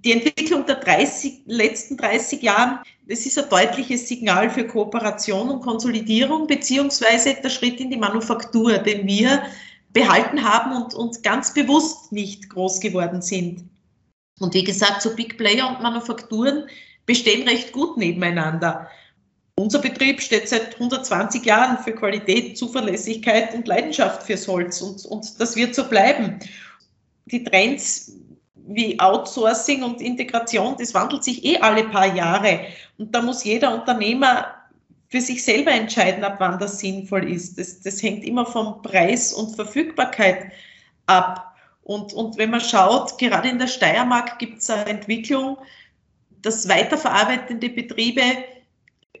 die 0.04 0.12
Entwicklung 0.12 0.66
der 0.66 0.76
30, 0.76 1.42
letzten 1.46 1.96
30 1.96 2.42
Jahren, 2.42 2.80
das 3.08 3.24
ist 3.24 3.38
ein 3.38 3.48
deutliches 3.48 4.08
Signal 4.08 4.50
für 4.50 4.66
Kooperation 4.66 5.48
und 5.48 5.62
Konsolidierung, 5.62 6.46
beziehungsweise 6.46 7.36
der 7.42 7.50
Schritt 7.50 7.80
in 7.80 7.90
die 7.90 7.96
Manufaktur, 7.96 8.78
den 8.78 9.06
wir 9.06 9.42
behalten 9.92 10.42
haben 10.42 10.72
und, 10.72 10.94
und 10.94 11.22
ganz 11.22 11.52
bewusst 11.54 12.12
nicht 12.12 12.48
groß 12.48 12.80
geworden 12.80 13.22
sind. 13.22 13.64
Und 14.40 14.54
wie 14.54 14.64
gesagt, 14.64 15.02
so 15.02 15.14
Big 15.14 15.36
Player 15.36 15.68
und 15.68 15.82
Manufakturen 15.82 16.64
bestehen 17.06 17.46
recht 17.46 17.72
gut 17.72 17.96
nebeneinander. 17.96 18.88
Unser 19.56 19.80
Betrieb 19.80 20.20
steht 20.20 20.48
seit 20.48 20.74
120 20.74 21.44
Jahren 21.44 21.78
für 21.78 21.92
Qualität, 21.92 22.56
Zuverlässigkeit 22.56 23.54
und 23.54 23.68
Leidenschaft 23.68 24.22
fürs 24.22 24.48
Holz 24.48 24.80
und, 24.80 25.04
und 25.04 25.40
das 25.40 25.56
wird 25.56 25.74
so 25.74 25.84
bleiben. 25.84 26.38
Die 27.26 27.44
Trends 27.44 28.12
wie 28.54 28.98
Outsourcing 28.98 29.82
und 29.82 30.00
Integration, 30.00 30.76
das 30.78 30.94
wandelt 30.94 31.22
sich 31.22 31.44
eh 31.44 31.58
alle 31.58 31.84
paar 31.84 32.14
Jahre 32.14 32.60
und 32.96 33.14
da 33.14 33.20
muss 33.20 33.44
jeder 33.44 33.74
Unternehmer 33.74 34.61
für 35.12 35.20
sich 35.20 35.44
selber 35.44 35.70
entscheiden, 35.70 36.24
ab 36.24 36.36
wann 36.38 36.58
das 36.58 36.78
sinnvoll 36.78 37.30
ist. 37.30 37.58
Das, 37.58 37.82
das 37.82 38.02
hängt 38.02 38.24
immer 38.24 38.46
vom 38.46 38.80
Preis 38.80 39.34
und 39.34 39.54
Verfügbarkeit 39.54 40.50
ab. 41.04 41.54
Und, 41.84 42.14
und 42.14 42.38
wenn 42.38 42.50
man 42.50 42.62
schaut, 42.62 43.18
gerade 43.18 43.50
in 43.50 43.58
der 43.58 43.66
Steiermark 43.66 44.38
gibt 44.38 44.60
es 44.60 44.70
eine 44.70 44.86
Entwicklung, 44.86 45.58
dass 46.40 46.66
weiterverarbeitende 46.66 47.68
Betriebe 47.68 48.22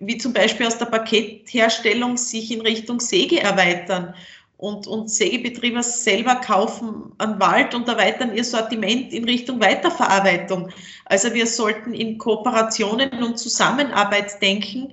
wie 0.00 0.16
zum 0.16 0.32
Beispiel 0.32 0.66
aus 0.66 0.78
der 0.78 0.86
Paketherstellung 0.86 2.16
sich 2.16 2.50
in 2.50 2.62
Richtung 2.62 2.98
Säge 2.98 3.40
erweitern 3.40 4.14
und, 4.56 4.86
und 4.86 5.10
Sägebetriebe 5.10 5.82
selber 5.82 6.36
kaufen 6.36 7.12
an 7.18 7.38
Wald 7.38 7.74
und 7.74 7.86
erweitern 7.86 8.34
ihr 8.34 8.44
Sortiment 8.44 9.12
in 9.12 9.24
Richtung 9.24 9.60
Weiterverarbeitung. 9.60 10.70
Also 11.04 11.34
wir 11.34 11.46
sollten 11.46 11.92
in 11.92 12.16
Kooperationen 12.16 13.22
und 13.22 13.38
Zusammenarbeit 13.38 14.40
denken. 14.40 14.92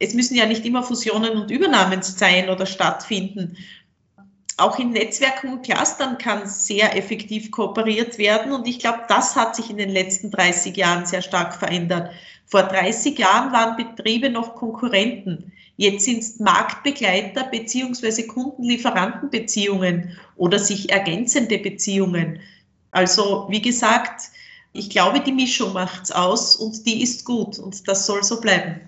Es 0.00 0.14
müssen 0.14 0.34
ja 0.34 0.46
nicht 0.46 0.64
immer 0.64 0.82
Fusionen 0.82 1.36
und 1.36 1.50
Übernahmen 1.50 2.02
sein 2.02 2.48
oder 2.48 2.64
stattfinden. 2.64 3.56
Auch 4.56 4.78
in 4.78 4.90
Netzwerken 4.90 5.52
und 5.52 5.62
Clustern 5.62 6.18
kann 6.18 6.48
sehr 6.48 6.96
effektiv 6.96 7.50
kooperiert 7.50 8.18
werden 8.18 8.52
und 8.52 8.66
ich 8.66 8.78
glaube, 8.78 9.00
das 9.08 9.36
hat 9.36 9.54
sich 9.54 9.70
in 9.70 9.76
den 9.76 9.90
letzten 9.90 10.30
30 10.30 10.76
Jahren 10.76 11.06
sehr 11.06 11.22
stark 11.22 11.54
verändert. 11.54 12.10
Vor 12.46 12.62
30 12.62 13.18
Jahren 13.18 13.52
waren 13.52 13.76
Betriebe 13.76 14.30
noch 14.30 14.54
Konkurrenten. 14.56 15.52
Jetzt 15.76 16.04
sind 16.04 16.18
es 16.18 16.40
Marktbegleiter 16.40 17.44
beziehungsweise 17.44 18.26
Kunden-Lieferanten-Beziehungen 18.26 20.18
oder 20.36 20.58
sich 20.58 20.90
ergänzende 20.90 21.58
Beziehungen. 21.58 22.40
Also 22.90 23.46
wie 23.50 23.62
gesagt, 23.62 24.30
ich 24.72 24.88
glaube, 24.88 25.20
die 25.20 25.32
Mischung 25.32 25.74
macht 25.74 26.04
es 26.04 26.12
aus 26.12 26.56
und 26.56 26.86
die 26.86 27.02
ist 27.02 27.24
gut 27.24 27.58
und 27.58 27.86
das 27.86 28.06
soll 28.06 28.22
so 28.22 28.40
bleiben. 28.40 28.80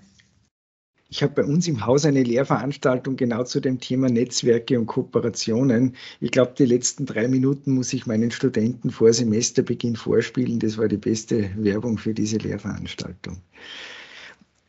Ich 1.13 1.21
habe 1.21 1.43
bei 1.43 1.43
uns 1.43 1.67
im 1.67 1.85
Haus 1.85 2.05
eine 2.05 2.23
Lehrveranstaltung 2.23 3.17
genau 3.17 3.43
zu 3.43 3.59
dem 3.59 3.79
Thema 3.79 4.09
Netzwerke 4.09 4.79
und 4.79 4.87
Kooperationen. 4.87 5.95
Ich 6.19 6.31
glaube, 6.31 6.55
die 6.57 6.65
letzten 6.65 7.05
drei 7.05 7.27
Minuten 7.27 7.73
muss 7.73 7.93
ich 7.93 8.07
meinen 8.07 8.31
Studenten 8.31 8.89
vor 8.89 9.13
Semesterbeginn 9.13 9.95
vorspielen. 9.95 10.57
Das 10.57 10.79
war 10.79 10.87
die 10.87 10.97
beste 10.97 11.51
Werbung 11.55 11.99
für 11.99 12.15
diese 12.15 12.37
Lehrveranstaltung. 12.37 13.37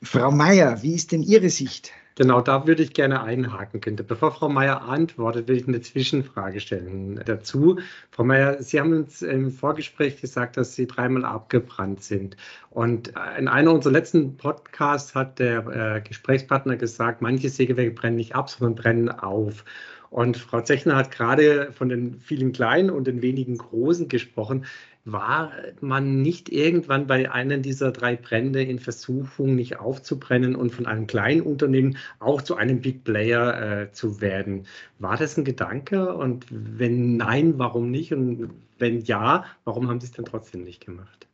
Frau 0.02 0.30
Mayer, 0.30 0.82
wie 0.82 0.92
ist 0.92 1.12
denn 1.12 1.22
Ihre 1.22 1.48
Sicht? 1.48 1.92
Genau, 2.16 2.40
da 2.40 2.64
würde 2.64 2.84
ich 2.84 2.92
gerne 2.92 3.24
einhaken 3.24 3.80
können. 3.80 3.96
Bevor 3.96 4.30
Frau 4.30 4.48
Mayer 4.48 4.82
antwortet, 4.82 5.48
will 5.48 5.56
ich 5.56 5.66
eine 5.66 5.80
Zwischenfrage 5.80 6.60
stellen 6.60 7.20
dazu. 7.24 7.80
Frau 8.12 8.22
Mayer, 8.22 8.62
Sie 8.62 8.78
haben 8.78 8.92
uns 8.92 9.20
im 9.20 9.50
Vorgespräch 9.50 10.20
gesagt, 10.20 10.56
dass 10.56 10.76
Sie 10.76 10.86
dreimal 10.86 11.24
abgebrannt 11.24 12.04
sind. 12.04 12.36
Und 12.70 13.12
in 13.36 13.48
einer 13.48 13.72
unserer 13.72 13.92
letzten 13.94 14.36
Podcasts 14.36 15.16
hat 15.16 15.40
der 15.40 15.66
äh, 15.66 16.00
Gesprächspartner 16.02 16.76
gesagt, 16.76 17.20
manche 17.20 17.48
Sägewerke 17.48 17.90
brennen 17.90 18.16
nicht 18.16 18.36
ab, 18.36 18.48
sondern 18.48 18.76
brennen 18.76 19.08
auf. 19.08 19.64
Und 20.10 20.36
Frau 20.36 20.60
Zechner 20.60 20.94
hat 20.94 21.10
gerade 21.10 21.72
von 21.72 21.88
den 21.88 22.20
vielen 22.20 22.52
kleinen 22.52 22.90
und 22.90 23.08
den 23.08 23.22
wenigen 23.22 23.58
großen 23.58 24.08
gesprochen 24.08 24.66
war 25.04 25.52
man 25.80 26.22
nicht 26.22 26.48
irgendwann 26.48 27.06
bei 27.06 27.30
einem 27.30 27.62
dieser 27.62 27.92
drei 27.92 28.16
Brände 28.16 28.62
in 28.62 28.78
Versuchung, 28.78 29.54
nicht 29.54 29.78
aufzubrennen 29.78 30.56
und 30.56 30.70
von 30.70 30.86
einem 30.86 31.06
kleinen 31.06 31.42
Unternehmen 31.42 31.98
auch 32.20 32.40
zu 32.40 32.56
einem 32.56 32.80
Big 32.80 33.04
Player 33.04 33.82
äh, 33.82 33.92
zu 33.92 34.20
werden? 34.20 34.66
War 34.98 35.16
das 35.16 35.36
ein 35.36 35.44
Gedanke? 35.44 36.14
Und 36.14 36.46
wenn 36.50 37.16
nein, 37.16 37.58
warum 37.58 37.90
nicht? 37.90 38.12
Und 38.12 38.50
wenn 38.78 39.00
ja, 39.02 39.44
warum 39.64 39.88
haben 39.88 40.00
Sie 40.00 40.06
es 40.06 40.12
dann 40.12 40.24
trotzdem 40.24 40.64
nicht 40.64 40.84
gemacht? 40.84 41.26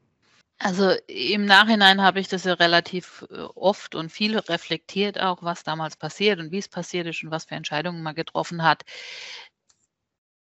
Also 0.62 0.92
im 1.06 1.46
Nachhinein 1.46 2.02
habe 2.02 2.20
ich 2.20 2.28
das 2.28 2.44
ja 2.44 2.52
relativ 2.52 3.26
äh, 3.30 3.38
oft 3.54 3.94
und 3.94 4.11
viel 4.11 4.37
reflektiert, 4.38 5.18
auch 5.18 5.42
was 5.42 5.62
damals 5.62 5.96
passiert 5.96 6.38
und 6.38 6.52
wie 6.52 6.59
es 6.59 6.68
passiert 6.68 7.06
ist 7.06 7.24
und 7.24 7.30
was 7.30 7.46
für 7.46 7.54
Entscheidungen 7.54 8.02
man 8.02 8.14
getroffen 8.14 8.62
hat. 8.62 8.83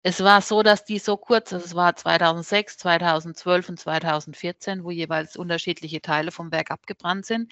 Es 0.07 0.23
war 0.23 0.43
so, 0.43 0.63
dass 0.63 0.85
die 0.85 0.99
so 0.99 1.17
kurz, 1.17 1.53
also 1.53 1.65
es 1.65 1.75
war 1.75 1.97
2006, 1.97 2.77
2012 2.77 3.71
und 3.71 3.81
2014, 3.81 4.85
wo 4.85 4.91
jeweils 4.91 5.35
unterschiedliche 5.35 6.03
Teile 6.03 6.31
vom 6.31 6.53
Werk 6.53 6.71
abgebrannt 6.71 7.25
sind. 7.25 7.51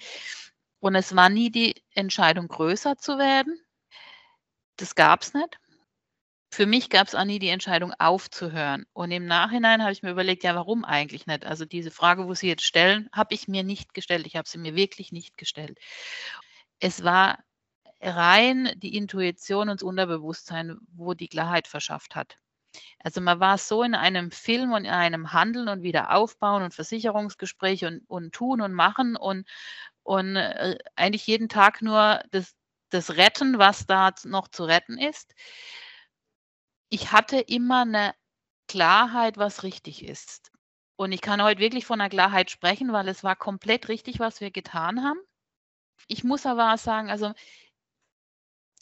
Und 0.79 0.93
es 0.95 1.15
war 1.15 1.29
nie 1.29 1.49
die 1.49 1.83
Entscheidung, 1.95 2.47
größer 2.47 2.95
zu 2.97 3.17
werden. 3.17 3.59
Das 4.77 4.93
gab 4.95 5.23
es 5.23 5.33
nicht. 5.33 5.59
Für 6.51 6.67
mich 6.67 6.91
gab 6.91 7.07
es 7.07 7.15
auch 7.15 7.25
nie 7.25 7.39
die 7.39 7.49
Entscheidung, 7.49 7.93
aufzuhören. 7.97 8.85
Und 8.93 9.09
im 9.11 9.25
Nachhinein 9.25 9.81
habe 9.81 9.91
ich 9.93 10.03
mir 10.03 10.11
überlegt, 10.11 10.43
ja, 10.43 10.53
warum 10.55 10.85
eigentlich 10.85 11.25
nicht? 11.25 11.45
Also 11.45 11.65
diese 11.65 11.89
Frage, 11.89 12.27
wo 12.27 12.35
Sie 12.35 12.47
jetzt 12.47 12.63
stellen, 12.65 13.09
habe 13.11 13.33
ich 13.33 13.47
mir 13.47 13.63
nicht 13.63 13.95
gestellt. 13.95 14.27
Ich 14.27 14.35
habe 14.35 14.47
sie 14.47 14.59
mir 14.59 14.75
wirklich 14.75 15.11
nicht 15.11 15.37
gestellt. 15.39 15.79
Es 16.79 17.03
war 17.03 17.39
rein 18.01 18.71
die 18.77 18.95
Intuition 18.95 19.69
und 19.69 19.81
das 19.81 19.83
Unterbewusstsein, 19.87 20.77
wo 20.93 21.15
die 21.15 21.29
Klarheit 21.29 21.67
verschafft 21.67 22.15
hat. 22.15 22.37
Also 22.99 23.21
man 23.21 23.39
war 23.39 23.57
so 23.57 23.83
in 23.83 23.95
einem 23.95 24.31
Film 24.31 24.71
und 24.73 24.85
in 24.85 24.91
einem 24.91 25.33
Handeln 25.33 25.67
und 25.67 25.83
wieder 25.83 26.15
aufbauen 26.15 26.63
und 26.63 26.73
Versicherungsgespräche 26.73 27.87
und, 27.87 28.03
und 28.09 28.33
tun 28.33 28.61
und 28.61 28.73
machen 28.73 29.15
und, 29.15 29.47
und 30.03 30.35
äh, 30.35 30.77
eigentlich 30.95 31.27
jeden 31.27 31.49
Tag 31.49 31.81
nur 31.81 32.23
das, 32.31 32.55
das 32.89 33.11
Retten, 33.17 33.59
was 33.59 33.85
da 33.85 34.11
noch 34.25 34.47
zu 34.47 34.63
retten 34.65 34.97
ist. 34.97 35.33
Ich 36.89 37.11
hatte 37.11 37.39
immer 37.39 37.81
eine 37.81 38.13
Klarheit, 38.67 39.37
was 39.37 39.63
richtig 39.63 40.05
ist. 40.05 40.51
Und 40.95 41.11
ich 41.11 41.21
kann 41.21 41.41
heute 41.41 41.59
wirklich 41.59 41.85
von 41.85 41.99
einer 41.99 42.09
Klarheit 42.09 42.51
sprechen, 42.51 42.93
weil 42.93 43.07
es 43.07 43.23
war 43.23 43.35
komplett 43.35 43.89
richtig, 43.89 44.19
was 44.19 44.41
wir 44.41 44.51
getan 44.51 45.03
haben. 45.03 45.19
Ich 46.07 46.23
muss 46.23 46.45
aber 46.45 46.77
sagen, 46.77 47.09
also 47.09 47.33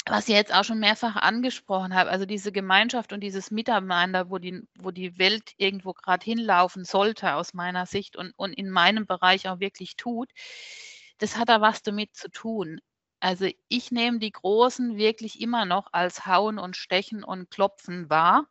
was 0.08 0.28
ihr 0.28 0.36
jetzt 0.36 0.54
auch 0.54 0.64
schon 0.64 0.80
mehrfach 0.80 1.16
angesprochen 1.16 1.96
habt, 1.96 2.10
also 2.10 2.26
diese 2.26 2.52
Gemeinschaft 2.52 3.14
und 3.14 3.22
dieses 3.22 3.52
Miteinander, 3.52 4.30
wo 4.30 4.40
die, 4.40 4.64
wo 4.80 4.92
die 4.92 5.18
Welt 5.20 5.54
irgendwo 5.58 5.94
gerade 5.94 6.24
hinlaufen 6.26 6.86
sollte, 6.86 7.36
aus 7.36 7.54
meiner 7.54 7.86
Sicht 7.86 8.16
und, 8.16 8.34
und 8.38 8.54
in 8.54 8.70
meinem 8.70 9.06
Bereich 9.06 9.48
auch 9.48 9.60
wirklich 9.60 9.96
tut, 9.98 10.30
das 11.20 11.38
hat 11.38 11.50
da 11.50 11.62
was 11.62 11.84
damit 11.84 12.16
zu 12.16 12.30
tun. 12.32 12.80
Also 13.20 13.48
ich 13.70 13.92
nehme 13.92 14.18
die 14.20 14.32
Großen 14.32 14.98
wirklich 14.98 15.40
immer 15.42 15.66
noch 15.66 15.88
als 15.92 16.26
Hauen 16.26 16.58
und 16.58 16.76
Stechen 16.76 17.24
und 17.24 17.52
Klopfen 17.52 18.10
wahr. 18.10 18.48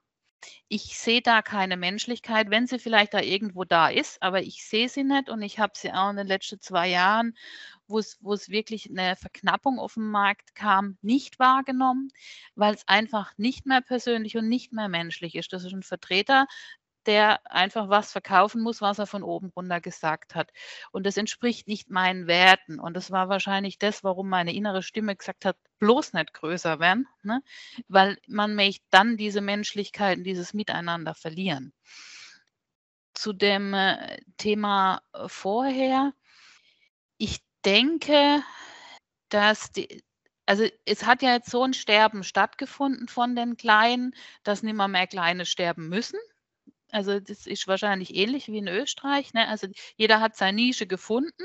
Ich 0.69 0.97
sehe 0.99 1.21
da 1.23 1.43
keine 1.43 1.77
Menschlichkeit, 1.77 2.51
wenn 2.51 2.67
sie 2.67 2.79
vielleicht 2.79 3.13
da 3.15 3.21
irgendwo 3.21 3.65
da 3.65 3.89
ist, 3.89 4.23
aber 4.23 4.43
ich 4.43 4.65
sehe 4.65 4.89
sie 4.89 5.05
nicht 5.05 5.29
und 5.29 5.43
ich 5.43 5.59
habe 5.59 5.73
sie 5.77 5.93
auch 5.93 6.11
in 6.11 6.17
den 6.17 6.27
letzten 6.27 6.61
zwei 6.61 6.89
Jahren 6.89 7.35
wo 7.90 7.98
es, 7.98 8.18
wo 8.20 8.33
es 8.33 8.48
wirklich 8.48 8.88
eine 8.88 9.16
Verknappung 9.16 9.79
auf 9.79 9.94
dem 9.94 10.11
Markt 10.11 10.55
kam, 10.55 10.96
nicht 11.03 11.38
wahrgenommen, 11.38 12.11
weil 12.55 12.74
es 12.74 12.87
einfach 12.88 13.33
nicht 13.37 13.66
mehr 13.66 13.81
persönlich 13.81 14.37
und 14.37 14.48
nicht 14.48 14.72
mehr 14.72 14.88
menschlich 14.88 15.35
ist. 15.35 15.53
Das 15.53 15.64
ist 15.64 15.72
ein 15.72 15.83
Vertreter, 15.83 16.46
der 17.07 17.40
einfach 17.50 17.88
was 17.88 18.12
verkaufen 18.12 18.62
muss, 18.62 18.81
was 18.81 18.98
er 18.98 19.07
von 19.07 19.22
oben 19.22 19.50
runter 19.57 19.81
gesagt 19.81 20.35
hat. 20.35 20.53
Und 20.92 21.07
das 21.07 21.16
entspricht 21.16 21.66
nicht 21.66 21.90
meinen 21.90 22.26
Werten. 22.26 22.79
Und 22.79 22.94
das 22.94 23.11
war 23.11 23.29
wahrscheinlich 23.29 23.79
das, 23.79 24.05
warum 24.05 24.29
meine 24.29 24.55
innere 24.55 24.83
Stimme 24.83 25.16
gesagt 25.16 25.44
hat, 25.44 25.57
bloß 25.79 26.12
nicht 26.12 26.35
größer 26.35 26.79
werden, 26.79 27.09
ne? 27.22 27.42
weil 27.88 28.18
man 28.29 28.55
möchte 28.55 28.85
dann 28.90 29.16
diese 29.16 29.40
Menschlichkeit 29.40 30.18
und 30.18 30.24
dieses 30.24 30.53
Miteinander 30.53 31.14
verlieren. 31.14 31.72
Zu 33.14 33.33
dem 33.33 33.74
äh, 33.74 34.18
Thema 34.37 35.03
vorher, 35.26 36.12
ich 37.16 37.40
denke, 37.64 38.42
dass 39.29 39.73
die, 39.73 40.03
also 40.46 40.66
es 40.85 41.07
hat 41.07 41.23
ja 41.23 41.35
jetzt 41.35 41.51
so 41.51 41.62
ein 41.62 41.75
Sterben 41.75 42.25
stattgefunden 42.25 43.09
von 43.09 43.37
den 43.37 43.57
Kleinen, 43.57 44.14
dass 44.42 44.62
nicht 44.62 44.75
mehr, 44.75 44.88
mehr 44.88 45.07
Kleine 45.07 45.46
sterben 45.46 45.88
müssen. 45.88 46.18
Also 46.92 47.20
das 47.20 47.46
ist 47.46 47.68
wahrscheinlich 47.68 48.14
ähnlich 48.14 48.49
wie 48.49 48.59
in 48.59 48.68
Österreich. 48.68 49.33
Ne? 49.33 49.46
Also 49.49 49.68
jeder 49.96 50.20
hat 50.20 50.37
seine 50.37 50.57
Nische 50.57 50.87
gefunden. 50.87 51.44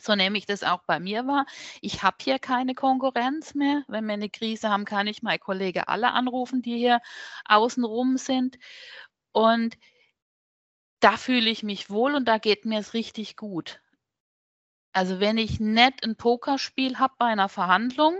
So 0.00 0.14
nehme 0.14 0.38
ich 0.38 0.46
das 0.46 0.62
auch 0.62 0.82
bei 0.86 1.00
mir 1.00 1.26
wahr. 1.26 1.46
Ich 1.80 2.02
habe 2.02 2.18
hier 2.22 2.38
keine 2.38 2.74
Konkurrenz 2.74 3.54
mehr. 3.54 3.82
Wenn 3.88 4.06
wir 4.06 4.14
eine 4.14 4.30
Krise 4.30 4.68
haben, 4.68 4.84
kann 4.84 5.08
ich 5.08 5.22
meine 5.22 5.40
Kollegen 5.40 5.84
alle 5.84 6.12
anrufen, 6.12 6.62
die 6.62 6.76
hier 6.76 7.00
außenrum 7.46 8.16
sind. 8.16 8.58
Und 9.32 9.76
da 11.00 11.16
fühle 11.16 11.50
ich 11.50 11.62
mich 11.62 11.90
wohl 11.90 12.14
und 12.14 12.26
da 12.26 12.38
geht 12.38 12.64
mir 12.64 12.78
es 12.78 12.94
richtig 12.94 13.36
gut. 13.36 13.80
Also 14.98 15.20
wenn 15.20 15.38
ich 15.38 15.60
nicht 15.60 16.02
ein 16.02 16.16
Pokerspiel 16.16 16.98
habe 16.98 17.14
bei 17.18 17.26
einer 17.26 17.48
Verhandlung, 17.48 18.16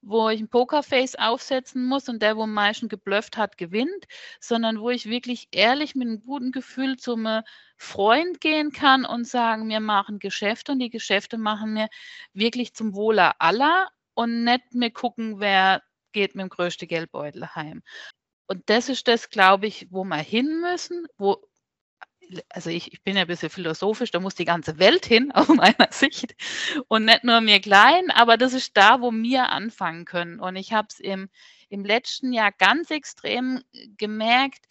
wo 0.00 0.30
ich 0.30 0.40
ein 0.40 0.48
Pokerface 0.48 1.16
aufsetzen 1.16 1.84
muss 1.84 2.08
und 2.08 2.22
der, 2.22 2.38
wo 2.38 2.44
am 2.44 2.54
meisten 2.54 2.88
geblufft 2.88 3.36
hat, 3.36 3.58
gewinnt, 3.58 4.06
sondern 4.40 4.80
wo 4.80 4.88
ich 4.88 5.10
wirklich 5.10 5.48
ehrlich 5.50 5.94
mit 5.94 6.08
einem 6.08 6.22
guten 6.24 6.52
Gefühl 6.52 6.96
zum 6.96 7.28
Freund 7.76 8.40
gehen 8.40 8.72
kann 8.72 9.04
und 9.04 9.26
sagen, 9.26 9.68
wir 9.68 9.80
machen 9.80 10.18
Geschäfte 10.18 10.72
und 10.72 10.78
die 10.78 10.88
Geschäfte 10.88 11.36
machen 11.36 11.74
wir 11.74 11.88
wirklich 12.32 12.72
zum 12.72 12.94
Wohle 12.94 13.38
aller 13.38 13.90
und 14.14 14.42
nicht 14.42 14.72
mehr 14.72 14.92
gucken, 14.92 15.38
wer 15.38 15.82
geht 16.12 16.34
mit 16.34 16.44
dem 16.44 16.48
größten 16.48 16.88
Geldbeutel 16.88 17.54
heim. 17.54 17.82
Und 18.46 18.70
das 18.70 18.88
ist 18.88 19.06
das, 19.06 19.28
glaube 19.28 19.66
ich, 19.66 19.88
wo 19.90 20.02
wir 20.02 20.16
hin 20.16 20.62
müssen, 20.62 21.06
wo 21.18 21.46
also 22.48 22.70
ich, 22.70 22.92
ich, 22.92 23.02
bin 23.02 23.16
ja 23.16 23.22
ein 23.22 23.28
bisschen 23.28 23.50
philosophisch, 23.50 24.10
da 24.10 24.20
muss 24.20 24.34
die 24.34 24.44
ganze 24.44 24.78
Welt 24.78 25.06
hin, 25.06 25.30
aus 25.34 25.48
meiner 25.48 25.88
Sicht. 25.90 26.34
Und 26.88 27.04
nicht 27.04 27.24
nur 27.24 27.40
mir 27.40 27.60
klein, 27.60 28.10
aber 28.10 28.36
das 28.36 28.52
ist 28.52 28.76
da, 28.76 29.00
wo 29.00 29.12
wir 29.12 29.50
anfangen 29.50 30.04
können. 30.04 30.40
Und 30.40 30.56
ich 30.56 30.72
habe 30.72 30.88
es 30.90 31.00
im, 31.00 31.28
im 31.68 31.84
letzten 31.84 32.32
Jahr 32.32 32.52
ganz 32.52 32.90
extrem 32.90 33.62
gemerkt. 33.96 34.66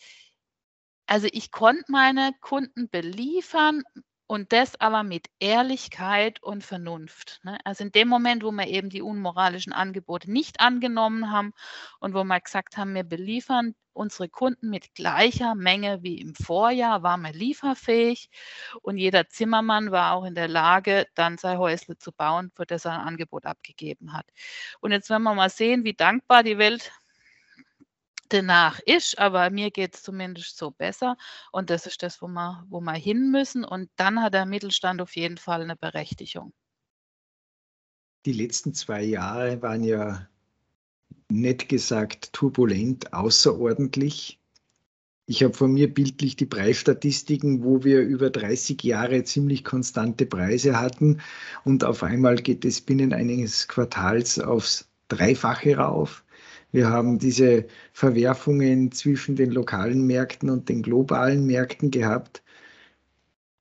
Also 1.07 1.27
ich 1.31 1.51
konnte 1.51 1.85
meine 1.89 2.31
Kunden 2.41 2.89
beliefern 2.89 3.83
und 4.27 4.51
das 4.53 4.79
aber 4.81 5.03
mit 5.03 5.27
Ehrlichkeit 5.39 6.41
und 6.41 6.63
Vernunft. 6.63 7.41
Ne? 7.43 7.59
Also 7.63 7.83
in 7.83 7.91
dem 7.91 8.07
Moment, 8.07 8.43
wo 8.43 8.51
wir 8.51 8.67
eben 8.67 8.89
die 8.89 9.01
unmoralischen 9.01 9.73
Angebote 9.73 10.31
nicht 10.31 10.61
angenommen 10.61 11.31
haben 11.31 11.53
und 11.99 12.13
wo 12.13 12.23
wir 12.23 12.39
gesagt 12.41 12.77
haben, 12.77 12.95
wir 12.95 13.03
beliefern 13.03 13.75
unsere 13.95 14.29
Kunden 14.29 14.69
mit 14.69 14.93
gleicher 14.93 15.55
Menge 15.55 16.03
wie 16.03 16.19
im 16.19 16.36
Vorjahr, 16.36 17.03
waren 17.03 17.21
wir 17.21 17.34
lieferfähig 17.34 18.29
und 18.81 18.97
jeder 18.97 19.29
Zimmermann 19.29 19.91
war 19.91 20.13
auch 20.13 20.25
in 20.25 20.36
der 20.36 20.47
Lage, 20.47 21.08
dann 21.15 21.38
sein 21.38 21.58
Häusle 21.58 21.97
zu 21.97 22.12
bauen, 22.12 22.51
für 22.55 22.65
das 22.65 22.86
er 22.86 22.93
ein 22.93 23.08
Angebot 23.08 23.45
abgegeben 23.45 24.13
hat. 24.13 24.25
Und 24.81 24.91
jetzt 24.91 25.10
werden 25.10 25.23
wir 25.23 25.34
mal 25.34 25.49
sehen, 25.49 25.84
wie 25.84 25.93
dankbar 25.93 26.43
die 26.43 26.58
Welt 26.58 26.91
danach 28.29 28.79
ist, 28.79 29.17
aber 29.17 29.49
mir 29.49 29.71
geht 29.71 29.95
es 29.95 30.03
zumindest 30.03 30.58
so 30.58 30.71
besser. 30.71 31.17
Und 31.51 31.69
das 31.69 31.86
ist 31.86 32.03
das, 32.03 32.21
wo 32.21 32.27
wir, 32.27 32.65
wo 32.69 32.81
wir 32.81 32.93
hin 32.93 33.31
müssen. 33.31 33.63
Und 33.63 33.89
dann 33.95 34.21
hat 34.21 34.34
der 34.34 34.45
Mittelstand 34.45 35.01
auf 35.01 35.15
jeden 35.15 35.38
Fall 35.38 35.62
eine 35.62 35.75
Berechtigung. 35.75 36.53
Die 38.25 38.34
letzten 38.34 38.73
zwei 38.73 39.03
Jahre 39.03 39.62
waren 39.62 39.84
ja 39.84 40.27
nett 41.29 41.69
gesagt 41.69 42.33
turbulent, 42.33 43.13
außerordentlich. 43.13 44.39
Ich 45.27 45.43
habe 45.43 45.53
von 45.53 45.73
mir 45.73 45.91
bildlich 45.91 46.35
die 46.35 46.45
Preisstatistiken, 46.45 47.63
wo 47.63 47.83
wir 47.83 48.01
über 48.01 48.29
30 48.29 48.83
Jahre 48.83 49.23
ziemlich 49.23 49.63
konstante 49.63 50.27
Preise 50.27 50.79
hatten 50.79 51.19
und 51.63 51.83
auf 51.83 52.03
einmal 52.03 52.35
geht 52.35 52.63
es 52.63 52.81
binnen 52.81 53.11
eines 53.11 53.67
Quartals 53.67 54.39
aufs 54.39 54.87
Dreifache 55.07 55.77
rauf. 55.77 56.23
Wir 56.71 56.89
haben 56.89 57.19
diese 57.19 57.65
Verwerfungen 57.93 58.91
zwischen 58.91 59.35
den 59.35 59.51
lokalen 59.51 60.05
Märkten 60.05 60.49
und 60.49 60.69
den 60.69 60.83
globalen 60.83 61.45
Märkten 61.45 61.89
gehabt. 61.89 62.43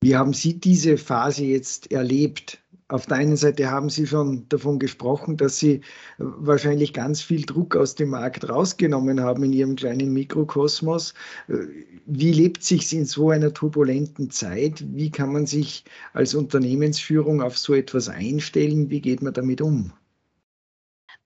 Wie 0.02 0.16
haben 0.16 0.35
Sie 0.35 0.61
diese 0.61 0.98
Phase 0.98 1.44
jetzt 1.44 1.92
erlebt? 1.92 2.63
Auf 2.88 3.07
der 3.07 3.16
einen 3.16 3.37
Seite 3.37 3.70
haben 3.70 3.88
Sie 3.88 4.07
schon 4.07 4.47
davon 4.51 4.79
gesprochen, 4.79 5.38
dass 5.38 5.59
Sie 5.59 5.81
wahrscheinlich 6.18 6.92
ganz 6.92 7.23
viel 7.23 7.47
Druck 7.47 7.77
aus 7.77 7.94
dem 7.94 8.11
Markt 8.11 8.47
rausgenommen 8.47 9.20
haben 9.20 9.42
in 9.44 9.55
Ihrem 9.55 9.77
kleinen 9.77 10.12
Mikrokosmos. 10.12 11.14
Wie 11.49 12.33
lebt 12.33 12.62
sich 12.62 12.92
in 12.92 13.07
so 13.07 13.31
einer 13.31 13.55
turbulenten 13.55 14.31
Zeit? 14.31 14.85
Wie 14.94 15.11
kann 15.11 15.33
man 15.33 15.47
sich 15.47 15.85
als 16.12 16.35
Unternehmensführung 16.35 17.40
auf 17.40 17.57
so 17.57 17.73
etwas 17.73 18.11
einstellen? 18.11 18.90
Wie 18.90 19.01
geht 19.01 19.23
man 19.23 19.33
damit 19.33 19.62
um? 19.62 19.94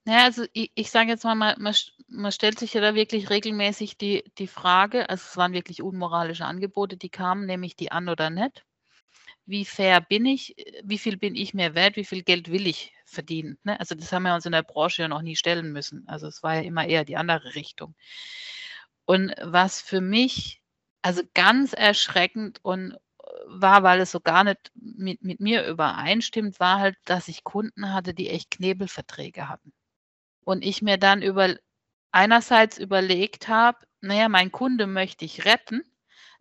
Ja, 0.07 0.25
also 0.25 0.45
ich, 0.53 0.71
ich 0.77 0.91
sage 0.91 1.11
jetzt 1.11 1.25
mal, 1.25 1.35
man, 1.35 1.75
man, 2.07 2.33
stellt 2.33 2.59
sich 2.61 2.73
ja 2.73 2.81
da 2.81 2.95
wirklich 2.95 3.31
regelmäßig 3.31 3.99
die, 3.99 4.25
die 4.39 4.47
Frage, 4.47 5.11
also 5.11 5.23
es 5.29 5.37
waren 5.37 5.53
wirklich 5.53 5.83
unmoralische 5.83 6.47
Angebote, 6.47 6.97
die 6.97 7.11
kamen, 7.11 7.47
nehme 7.47 7.67
ich 7.67 7.77
die 7.77 7.93
an 7.93 8.09
oder 8.09 8.31
nicht? 8.31 8.65
Wie 9.47 9.65
fair 9.65 10.01
bin 10.01 10.27
ich? 10.27 10.55
Wie 10.85 10.99
viel 10.99 11.17
bin 11.17 11.35
ich 11.35 11.55
mir 11.55 11.75
wert? 11.75 11.97
Wie 11.97 12.05
viel 12.05 12.23
Geld 12.23 12.51
will 12.51 12.67
ich 12.67 12.93
verdienen? 13.07 13.59
Ne? 13.65 13.79
Also 13.81 13.95
das 13.95 14.13
haben 14.13 14.25
wir 14.25 14.35
uns 14.35 14.47
in 14.47 14.53
der 14.53 14.63
Branche 14.63 15.03
ja 15.03 15.09
noch 15.09 15.23
nie 15.23 15.37
stellen 15.37 15.73
müssen. 15.73 16.07
Also 16.07 16.27
es 16.27 16.43
war 16.43 16.57
ja 16.57 16.63
immer 16.63 16.87
eher 16.87 17.05
die 17.05 17.17
andere 17.17 17.55
Richtung. 17.55 17.95
Und 19.07 19.33
was 19.43 19.81
für 19.81 20.01
mich 20.03 20.61
also 21.03 21.23
ganz 21.35 21.73
erschreckend 21.73 22.59
und 22.63 22.97
war, 23.47 23.83
weil 23.83 24.01
es 24.01 24.11
so 24.11 24.21
gar 24.21 24.45
nicht 24.45 24.71
mit, 24.75 25.23
mit 25.23 25.41
mir 25.41 25.67
übereinstimmt, 25.67 26.61
war 26.61 26.81
halt, 26.81 26.97
dass 27.05 27.29
ich 27.29 27.45
Kunden 27.45 27.93
hatte, 27.93 28.15
die 28.15 28.29
echt 28.29 28.51
Knebelverträge 28.51 29.49
hatten. 29.49 29.73
Und 30.45 30.65
ich 30.65 30.83
mir 30.83 30.99
dann 30.99 31.23
über, 31.23 31.57
einerseits 32.13 32.79
überlegt 32.79 33.49
habe, 33.49 33.79
naja, 34.01 34.29
mein 34.29 34.53
Kunde 34.53 34.87
möchte 34.87 35.25
ich 35.25 35.45
retten, 35.45 35.83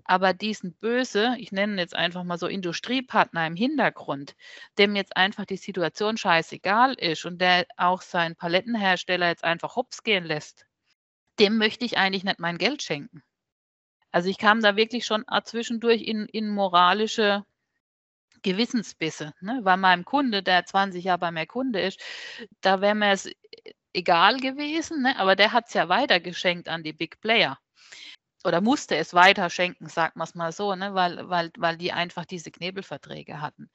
aber 0.08 0.34
diesen 0.34 0.74
böse, 0.74 1.36
ich 1.38 1.52
nenne 1.52 1.82
jetzt 1.82 1.96
einfach 1.96 2.24
mal 2.24 2.38
so 2.38 2.48
Industriepartner 2.48 3.46
im 3.46 3.56
Hintergrund, 3.56 4.36
dem 4.78 4.96
jetzt 4.96 5.16
einfach 5.18 5.46
die 5.46 5.58
Situation 5.58 6.18
scheißegal 6.18 6.94
ist 6.94 7.26
und 7.26 7.40
der 7.40 7.68
auch 7.76 8.02
seinen 8.02 8.36
Palettenhersteller 8.36 9.28
jetzt 9.28 9.44
einfach 9.44 9.76
hops 9.76 10.04
gehen 10.04 10.24
lässt, 10.24 10.66
dem 11.40 11.58
möchte 11.58 11.86
ich 11.86 11.98
eigentlich 11.98 12.24
nicht 12.24 12.40
mein 12.40 12.58
Geld 12.58 12.82
schenken. 12.82 13.22
Also 14.12 14.30
ich 14.30 14.38
kam 14.38 14.62
da 14.62 14.78
wirklich 14.78 15.06
schon 15.06 15.26
zwischendurch 15.44 16.02
in, 16.02 16.26
in 16.28 16.50
moralische 16.50 17.46
Gewissensbisse. 18.42 19.34
Ne? 19.42 19.60
Weil 19.64 19.78
meinem 19.78 20.06
Kunde, 20.06 20.42
der 20.42 20.66
20 20.66 21.04
Jahre 21.04 21.20
bei 21.20 21.32
mir 21.32 21.46
Kunde 21.46 21.82
ist, 21.82 22.02
da 22.62 22.82
wäre 22.82 22.96
mir 22.96 23.12
es 23.12 23.30
egal 23.94 24.40
gewesen, 24.40 25.02
ne? 25.02 25.20
aber 25.20 25.36
der 25.36 25.52
hat 25.52 25.68
es 25.68 25.74
ja 25.74 25.90
weitergeschenkt 25.90 26.70
an 26.70 26.84
die 26.84 26.94
Big 26.94 27.20
Player. 27.20 27.60
Oder 28.44 28.62
musste 28.62 28.96
es 28.96 29.14
weiter 29.14 29.50
schenken, 29.50 29.88
sagt 29.90 30.16
man 30.16 30.28
es 30.28 30.36
mal 30.36 30.52
so, 30.52 30.76
ne? 30.76 30.94
weil, 30.94 31.28
weil, 31.30 31.52
weil 31.58 31.78
die 31.78 31.92
einfach 31.92 32.26
diese 32.26 32.52
Knebelverträge 32.52 33.42
hatten. 33.42 33.70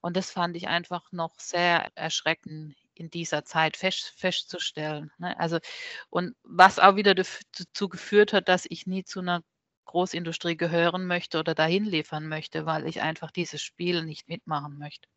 Und 0.00 0.16
das 0.16 0.30
fand 0.30 0.56
ich 0.56 0.68
einfach 0.68 1.12
noch 1.12 1.38
sehr 1.38 1.90
erschreckend 1.94 2.74
in 2.94 3.10
dieser 3.10 3.44
Zeit 3.44 3.76
fest, 3.76 4.14
festzustellen. 4.16 5.10
Ne? 5.18 5.38
Also, 5.38 5.58
und 6.08 6.34
was 6.42 6.78
auch 6.78 6.96
wieder 6.96 7.14
dazu 7.14 7.88
geführt 7.88 8.32
hat, 8.32 8.48
dass 8.48 8.66
ich 8.68 8.86
nie 8.86 9.04
zu 9.04 9.20
einer 9.20 9.42
Großindustrie 9.84 10.56
gehören 10.56 11.06
möchte 11.06 11.38
oder 11.38 11.54
dahin 11.54 11.84
liefern 11.84 12.26
möchte, 12.28 12.66
weil 12.66 12.86
ich 12.86 13.02
einfach 13.02 13.30
dieses 13.30 13.62
Spiel 13.62 14.04
nicht 14.04 14.28
mitmachen 14.28 14.78
möchte. 14.78 15.08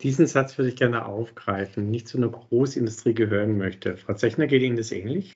Diesen 0.00 0.26
Satz 0.26 0.58
würde 0.58 0.70
ich 0.70 0.76
gerne 0.76 1.06
aufgreifen, 1.06 1.90
nicht 1.90 2.08
zu 2.08 2.16
einer 2.16 2.28
Großindustrie 2.28 3.14
gehören 3.14 3.58
möchte. 3.58 3.96
Frau 3.96 4.14
Zechner, 4.14 4.46
geht 4.46 4.62
Ihnen 4.62 4.76
das 4.76 4.90
ähnlich? 4.90 5.32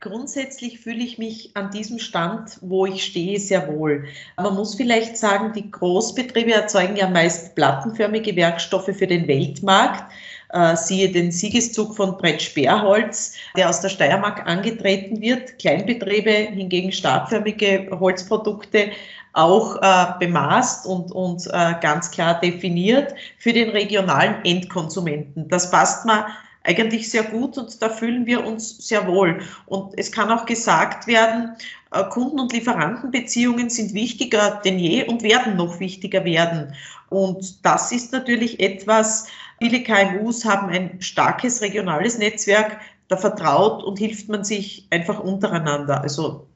Grundsätzlich 0.00 0.80
fühle 0.80 1.04
ich 1.04 1.18
mich 1.18 1.50
an 1.54 1.70
diesem 1.70 1.98
Stand, 1.98 2.58
wo 2.62 2.86
ich 2.86 3.04
stehe, 3.04 3.38
sehr 3.38 3.68
wohl. 3.68 4.04
Man 4.36 4.54
muss 4.54 4.74
vielleicht 4.74 5.16
sagen, 5.16 5.52
die 5.52 5.70
Großbetriebe 5.70 6.52
erzeugen 6.52 6.96
ja 6.96 7.08
meist 7.08 7.54
plattenförmige 7.54 8.34
Werkstoffe 8.34 8.90
für 8.96 9.06
den 9.06 9.28
Weltmarkt. 9.28 10.10
Äh, 10.52 10.74
siehe 10.74 11.12
den 11.12 11.30
Siegeszug 11.30 11.94
von 11.94 12.16
Brett 12.16 12.40
Sperrholz, 12.40 13.34
der 13.56 13.68
aus 13.68 13.80
der 13.80 13.90
Steiermark 13.90 14.46
angetreten 14.46 15.20
wird. 15.20 15.58
Kleinbetriebe 15.58 16.30
hingegen 16.30 16.92
stabförmige 16.92 17.88
Holzprodukte 17.92 18.90
auch 19.32 19.76
äh, 19.80 20.06
bemaßt 20.18 20.86
und, 20.86 21.12
und 21.12 21.46
äh, 21.46 21.74
ganz 21.80 22.10
klar 22.10 22.40
definiert 22.40 23.14
für 23.38 23.52
den 23.52 23.70
regionalen 23.70 24.44
Endkonsumenten. 24.44 25.48
Das 25.48 25.70
passt 25.70 26.04
mir 26.04 26.26
eigentlich 26.62 27.10
sehr 27.10 27.22
gut 27.22 27.56
und 27.56 27.80
da 27.80 27.88
fühlen 27.88 28.26
wir 28.26 28.44
uns 28.44 28.86
sehr 28.86 29.06
wohl. 29.06 29.40
Und 29.66 29.98
es 29.98 30.12
kann 30.12 30.30
auch 30.30 30.44
gesagt 30.44 31.06
werden, 31.06 31.56
äh, 31.92 32.04
Kunden- 32.04 32.38
und 32.38 32.52
Lieferantenbeziehungen 32.52 33.70
sind 33.70 33.94
wichtiger 33.94 34.60
denn 34.64 34.78
je 34.78 35.04
und 35.04 35.22
werden 35.22 35.56
noch 35.56 35.80
wichtiger 35.80 36.24
werden. 36.24 36.74
Und 37.08 37.64
das 37.64 37.92
ist 37.92 38.12
natürlich 38.12 38.60
etwas, 38.60 39.26
viele 39.58 39.82
KMUs 39.82 40.44
haben 40.44 40.68
ein 40.68 41.00
starkes 41.00 41.60
regionales 41.62 42.18
Netzwerk, 42.18 42.80
da 43.08 43.16
vertraut 43.16 43.82
und 43.82 43.98
hilft 43.98 44.28
man 44.28 44.44
sich 44.44 44.86
einfach 44.90 45.18
untereinander. 45.18 46.00
Also 46.00 46.46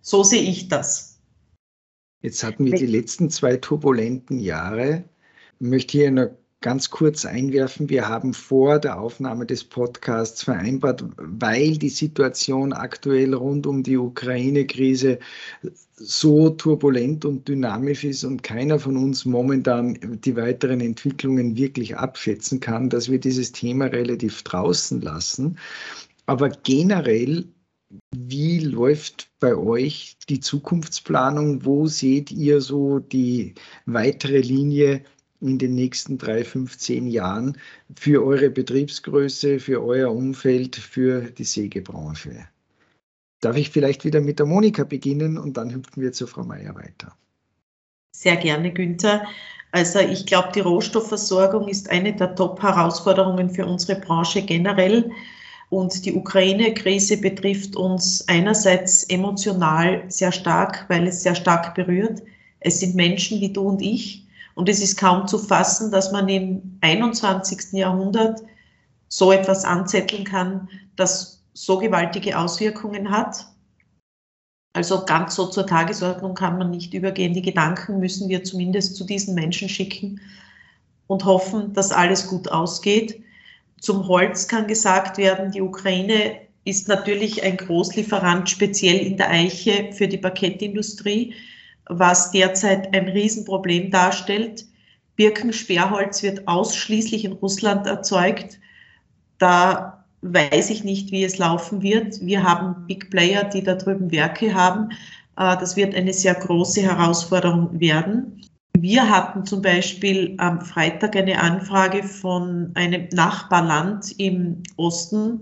so 0.00 0.24
sehe 0.24 0.42
ich 0.42 0.68
das. 0.68 1.20
Jetzt 2.22 2.42
hatten 2.42 2.64
wir 2.64 2.74
die 2.74 2.86
letzten 2.86 3.30
zwei 3.30 3.56
turbulenten 3.56 4.40
Jahre. 4.40 5.04
Ich 5.60 5.66
möchte 5.66 5.98
hier 5.98 6.10
noch 6.10 6.30
ganz 6.66 6.90
kurz 6.90 7.24
einwerfen. 7.24 7.88
Wir 7.88 8.08
haben 8.08 8.34
vor 8.34 8.80
der 8.80 8.98
Aufnahme 8.98 9.46
des 9.46 9.62
Podcasts 9.62 10.42
vereinbart, 10.42 11.04
weil 11.16 11.78
die 11.78 11.88
Situation 11.88 12.72
aktuell 12.72 13.34
rund 13.34 13.68
um 13.68 13.84
die 13.84 13.96
Ukraine-Krise 13.96 15.20
so 15.94 16.50
turbulent 16.50 17.24
und 17.24 17.46
dynamisch 17.46 18.02
ist 18.02 18.24
und 18.24 18.42
keiner 18.42 18.80
von 18.80 18.96
uns 18.96 19.24
momentan 19.24 19.96
die 20.24 20.34
weiteren 20.34 20.80
Entwicklungen 20.80 21.56
wirklich 21.56 21.96
abschätzen 21.96 22.58
kann, 22.58 22.90
dass 22.90 23.08
wir 23.08 23.20
dieses 23.20 23.52
Thema 23.52 23.84
relativ 23.84 24.42
draußen 24.42 25.00
lassen. 25.00 25.58
Aber 26.26 26.48
generell 26.48 27.44
wie 28.10 28.58
läuft 28.58 29.30
bei 29.38 29.54
euch 29.54 30.16
die 30.28 30.40
Zukunftsplanung? 30.40 31.64
Wo 31.64 31.86
seht 31.86 32.32
ihr 32.32 32.60
so 32.60 32.98
die 32.98 33.54
weitere 33.86 34.40
Linie 34.40 35.04
in 35.40 35.58
den 35.58 35.74
nächsten 35.74 36.18
drei, 36.18 36.44
fünf, 36.44 36.78
zehn 36.78 37.06
Jahren 37.06 37.58
für 37.94 38.24
eure 38.24 38.50
Betriebsgröße, 38.50 39.60
für 39.60 39.84
euer 39.84 40.12
Umfeld, 40.12 40.76
für 40.76 41.22
die 41.22 41.44
Sägebranche? 41.44 42.48
Darf 43.40 43.56
ich 43.56 43.70
vielleicht 43.70 44.04
wieder 44.04 44.20
mit 44.20 44.38
der 44.38 44.46
Monika 44.46 44.84
beginnen 44.84 45.38
und 45.38 45.56
dann 45.56 45.72
hüpfen 45.72 46.02
wir 46.02 46.12
zu 46.12 46.26
Frau 46.26 46.42
Meier 46.42 46.74
weiter. 46.74 47.14
Sehr 48.12 48.36
gerne, 48.36 48.72
Günther. 48.72 49.26
Also 49.72 49.98
ich 49.98 50.24
glaube, 50.24 50.48
die 50.54 50.60
Rohstoffversorgung 50.60 51.68
ist 51.68 51.90
eine 51.90 52.14
der 52.14 52.34
Top-Herausforderungen 52.34 53.50
für 53.50 53.66
unsere 53.66 54.00
Branche 54.00 54.42
generell. 54.42 55.10
Und 55.68 56.06
die 56.06 56.14
Ukraine-Krise 56.14 57.18
betrifft 57.18 57.76
uns 57.76 58.26
einerseits 58.28 59.04
emotional 59.04 60.04
sehr 60.08 60.32
stark, 60.32 60.86
weil 60.88 61.06
es 61.06 61.22
sehr 61.22 61.34
stark 61.34 61.74
berührt. 61.74 62.22
Es 62.60 62.80
sind 62.80 62.94
Menschen 62.94 63.40
wie 63.40 63.52
du 63.52 63.62
und 63.62 63.82
ich. 63.82 64.25
Und 64.56 64.70
es 64.70 64.80
ist 64.80 64.98
kaum 64.98 65.28
zu 65.28 65.38
fassen, 65.38 65.90
dass 65.90 66.12
man 66.12 66.28
im 66.30 66.78
21. 66.80 67.72
Jahrhundert 67.72 68.40
so 69.08 69.30
etwas 69.30 69.64
anzetteln 69.64 70.24
kann, 70.24 70.70
das 70.96 71.44
so 71.52 71.78
gewaltige 71.78 72.38
Auswirkungen 72.38 73.10
hat. 73.10 73.46
Also 74.72 75.04
ganz 75.04 75.34
so 75.34 75.46
zur 75.46 75.66
Tagesordnung 75.66 76.34
kann 76.34 76.56
man 76.56 76.70
nicht 76.70 76.94
übergehen. 76.94 77.34
Die 77.34 77.42
Gedanken 77.42 78.00
müssen 78.00 78.30
wir 78.30 78.44
zumindest 78.44 78.96
zu 78.96 79.04
diesen 79.04 79.34
Menschen 79.34 79.68
schicken 79.68 80.22
und 81.06 81.26
hoffen, 81.26 81.74
dass 81.74 81.92
alles 81.92 82.26
gut 82.26 82.48
ausgeht. 82.48 83.22
Zum 83.78 84.08
Holz 84.08 84.48
kann 84.48 84.66
gesagt 84.66 85.18
werden, 85.18 85.52
die 85.52 85.60
Ukraine 85.60 86.40
ist 86.64 86.88
natürlich 86.88 87.42
ein 87.42 87.58
Großlieferant, 87.58 88.48
speziell 88.48 88.98
in 88.98 89.18
der 89.18 89.30
Eiche 89.30 89.92
für 89.92 90.08
die 90.08 90.16
Parkettindustrie, 90.16 91.34
was 91.88 92.30
derzeit 92.30 92.94
ein 92.94 93.08
Riesenproblem 93.08 93.90
darstellt. 93.90 94.66
Birkensperrholz 95.16 96.22
wird 96.22 96.46
ausschließlich 96.46 97.24
in 97.24 97.32
Russland 97.32 97.86
erzeugt. 97.86 98.58
Da 99.38 100.04
weiß 100.22 100.70
ich 100.70 100.84
nicht, 100.84 101.10
wie 101.10 101.24
es 101.24 101.38
laufen 101.38 101.82
wird. 101.82 102.20
Wir 102.20 102.42
haben 102.42 102.86
Big 102.86 103.10
Player, 103.10 103.44
die 103.44 103.62
da 103.62 103.74
drüben 103.74 104.10
Werke 104.10 104.54
haben. 104.54 104.90
Äh, 105.36 105.56
das 105.58 105.76
wird 105.76 105.94
eine 105.94 106.12
sehr 106.12 106.34
große 106.34 106.82
Herausforderung 106.82 107.80
werden. 107.80 108.42
Wir 108.78 109.08
hatten 109.08 109.46
zum 109.46 109.62
Beispiel 109.62 110.34
am 110.36 110.60
Freitag 110.60 111.16
eine 111.16 111.40
Anfrage 111.40 112.02
von 112.02 112.72
einem 112.74 113.08
Nachbarland 113.10 114.12
im 114.18 114.62
Osten, 114.76 115.40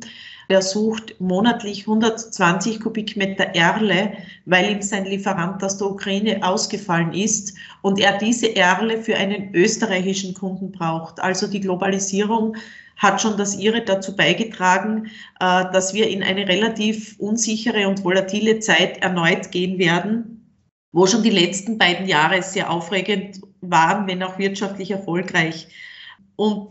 der 0.49 0.63
sucht 0.63 1.21
monatlich 1.21 1.81
120 1.81 2.79
Kubikmeter 2.79 3.47
Erle, 3.57 4.13
weil 4.45 4.71
ihm 4.71 4.83
sein 4.83 5.07
Lieferant 5.07 5.65
aus 5.65 5.79
der 5.79 5.89
Ukraine 5.89 6.47
ausgefallen 6.47 7.13
ist 7.13 7.57
und 7.83 7.99
er 7.99 8.19
diese 8.19 8.55
Erle 8.55 9.03
für 9.03 9.17
einen 9.17 9.53
österreichischen 9.53 10.35
Kunden 10.35 10.71
braucht. 10.71 11.19
Also 11.19 11.49
die 11.49 11.61
Globalisierung 11.61 12.57
hat 12.99 13.21
schon 13.21 13.37
das 13.37 13.59
ihre 13.59 13.81
dazu 13.81 14.15
beigetragen, 14.15 15.07
äh, 15.41 15.65
dass 15.73 15.93
wir 15.93 16.09
in 16.09 16.23
eine 16.23 16.47
relativ 16.47 17.17
unsichere 17.19 17.89
und 17.89 18.05
volatile 18.05 18.61
Zeit 18.61 18.99
erneut 19.03 19.51
gehen 19.51 19.79
werden 19.79 20.34
wo 20.95 21.09
schon 21.09 21.25
die 21.25 21.31
letzten 21.31 21.77
beiden 21.77 22.07
Jahre 22.07 22.41
sehr 22.41 22.71
aufregend 22.71 23.41
waren, 23.61 24.07
wenn 24.07 24.23
auch 24.23 24.39
wirtschaftlich 24.39 24.93
erfolgreich. 24.93 25.67
Und 26.37 26.69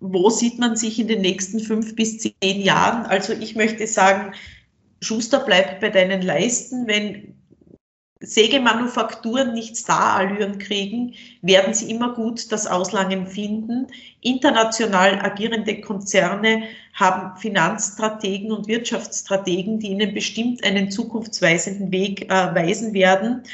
wo 0.00 0.30
sieht 0.30 0.58
man 0.58 0.74
sich 0.74 0.98
in 0.98 1.06
den 1.06 1.20
nächsten 1.20 1.60
fünf 1.60 1.94
bis 1.94 2.18
zehn 2.18 2.62
Jahren? 2.62 3.04
Also 3.04 3.34
ich 3.34 3.56
möchte 3.56 3.86
sagen, 3.86 4.32
Schuster 5.02 5.40
bleibt 5.40 5.80
bei 5.80 5.90
deinen 5.90 6.22
Leisten. 6.22 6.86
Wenn 6.86 7.34
Sägemanufakturen 8.20 9.54
nicht 9.54 9.76
Starallüren 9.76 10.58
kriegen, 10.58 11.14
werden 11.40 11.72
sie 11.72 11.88
immer 11.90 12.14
gut 12.14 12.50
das 12.50 12.66
Auslangen 12.66 13.28
finden. 13.28 13.86
International 14.20 15.20
agierende 15.20 15.80
Konzerne 15.80 16.64
haben 16.94 17.38
Finanzstrategen 17.38 18.50
und 18.50 18.66
Wirtschaftsstrategen, 18.66 19.78
die 19.78 19.90
ihnen 19.90 20.14
bestimmt 20.14 20.64
einen 20.64 20.90
zukunftsweisenden 20.90 21.92
Weg 21.92 22.24
äh, 22.24 22.54
weisen 22.54 22.92
werden. 22.92 23.44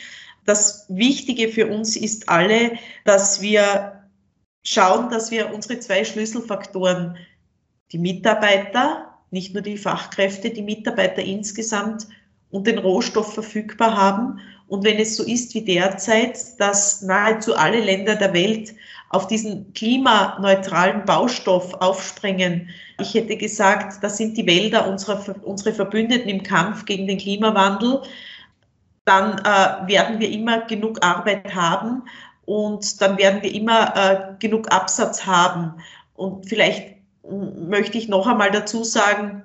Das 0.46 0.86
Wichtige 0.88 1.48
für 1.50 1.66
uns 1.66 1.94
ist 1.94 2.30
alle, 2.30 2.72
dass 3.04 3.42
wir 3.42 4.02
schauen, 4.62 5.10
dass 5.10 5.30
wir 5.30 5.52
unsere 5.52 5.78
zwei 5.80 6.04
Schlüsselfaktoren, 6.04 7.18
die 7.92 7.98
Mitarbeiter, 7.98 9.10
nicht 9.30 9.52
nur 9.52 9.62
die 9.62 9.76
Fachkräfte, 9.76 10.48
die 10.48 10.62
Mitarbeiter 10.62 11.22
insgesamt 11.22 12.06
und 12.50 12.66
den 12.66 12.78
Rohstoff 12.78 13.34
verfügbar 13.34 13.96
haben 13.96 14.40
und 14.68 14.84
wenn 14.84 14.98
es 14.98 15.16
so 15.16 15.24
ist 15.24 15.54
wie 15.54 15.64
derzeit, 15.64 16.38
dass 16.58 17.02
nahezu 17.02 17.54
alle 17.56 17.80
Länder 17.80 18.16
der 18.16 18.32
Welt 18.32 18.74
auf 19.10 19.26
diesen 19.26 19.72
klimaneutralen 19.74 21.04
Baustoff 21.04 21.74
aufspringen, 21.74 22.68
ich 23.00 23.14
hätte 23.14 23.36
gesagt, 23.36 24.02
das 24.02 24.16
sind 24.16 24.36
die 24.36 24.46
Wälder 24.46 24.88
unserer, 24.88 25.34
unsere 25.42 25.74
Verbündeten 25.74 26.28
im 26.28 26.42
Kampf 26.42 26.84
gegen 26.84 27.06
den 27.06 27.18
Klimawandel, 27.18 28.02
dann 29.04 29.38
äh, 29.38 29.88
werden 29.88 30.18
wir 30.18 30.30
immer 30.30 30.62
genug 30.62 31.04
Arbeit 31.04 31.54
haben 31.54 32.02
und 32.46 33.00
dann 33.00 33.18
werden 33.18 33.42
wir 33.42 33.54
immer 33.54 33.94
äh, 33.96 34.34
genug 34.38 34.72
Absatz 34.72 35.26
haben. 35.26 35.74
Und 36.14 36.48
vielleicht 36.48 36.94
möchte 37.30 37.98
ich 37.98 38.08
noch 38.08 38.26
einmal 38.26 38.50
dazu 38.50 38.84
sagen, 38.84 39.42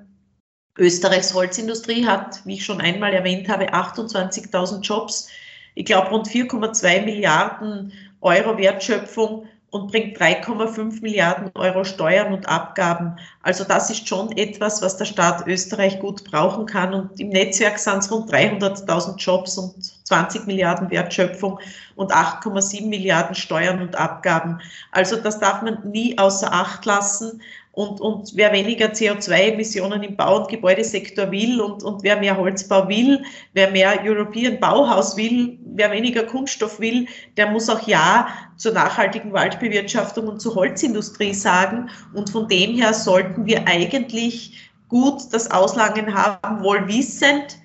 Österreichs 0.78 1.34
Holzindustrie 1.34 2.06
hat, 2.06 2.42
wie 2.46 2.56
ich 2.56 2.66
schon 2.66 2.82
einmal 2.82 3.14
erwähnt 3.14 3.50
habe, 3.50 3.74
28.000 3.74 4.82
Jobs, 4.82 5.30
ich 5.76 5.86
glaube 5.86 6.10
rund 6.10 6.28
4,2 6.28 7.06
Milliarden 7.06 7.94
Euro 8.22 8.58
Wertschöpfung 8.58 9.48
und 9.72 9.92
bringt 9.92 10.20
3,5 10.20 11.02
Milliarden 11.02 11.52
Euro 11.56 11.84
Steuern 11.84 12.34
und 12.34 12.48
Abgaben. 12.48 13.16
Also 13.44 13.64
das 13.64 13.90
ist 13.90 14.08
schon 14.08 14.36
etwas, 14.36 14.82
was 14.82 14.98
der 14.98 15.06
Staat 15.06 15.46
Österreich 15.48 16.00
gut 16.00 16.24
brauchen 16.24 16.66
kann. 16.66 16.94
Und 16.94 17.20
im 17.20 17.30
Netzwerk 17.30 17.78
sind 17.78 18.00
es 18.00 18.12
rund 18.12 18.32
300.000 18.32 19.18
Jobs 19.18 19.58
und 19.58 19.76
20 20.06 20.48
Milliarden 20.48 20.90
Wertschöpfung 20.90 21.60
und 21.96 22.12
8,7 22.12 22.88
Milliarden 22.88 23.36
Steuern 23.36 23.82
und 23.82 23.96
Abgaben. 23.96 24.60
Also 24.92 25.18
das 25.18 25.40
darf 25.40 25.62
man 25.62 25.90
nie 25.90 26.18
außer 26.18 26.52
Acht 26.52 26.86
lassen. 26.86 27.42
Und, 27.80 28.02
und 28.02 28.32
wer 28.36 28.52
weniger 28.52 28.88
CO2-Emissionen 28.88 30.04
im 30.04 30.18
Bau- 30.18 30.42
und 30.42 30.50
Gebäudesektor 30.50 31.32
will 31.32 31.62
und, 31.62 31.82
und 31.82 32.04
wer 32.04 32.20
mehr 32.20 32.36
Holzbau 32.36 32.90
will, 32.90 33.24
wer 33.54 33.72
mehr 33.72 34.02
European 34.04 34.60
Bauhaus 34.60 35.16
will, 35.16 35.58
wer 35.64 35.90
weniger 35.90 36.24
Kunststoff 36.24 36.82
will, 36.82 37.08
der 37.38 37.50
muss 37.50 37.70
auch 37.70 37.88
Ja 37.88 38.28
zur 38.58 38.74
nachhaltigen 38.74 39.32
Waldbewirtschaftung 39.32 40.28
und 40.28 40.42
zur 40.42 40.56
Holzindustrie 40.56 41.34
sagen. 41.34 41.90
Und 42.14 42.30
von 42.30 42.50
dem 42.50 42.76
her 42.76 42.94
sollten 42.94 43.46
wir 43.46 43.66
eigentlich 43.66 44.70
gut 44.90 45.22
das 45.32 45.50
Auslangen 45.50 46.14
haben, 46.14 46.62
wohl 46.62 46.86
wissend, 46.90 47.60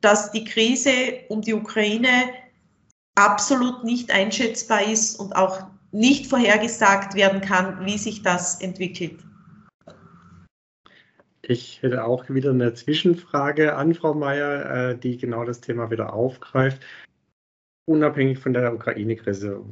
dass 0.00 0.32
die 0.32 0.42
Krise 0.42 0.90
um 1.28 1.42
die 1.42 1.54
Ukraine 1.54 2.24
absolut 3.14 3.84
nicht 3.84 4.10
einschätzbar 4.10 4.82
ist 4.82 5.20
und 5.20 5.36
auch 5.36 5.60
nicht 5.92 6.26
vorhergesagt 6.26 7.14
werden 7.14 7.40
kann, 7.40 7.86
wie 7.86 7.98
sich 7.98 8.24
das 8.24 8.60
entwickelt. 8.60 9.20
Ich 11.46 11.82
hätte 11.82 12.04
auch 12.04 12.28
wieder 12.30 12.50
eine 12.50 12.72
Zwischenfrage 12.72 13.76
an 13.76 13.94
Frau 13.94 14.14
Mayer, 14.14 14.90
äh, 14.90 14.98
die 14.98 15.18
genau 15.18 15.44
das 15.44 15.60
Thema 15.60 15.90
wieder 15.90 16.14
aufgreift. 16.14 16.82
Unabhängig 17.86 18.38
von 18.38 18.54
der 18.54 18.72
Ukraine-Krise, 18.72 19.62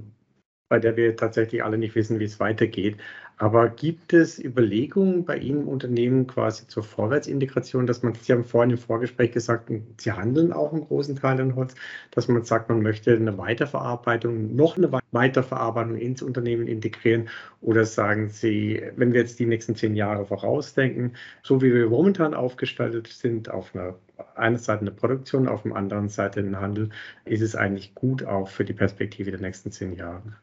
bei 0.69 0.79
der 0.79 0.97
wir 0.97 1.17
tatsächlich 1.17 1.65
alle 1.65 1.79
nicht 1.79 1.95
wissen, 1.95 2.19
wie 2.19 2.25
es 2.25 2.41
weitergeht. 2.41 2.99
Aber 3.43 3.71
gibt 3.71 4.13
es 4.13 4.39
Überlegungen 4.39 5.25
bei 5.25 5.37
Ihnen 5.37 5.65
Unternehmen 5.65 6.29
quasi 6.29 6.69
zur 6.69 6.85
Vorwärtsintegration, 6.85 7.89
dass 7.89 8.05
man, 8.05 8.15
Sie 8.15 8.33
haben 8.33 8.45
vorhin 8.45 8.71
im 8.71 8.79
Vorgespräch 8.79 9.33
gesagt, 9.33 9.69
Sie 9.99 10.13
handeln 10.13 10.53
auch 10.53 10.73
einen 10.73 10.83
großen 10.85 11.17
Teil 11.17 11.41
an 11.41 11.57
Holz, 11.57 11.75
dass 12.13 12.29
man 12.29 12.45
sagt, 12.45 12.69
man 12.69 12.83
möchte 12.83 13.13
eine 13.13 13.37
Weiterverarbeitung, 13.39 14.55
noch 14.55 14.77
eine 14.77 14.93
Weiterverarbeitung 15.11 15.97
ins 15.97 16.23
Unternehmen 16.23 16.69
integrieren? 16.69 17.31
Oder 17.61 17.85
sagen 17.85 18.29
Sie, 18.29 18.81
wenn 18.95 19.13
wir 19.13 19.23
jetzt 19.23 19.41
die 19.41 19.47
nächsten 19.47 19.75
zehn 19.75 19.97
Jahre 19.97 20.25
vorausdenken, 20.25 21.17
so 21.43 21.61
wie 21.61 21.75
wir 21.75 21.89
momentan 21.91 22.35
aufgestaltet 22.35 23.09
sind, 23.09 23.51
auf 23.51 23.75
einer 23.75 23.97
einer 24.37 24.59
Seite 24.59 24.83
eine 24.83 24.93
Produktion, 24.93 25.49
auf 25.49 25.65
der 25.65 25.75
anderen 25.75 26.09
Seite 26.09 26.45
den 26.45 26.61
Handel, 26.61 26.91
ist 27.25 27.43
es 27.43 27.57
eigentlich 27.57 27.97
gut 27.97 28.23
auch 28.25 28.49
für 28.49 28.65
die 28.65 28.73
Perspektive 28.73 29.33
der 29.33 29.41
nächsten 29.41 29.73
zehn 29.73 29.95
Jahre? 29.95 30.37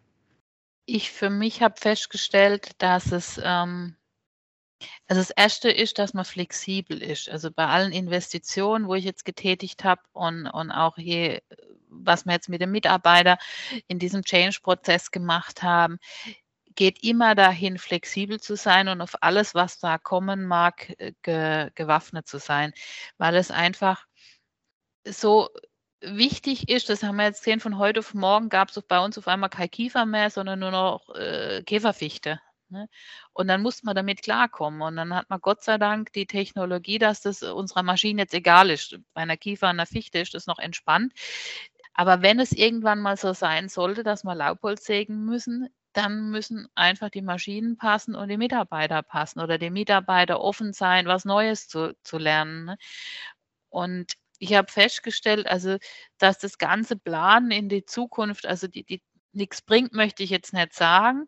Ich 0.91 1.11
für 1.11 1.29
mich 1.29 1.61
habe 1.61 1.79
festgestellt, 1.79 2.71
dass 2.79 3.11
es 3.11 3.39
ähm, 3.43 3.95
also 5.07 5.21
das 5.21 5.29
Erste 5.29 5.69
ist, 5.69 5.99
dass 5.99 6.15
man 6.15 6.25
flexibel 6.25 7.03
ist. 7.03 7.29
Also 7.29 7.51
bei 7.51 7.67
allen 7.67 7.91
Investitionen, 7.91 8.87
wo 8.87 8.95
ich 8.95 9.05
jetzt 9.05 9.23
getätigt 9.23 9.83
habe 9.83 10.01
und, 10.13 10.47
und 10.47 10.71
auch 10.71 10.95
hier, 10.95 11.43
was 11.89 12.25
wir 12.25 12.33
jetzt 12.33 12.49
mit 12.49 12.61
dem 12.61 12.71
Mitarbeiter 12.71 13.37
in 13.87 13.99
diesem 13.99 14.23
Change-Prozess 14.23 15.11
gemacht 15.11 15.61
haben, 15.61 15.99
geht 16.73 17.03
immer 17.03 17.35
dahin, 17.35 17.77
flexibel 17.77 18.39
zu 18.39 18.55
sein 18.55 18.87
und 18.87 19.01
auf 19.01 19.21
alles, 19.21 19.53
was 19.53 19.77
da 19.77 19.99
kommen 19.99 20.45
mag, 20.45 20.89
äh, 20.97 21.13
ge, 21.21 21.69
gewaffnet 21.75 22.27
zu 22.27 22.39
sein, 22.39 22.73
weil 23.19 23.35
es 23.35 23.51
einfach 23.51 24.07
so 25.05 25.49
wichtig 26.01 26.69
ist, 26.69 26.89
das 26.89 27.03
haben 27.03 27.17
wir 27.17 27.25
jetzt 27.25 27.43
gesehen, 27.43 27.59
von 27.59 27.77
heute 27.77 27.99
auf 27.99 28.13
morgen 28.13 28.49
gab 28.49 28.69
es 28.69 28.81
bei 28.81 28.99
uns 28.99 29.17
auf 29.17 29.27
einmal 29.27 29.49
kein 29.49 29.71
Kiefer 29.71 30.05
mehr, 30.05 30.29
sondern 30.29 30.59
nur 30.59 30.71
noch 30.71 31.15
äh, 31.15 31.63
Käferfichte. 31.63 32.39
Ne? 32.69 32.87
Und 33.33 33.47
dann 33.47 33.61
muss 33.61 33.83
man 33.83 33.95
damit 33.95 34.21
klarkommen. 34.21 34.81
Und 34.81 34.95
dann 34.95 35.13
hat 35.13 35.29
man 35.29 35.41
Gott 35.41 35.63
sei 35.63 35.77
Dank 35.77 36.13
die 36.13 36.27
Technologie, 36.27 36.99
dass 36.99 37.21
das 37.21 37.43
unserer 37.43 37.83
Maschine 37.83 38.23
jetzt 38.23 38.33
egal 38.33 38.69
ist. 38.69 38.97
Bei 39.13 39.21
einer 39.21 39.37
Kiefer, 39.37 39.67
einer 39.67 39.85
Fichte 39.85 40.19
ist 40.19 40.33
das 40.33 40.47
noch 40.47 40.59
entspannt. 40.59 41.13
Aber 41.93 42.21
wenn 42.21 42.39
es 42.39 42.51
irgendwann 42.51 42.99
mal 43.01 43.17
so 43.17 43.33
sein 43.33 43.69
sollte, 43.69 44.03
dass 44.03 44.23
wir 44.23 44.35
Laubholz 44.35 44.85
sägen 44.85 45.25
müssen, 45.25 45.69
dann 45.93 46.29
müssen 46.29 46.67
einfach 46.75 47.09
die 47.09 47.21
Maschinen 47.21 47.77
passen 47.77 48.15
und 48.15 48.29
die 48.29 48.37
Mitarbeiter 48.37 49.01
passen 49.01 49.39
oder 49.39 49.57
die 49.57 49.71
Mitarbeiter 49.71 50.39
offen 50.39 50.71
sein, 50.71 51.07
was 51.07 51.25
Neues 51.25 51.67
zu, 51.67 51.95
zu 52.03 52.17
lernen. 52.17 52.65
Ne? 52.65 52.77
Und 53.69 54.13
ich 54.39 54.53
habe 54.55 54.71
festgestellt, 54.71 55.47
also, 55.47 55.77
dass 56.17 56.39
das 56.39 56.57
ganze 56.57 56.97
Planen 56.97 57.51
in 57.51 57.69
die 57.69 57.85
Zukunft, 57.85 58.45
also 58.45 58.67
die, 58.67 58.83
die 58.85 59.01
nichts 59.33 59.61
bringt, 59.61 59.93
möchte 59.93 60.23
ich 60.23 60.29
jetzt 60.31 60.53
nicht 60.53 60.73
sagen, 60.73 61.27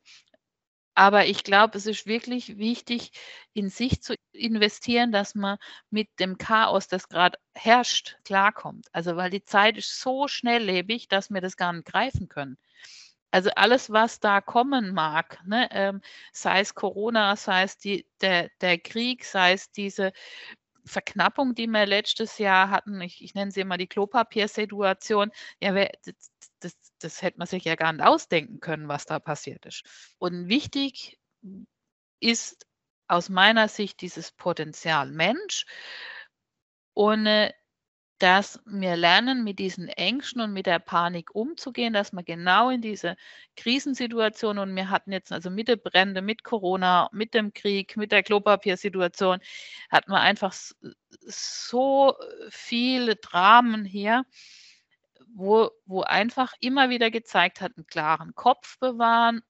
aber 0.96 1.26
ich 1.26 1.44
glaube, 1.44 1.78
es 1.78 1.86
ist 1.86 2.06
wirklich 2.06 2.58
wichtig, 2.58 3.12
in 3.54 3.70
sich 3.70 4.02
zu 4.04 4.16
investieren, 4.34 5.12
dass 5.12 5.36
man 5.36 5.58
mit 5.90 6.10
dem 6.20 6.38
Chaos, 6.38 6.88
das 6.88 7.08
gerade 7.08 7.38
herrscht, 7.56 8.18
klarkommt. 8.26 8.88
Also, 8.92 9.16
weil 9.16 9.30
die 9.30 9.44
Zeit 9.46 9.78
ist 9.78 10.00
so 10.02 10.28
schnelllebig, 10.28 11.08
dass 11.08 11.30
wir 11.30 11.42
das 11.42 11.56
gar 11.58 11.72
nicht 11.74 11.86
greifen 11.86 12.28
können. 12.28 12.58
Also 13.32 13.50
alles, 13.56 13.90
was 13.92 14.20
da 14.20 14.42
kommen 14.42 14.94
mag, 14.94 15.40
ne, 15.46 15.70
ähm, 15.72 16.02
sei 16.34 16.60
es 16.62 16.76
Corona, 16.76 17.36
sei 17.38 17.64
es 17.64 17.78
die, 17.78 18.06
der, 18.22 18.50
der 18.62 18.78
Krieg, 18.78 19.24
sei 19.26 19.54
es 19.54 19.72
diese 19.72 20.12
Verknappung, 20.86 21.56
die 21.56 21.68
wir 21.68 21.86
letztes 21.86 22.38
Jahr 22.38 22.70
hatten, 22.70 23.02
ich, 23.02 23.24
ich 23.24 23.34
nenne 23.34 23.52
sie 23.52 23.62
immer 23.62 23.78
die 23.78 23.88
Klopapiersituation, 23.88 25.32
ja, 25.62 25.74
wer, 25.76 25.92
das, 26.60 26.74
das 27.00 27.22
hätte 27.22 27.38
man 27.40 27.48
sich 27.48 27.64
ja 27.66 27.76
gar 27.76 27.94
nicht 27.94 28.04
ausdenken 28.04 28.60
können, 28.60 28.88
was 28.88 29.06
da 29.06 29.20
passiert 29.20 29.66
ist. 29.66 29.84
Und 30.18 30.48
wichtig 30.48 31.20
ist 32.20 32.66
aus 33.08 33.30
meiner 33.30 33.68
Sicht 33.68 34.02
dieses 34.02 34.32
Potenzial 34.32 35.12
Mensch, 35.12 35.66
ohne 36.94 37.54
dass 38.22 38.60
wir 38.66 38.96
lernen, 38.96 39.44
mit 39.44 39.58
diesen 39.58 39.88
Ängsten 39.88 40.42
und 40.42 40.54
mit 40.54 40.68
der 40.68 40.78
Panik 40.78 41.34
umzugehen, 41.34 41.92
dass 41.94 42.14
man 42.14 42.24
genau 42.24 42.70
in 42.70 42.82
diese 42.82 43.16
Krisensituation 43.56 44.60
und 44.60 44.76
wir 44.76 44.92
hatten 44.92 45.12
jetzt 45.12 45.32
also 45.32 45.50
mit 45.50 45.68
der 45.68 45.78
Brände, 45.78 46.22
mit 46.22 46.44
Corona, 46.44 47.10
mit 47.14 47.34
dem 47.34 47.52
Krieg, 47.54 47.98
mit 47.98 48.12
der 48.12 48.22
Klopapiersituation, 48.22 49.40
hatten 49.90 50.12
wir 50.12 50.20
einfach 50.20 50.54
so 51.26 52.16
viele 52.50 53.16
Dramen 53.16 53.86
hier, 53.86 54.24
wo, 55.34 55.72
wo 55.86 56.02
einfach 56.02 56.54
immer 56.60 56.90
wieder 56.90 57.10
gezeigt 57.10 57.60
hat, 57.60 57.74
einen 57.76 57.88
klaren 57.88 58.36
Kopf 58.36 58.78
bewahren, 58.80 59.42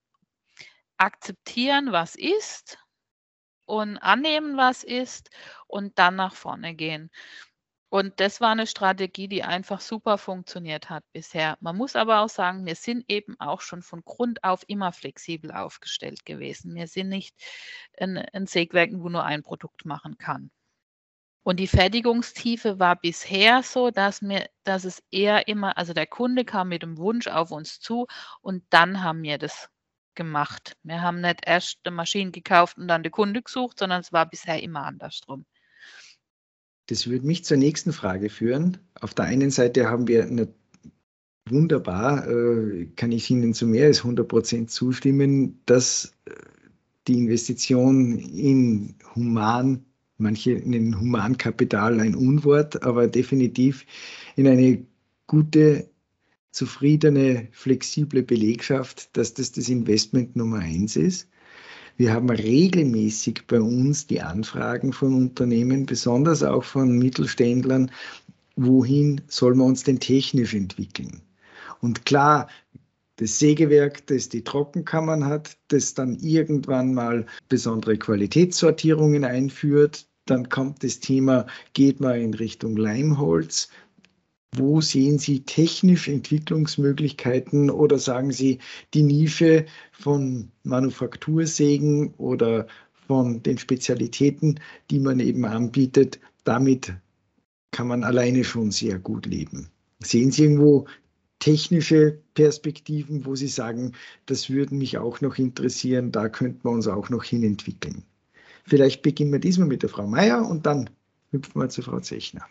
akzeptieren, 0.97 1.91
was 1.91 2.15
ist 2.15 2.78
und 3.65 3.97
annehmen, 3.97 4.55
was 4.55 4.84
ist 4.84 5.30
und 5.67 5.99
dann 5.99 6.15
nach 6.15 6.36
vorne 6.36 6.74
gehen. 6.76 7.09
Und 7.92 8.22
das 8.22 8.39
war 8.39 8.52
eine 8.52 8.68
Strategie, 8.68 9.28
die 9.28 9.44
einfach 9.44 9.82
super 9.82 10.18
funktioniert 10.18 10.89
hat 10.89 11.04
bisher. 11.12 11.58
Man 11.60 11.76
muss 11.76 11.98
aber 11.98 12.22
auch 12.22 12.30
sagen, 12.30 12.66
wir 12.66 12.76
sind 12.76 13.04
eben 13.10 13.38
auch 13.38 13.60
schon 13.60 13.82
von 13.82 14.02
Grund 14.06 14.46
auf 14.46 14.64
immer 14.68 14.94
flexibel 14.94 15.52
aufgestellt 15.52 16.26
gewesen. 16.26 16.74
Wir 16.74 16.88
sind 16.88 17.10
nicht 17.10 17.36
ein, 18.00 18.18
ein 18.18 18.48
Sägwerk, 18.48 18.92
wo 18.94 19.10
nur 19.10 19.26
ein 19.26 19.44
Produkt 19.44 19.84
machen 19.84 20.18
kann. 20.18 20.52
Und 21.44 21.60
die 21.60 21.68
Fertigungstiefe 21.68 22.80
war 22.80 22.96
bisher 22.96 23.62
so, 23.62 23.92
dass 23.92 24.22
mir, 24.22 24.50
dass 24.64 24.86
es 24.86 25.04
eher 25.12 25.50
immer, 25.50 25.78
also 25.78 25.94
der 25.94 26.08
Kunde 26.08 26.46
kam 26.46 26.70
mit 26.70 26.84
dem 26.84 26.98
Wunsch 26.98 27.28
auf 27.28 27.52
uns 27.52 27.82
zu 27.82 28.08
und 28.42 28.64
dann 28.70 29.04
haben 29.04 29.22
wir 29.22 29.38
das 29.38 29.70
gemacht. 30.16 30.78
Wir 30.84 31.02
haben 31.02 31.20
nicht 31.20 31.42
erst 31.46 31.80
eine 31.84 31.94
Maschine 31.94 32.32
gekauft 32.32 32.78
und 32.78 32.88
dann 32.88 33.04
den 33.04 33.12
Kunde 33.12 33.42
gesucht, 33.42 33.80
sondern 33.80 34.00
es 34.00 34.14
war 34.14 34.28
bisher 34.30 34.64
immer 34.64 34.86
andersrum. 34.86 35.46
Das 36.92 37.08
würde 37.08 37.26
mich 37.26 37.46
zur 37.46 37.56
nächsten 37.56 37.94
Frage 37.94 38.30
führen. 38.30 38.78
Auf 39.00 39.14
der 39.14 39.24
einen 39.24 39.50
Seite 39.50 39.89
haben 39.89 40.10
wir 40.10 40.26
eine 40.26 40.50
wunderbar, 41.48 42.28
äh, 42.28 42.88
kann 42.98 43.14
ich 43.14 43.32
Ihnen 43.32 43.54
zu 43.54 43.66
mehr 43.66 43.86
als 43.86 44.00
100 44.00 44.28
Prozent 44.28 44.72
zustimmen, 44.72 45.62
dass 45.66 46.12
äh, 46.26 46.34
die 47.08 47.14
Investition 47.14 48.20
in 48.20 48.96
human 49.16 49.86
manche 50.18 50.52
nennen 50.52 51.00
Humankapital 51.00 52.02
ein 52.02 52.14
Unwort, 52.14 52.84
aber 52.84 53.08
definitiv 53.08 53.86
in 54.36 54.50
eine 54.50 54.86
gute, 55.28 55.89
zufriedene, 56.52 57.48
flexible 57.54 58.22
Belegschaft, 58.22 59.16
dass 59.16 59.34
das 59.34 59.54
das 59.54 59.70
Investment 59.70 60.36
Nummer 60.36 60.60
eins 60.60 60.98
ist. 60.98 61.30
Wir 62.02 62.14
haben 62.14 62.32
regelmäßig 62.32 63.43
bei 63.45 63.62
uns 63.62 64.08
die 64.08 64.22
Anfragen 64.22 64.91
von 64.91 65.14
Unternehmen, 65.14 65.86
besonders 65.86 66.41
auch 66.41 66.64
von 66.64 66.97
Mittelständlern, 66.97 67.91
wohin 68.56 69.22
soll 69.28 69.54
man 69.54 69.68
uns 69.68 69.84
denn 69.84 69.99
technisch 69.99 70.56
entwickeln? 70.56 71.22
Und 71.80 72.08
klar, 72.08 72.47
das 73.18 73.38
Sägewerk, 73.38 74.08
das 74.08 74.30
die 74.30 74.43
Trockenkammern 74.43 75.26
hat, 75.26 75.56
das 75.68 75.93
dann 75.93 76.16
irgendwann 76.16 76.95
mal 76.95 77.28
besondere 77.49 77.95
Qualitätssortierungen 77.97 79.24
einführt, 79.24 80.08
dann 80.26 80.49
kommt 80.49 80.84
das 80.84 81.02
Thema, 81.02 81.45
geht 81.74 81.99
mal 81.99 82.20
in 82.20 82.34
Richtung 82.34 82.78
Leimholz. 82.78 83.70
Wo 84.56 84.82
sehen 84.82 85.18
Sie 85.18 85.41
technisch 85.45 86.10
Entwicklungsmöglichkeiten 86.10 87.70
oder 87.70 87.97
sagen 87.97 88.32
Sie 88.32 88.60
die 88.93 89.04
Nische 89.04 89.66
von 89.93 90.52
Manufaktursägen 90.64 92.14
oder 92.16 92.68
von 93.08 93.41
den 93.43 93.58
Spezialitäten, 93.58 94.60
die 94.89 94.99
man 94.99 95.22
eben 95.22 95.45
anbietet, 95.45 96.20
damit 96.43 96.93
kann 97.72 97.88
man 97.88 98.04
alleine 98.04 98.43
schon 98.43 98.72
sehr 98.72 98.99
gut 98.99 99.26
leben. 99.26 99.70
Sehen 99.99 100.32
Sie 100.32 100.43
irgendwo 100.43 100.86
technische 101.39 102.20
Perspektiven, 102.34 103.26
wo 103.26 103.36
Sie 103.36 103.47
sagen, 103.47 103.93
das 104.26 104.49
würde 104.49 104.76
mich 104.76 104.97
auch 104.97 105.22
noch 105.22 105.38
interessieren, 105.38 106.12
da 106.12 106.28
könnten 106.28 106.64
wir 106.66 106.72
uns 106.72 106.88
auch 106.88 107.10
noch 107.10 107.24
hin 107.24 107.43
entwickeln? 107.43 108.04
Vielleicht 108.66 109.02
beginnen 109.02 109.32
wir 109.32 109.39
diesmal 109.39 109.68
mit 109.68 109.82
der 109.82 109.89
Frau 109.89 110.08
Meier 110.08 110.45
und 110.47 110.66
dann 110.66 110.89
hüpfen 111.32 111.62
wir 111.62 111.70
zu 111.70 111.82
Frau 111.82 111.99
Zechner. 112.02 112.45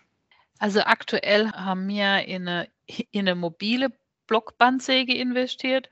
Also 0.61 0.83
aktuell 0.83 1.51
haben 1.53 1.89
wir 1.89 2.27
in 2.27 2.47
eine, 2.47 2.69
in 2.87 3.21
eine 3.21 3.35
mobile 3.35 3.91
Blockbandsäge 4.27 5.15
investiert. 5.15 5.89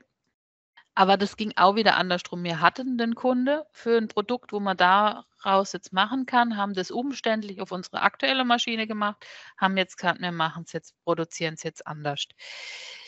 Aber 0.93 1.17
das 1.17 1.37
ging 1.37 1.53
auch 1.55 1.75
wieder 1.75 1.97
andersrum. 1.97 2.43
Wir 2.43 2.61
hatten 2.61 2.97
den 2.97 3.15
Kunde 3.15 3.65
für 3.71 3.97
ein 3.97 4.09
Produkt, 4.09 4.51
wo 4.51 4.59
man 4.59 4.77
daraus 4.77 5.73
jetzt 5.73 5.91
machen 5.91 6.27
kann, 6.27 6.55
haben 6.55 6.75
das 6.75 6.91
umständlich 6.91 7.61
auf 7.61 7.71
unsere 7.71 8.01
aktuelle 8.01 8.45
Maschine 8.45 8.85
gemacht, 8.85 9.25
haben 9.57 9.75
jetzt 9.75 9.97
gesagt, 9.97 10.21
wir 10.21 10.31
machen 10.31 10.63
es 10.67 10.73
jetzt, 10.73 10.93
produzieren 11.03 11.55
es 11.55 11.63
jetzt 11.63 11.87
anders. 11.87 12.27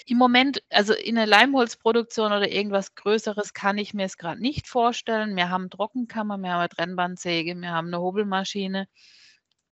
Im 0.07 0.17
Moment, 0.17 0.63
also 0.71 0.93
in 0.93 1.15
der 1.15 1.27
Leimholzproduktion 1.27 2.31
oder 2.31 2.51
irgendwas 2.51 2.95
Größeres 2.95 3.53
kann 3.53 3.77
ich 3.77 3.93
mir 3.93 4.05
es 4.05 4.17
gerade 4.17 4.41
nicht 4.41 4.67
vorstellen. 4.67 5.35
Wir 5.35 5.49
haben 5.49 5.69
Trockenkammer, 5.69 6.39
wir 6.39 6.53
haben 6.53 6.59
eine 6.59 6.69
Trennbandsäge, 6.69 7.55
wir 7.55 7.71
haben 7.71 7.87
eine 7.87 7.99
Hobelmaschine, 7.99 8.87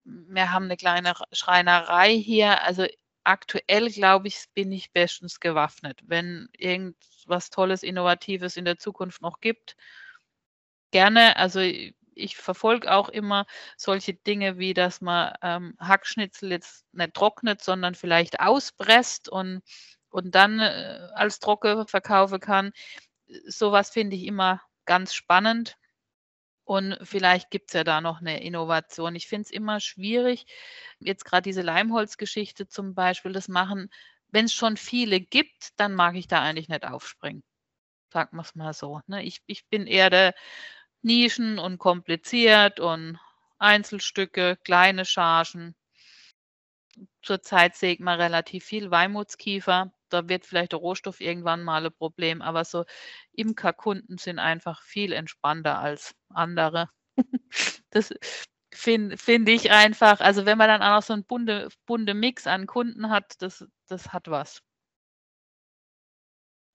wir 0.05 0.51
haben 0.51 0.65
eine 0.65 0.77
kleine 0.77 1.13
Schreinerei 1.31 2.13
hier. 2.15 2.61
Also 2.63 2.85
aktuell, 3.23 3.89
glaube 3.89 4.27
ich, 4.27 4.45
bin 4.53 4.71
ich 4.71 4.91
bestens 4.91 5.39
gewaffnet. 5.39 6.01
Wenn 6.05 6.49
irgendwas 6.57 7.49
Tolles, 7.49 7.83
Innovatives 7.83 8.57
in 8.57 8.65
der 8.65 8.77
Zukunft 8.77 9.21
noch 9.21 9.39
gibt, 9.39 9.75
gerne. 10.91 11.37
Also 11.37 11.61
ich 12.15 12.37
verfolge 12.37 12.91
auch 12.91 13.09
immer 13.09 13.45
solche 13.77 14.13
Dinge 14.13 14.57
wie, 14.57 14.73
dass 14.73 15.01
man 15.01 15.33
ähm, 15.41 15.75
Hackschnitzel 15.79 16.51
jetzt 16.51 16.85
nicht 16.93 17.13
trocknet, 17.13 17.61
sondern 17.61 17.95
vielleicht 17.95 18.39
auspresst 18.39 19.29
und, 19.29 19.61
und 20.09 20.35
dann 20.35 20.59
äh, 20.59 21.07
als 21.15 21.39
Trocke 21.39 21.85
verkaufen 21.87 22.39
kann. 22.39 22.71
Sowas 23.47 23.89
finde 23.89 24.15
ich 24.15 24.25
immer 24.25 24.61
ganz 24.85 25.13
spannend. 25.13 25.77
Und 26.65 26.97
vielleicht 27.03 27.51
gibt 27.51 27.69
es 27.69 27.73
ja 27.73 27.83
da 27.83 28.01
noch 28.01 28.21
eine 28.21 28.41
Innovation. 28.43 29.15
Ich 29.15 29.27
finde 29.27 29.43
es 29.43 29.51
immer 29.51 29.79
schwierig, 29.79 30.45
jetzt 30.99 31.25
gerade 31.25 31.41
diese 31.41 31.61
Leimholzgeschichte 31.61 32.67
zum 32.67 32.95
Beispiel, 32.95 33.33
das 33.33 33.47
machen 33.47 33.89
wenn 34.33 34.45
es 34.45 34.53
schon 34.53 34.77
viele 34.77 35.21
gibt, 35.21 35.79
dann 35.79 35.93
mag 35.93 36.15
ich 36.15 36.27
da 36.27 36.41
eigentlich 36.41 36.67
nicht 36.67 36.85
aufspringen. 36.85 37.43
sagen 38.11 38.37
wir 38.37 38.41
es 38.41 38.55
mal 38.55 38.73
so. 38.73 39.01
Ne? 39.07 39.23
Ich, 39.23 39.43
ich 39.47 39.67
bin 39.69 39.87
eher 39.87 40.09
der 40.09 40.33
Nischen 41.03 41.59
und 41.59 41.77
kompliziert 41.77 42.79
und 42.79 43.19
Einzelstücke, 43.59 44.57
kleine 44.63 45.05
Chargen. 45.05 45.75
Zurzeit 47.21 47.81
ich 47.81 47.99
mal 47.99 48.19
relativ 48.19 48.65
viel 48.65 48.89
Weimutskiefer. 48.91 49.93
Da 50.13 50.29
wird 50.29 50.45
vielleicht 50.45 50.71
der 50.73 50.79
Rohstoff 50.79 51.19
irgendwann 51.19 51.63
mal 51.63 51.85
ein 51.85 51.91
Problem, 51.91 52.41
aber 52.41 52.65
so 52.65 52.85
Imkerkunden 53.33 54.17
sind 54.17 54.39
einfach 54.39 54.83
viel 54.83 55.11
entspannter 55.11 55.79
als 55.79 56.15
andere. 56.29 56.89
das 57.89 58.13
finde 58.73 59.17
find 59.17 59.49
ich 59.49 59.71
einfach, 59.71 60.19
also 60.19 60.45
wenn 60.45 60.57
man 60.57 60.67
dann 60.67 60.81
auch 60.81 60.97
noch 60.97 61.03
so 61.03 61.13
einen 61.13 61.25
bunte, 61.25 61.69
bunte 61.85 62.13
Mix 62.13 62.47
an 62.47 62.67
Kunden 62.67 63.09
hat, 63.09 63.41
das, 63.41 63.65
das 63.87 64.13
hat 64.13 64.27
was. 64.29 64.61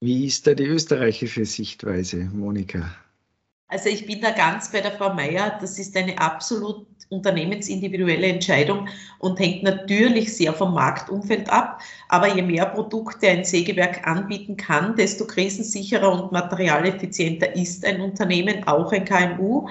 Wie 0.01 0.27
ist 0.27 0.47
da 0.47 0.55
die 0.55 0.65
österreichische 0.65 1.45
Sichtweise, 1.45 2.25
Monika? 2.27 2.95
Also 3.69 3.91
ich 3.91 4.07
bin 4.07 4.23
da 4.23 4.31
ganz 4.31 4.73
bei 4.73 4.81
der 4.81 4.93
Frau 4.93 5.13
Meier. 5.13 5.59
Das 5.61 5.79
ist 5.79 5.95
eine 5.97 6.19
absolut 6.19 6.87
unternehmensindividuelle 7.11 8.27
Entscheidung 8.27 8.89
und 9.19 9.39
hängt 9.39 9.63
natürlich 9.63 10.37
sehr 10.37 10.53
vom 10.53 10.75
Marktumfeld 10.75 11.51
ab. 11.51 11.81
Aber 12.09 12.35
je 12.35 12.43
mehr 12.43 12.67
Produkte 12.67 13.29
ein 13.29 13.45
Sägewerk 13.45 14.07
anbieten 14.07 14.57
kann, 14.57 14.97
desto 14.97 15.27
krisensicherer 15.27 16.11
und 16.11 16.33
materialeffizienter 16.33 17.55
ist 17.55 17.85
ein 17.85 18.01
Unternehmen, 18.01 18.67
auch 18.67 18.93
ein 18.93 19.05
KMU. 19.05 19.69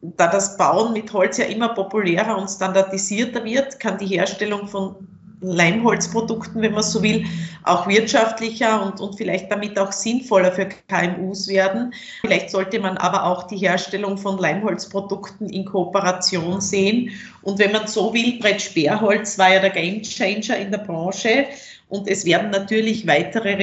Da 0.00 0.28
das 0.28 0.56
Bauen 0.56 0.92
mit 0.92 1.12
Holz 1.12 1.38
ja 1.38 1.46
immer 1.46 1.70
populärer 1.70 2.36
und 2.36 2.48
standardisierter 2.48 3.44
wird, 3.44 3.80
kann 3.80 3.98
die 3.98 4.06
Herstellung 4.06 4.68
von 4.68 4.96
Leimholzprodukten, 5.40 6.62
wenn 6.62 6.72
man 6.72 6.82
so 6.82 7.02
will, 7.02 7.24
auch 7.64 7.86
wirtschaftlicher 7.86 8.82
und, 8.82 9.00
und 9.00 9.16
vielleicht 9.16 9.50
damit 9.50 9.78
auch 9.78 9.92
sinnvoller 9.92 10.52
für 10.52 10.68
KMUs 10.88 11.48
werden. 11.48 11.92
Vielleicht 12.20 12.50
sollte 12.50 12.80
man 12.80 12.96
aber 12.96 13.24
auch 13.24 13.44
die 13.44 13.56
Herstellung 13.56 14.16
von 14.18 14.38
Leimholzprodukten 14.38 15.48
in 15.48 15.64
Kooperation 15.64 16.60
sehen. 16.60 17.10
Und 17.42 17.58
wenn 17.58 17.72
man 17.72 17.86
so 17.86 18.14
will, 18.14 18.38
Brett 18.38 18.62
Sperrholz 18.62 19.38
war 19.38 19.52
ja 19.52 19.60
der 19.60 19.70
Gamechanger 19.70 20.56
in 20.56 20.70
der 20.70 20.78
Branche 20.78 21.46
und 21.88 22.08
es 22.08 22.24
werden 22.24 22.50
natürlich 22.50 23.06
weitere 23.06 23.54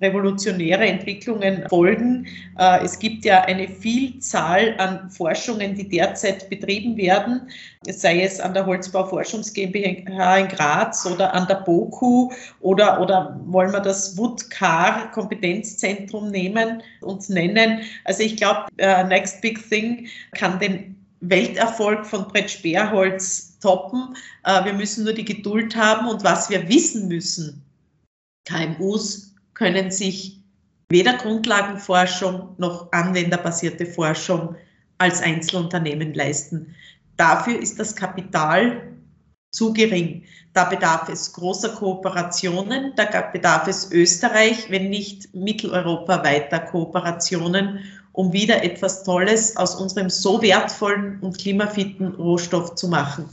revolutionäre 0.00 0.86
Entwicklungen 0.86 1.64
folgen. 1.68 2.26
Äh, 2.58 2.84
es 2.84 2.98
gibt 2.98 3.24
ja 3.24 3.42
eine 3.42 3.68
Vielzahl 3.68 4.74
an 4.78 5.10
Forschungen, 5.10 5.74
die 5.74 5.88
derzeit 5.88 6.48
betrieben 6.50 6.96
werden, 6.96 7.48
sei 7.88 8.22
es 8.22 8.40
an 8.40 8.54
der 8.54 8.66
Holzbauforschungs 8.66 9.52
GmbH 9.52 10.38
in 10.38 10.48
Graz 10.48 11.06
oder 11.06 11.32
an 11.34 11.46
der 11.48 11.56
BOKU 11.56 12.30
oder, 12.60 13.00
oder 13.00 13.40
wollen 13.46 13.72
wir 13.72 13.80
das 13.80 14.16
Woodcar 14.16 15.10
Kompetenzzentrum 15.12 16.30
nehmen 16.30 16.82
und 17.00 17.28
nennen. 17.28 17.80
Also 18.04 18.22
ich 18.22 18.36
glaube, 18.36 18.66
äh, 18.76 19.04
Next 19.04 19.40
Big 19.40 19.68
Thing 19.68 20.06
kann 20.32 20.58
den 20.60 20.96
Welterfolg 21.20 22.04
von 22.04 22.28
Brett 22.28 22.50
Sperrholz 22.50 23.58
toppen. 23.60 24.14
Äh, 24.44 24.64
wir 24.64 24.74
müssen 24.74 25.04
nur 25.04 25.14
die 25.14 25.24
Geduld 25.24 25.74
haben 25.74 26.08
und 26.08 26.22
was 26.22 26.50
wir 26.50 26.68
wissen 26.68 27.08
müssen, 27.08 27.63
KMUs 28.44 29.34
können 29.54 29.90
sich 29.90 30.40
weder 30.88 31.14
Grundlagenforschung 31.14 32.54
noch 32.58 32.92
anwenderbasierte 32.92 33.86
Forschung 33.86 34.56
als 34.98 35.22
Einzelunternehmen 35.22 36.14
leisten. 36.14 36.74
Dafür 37.16 37.58
ist 37.58 37.78
das 37.78 37.96
Kapital 37.96 38.94
zu 39.50 39.72
gering. 39.72 40.24
Da 40.52 40.64
bedarf 40.64 41.08
es 41.08 41.32
großer 41.32 41.70
Kooperationen, 41.70 42.92
da 42.96 43.04
bedarf 43.32 43.66
es 43.68 43.90
Österreich, 43.92 44.70
wenn 44.70 44.90
nicht 44.90 45.34
Mitteleuropa 45.34 46.22
weiter 46.24 46.60
Kooperationen, 46.60 47.80
um 48.12 48.32
wieder 48.32 48.62
etwas 48.62 49.04
Tolles 49.04 49.56
aus 49.56 49.74
unserem 49.74 50.10
so 50.10 50.42
wertvollen 50.42 51.18
und 51.20 51.38
klimafitten 51.38 52.14
Rohstoff 52.14 52.74
zu 52.74 52.88
machen. 52.88 53.28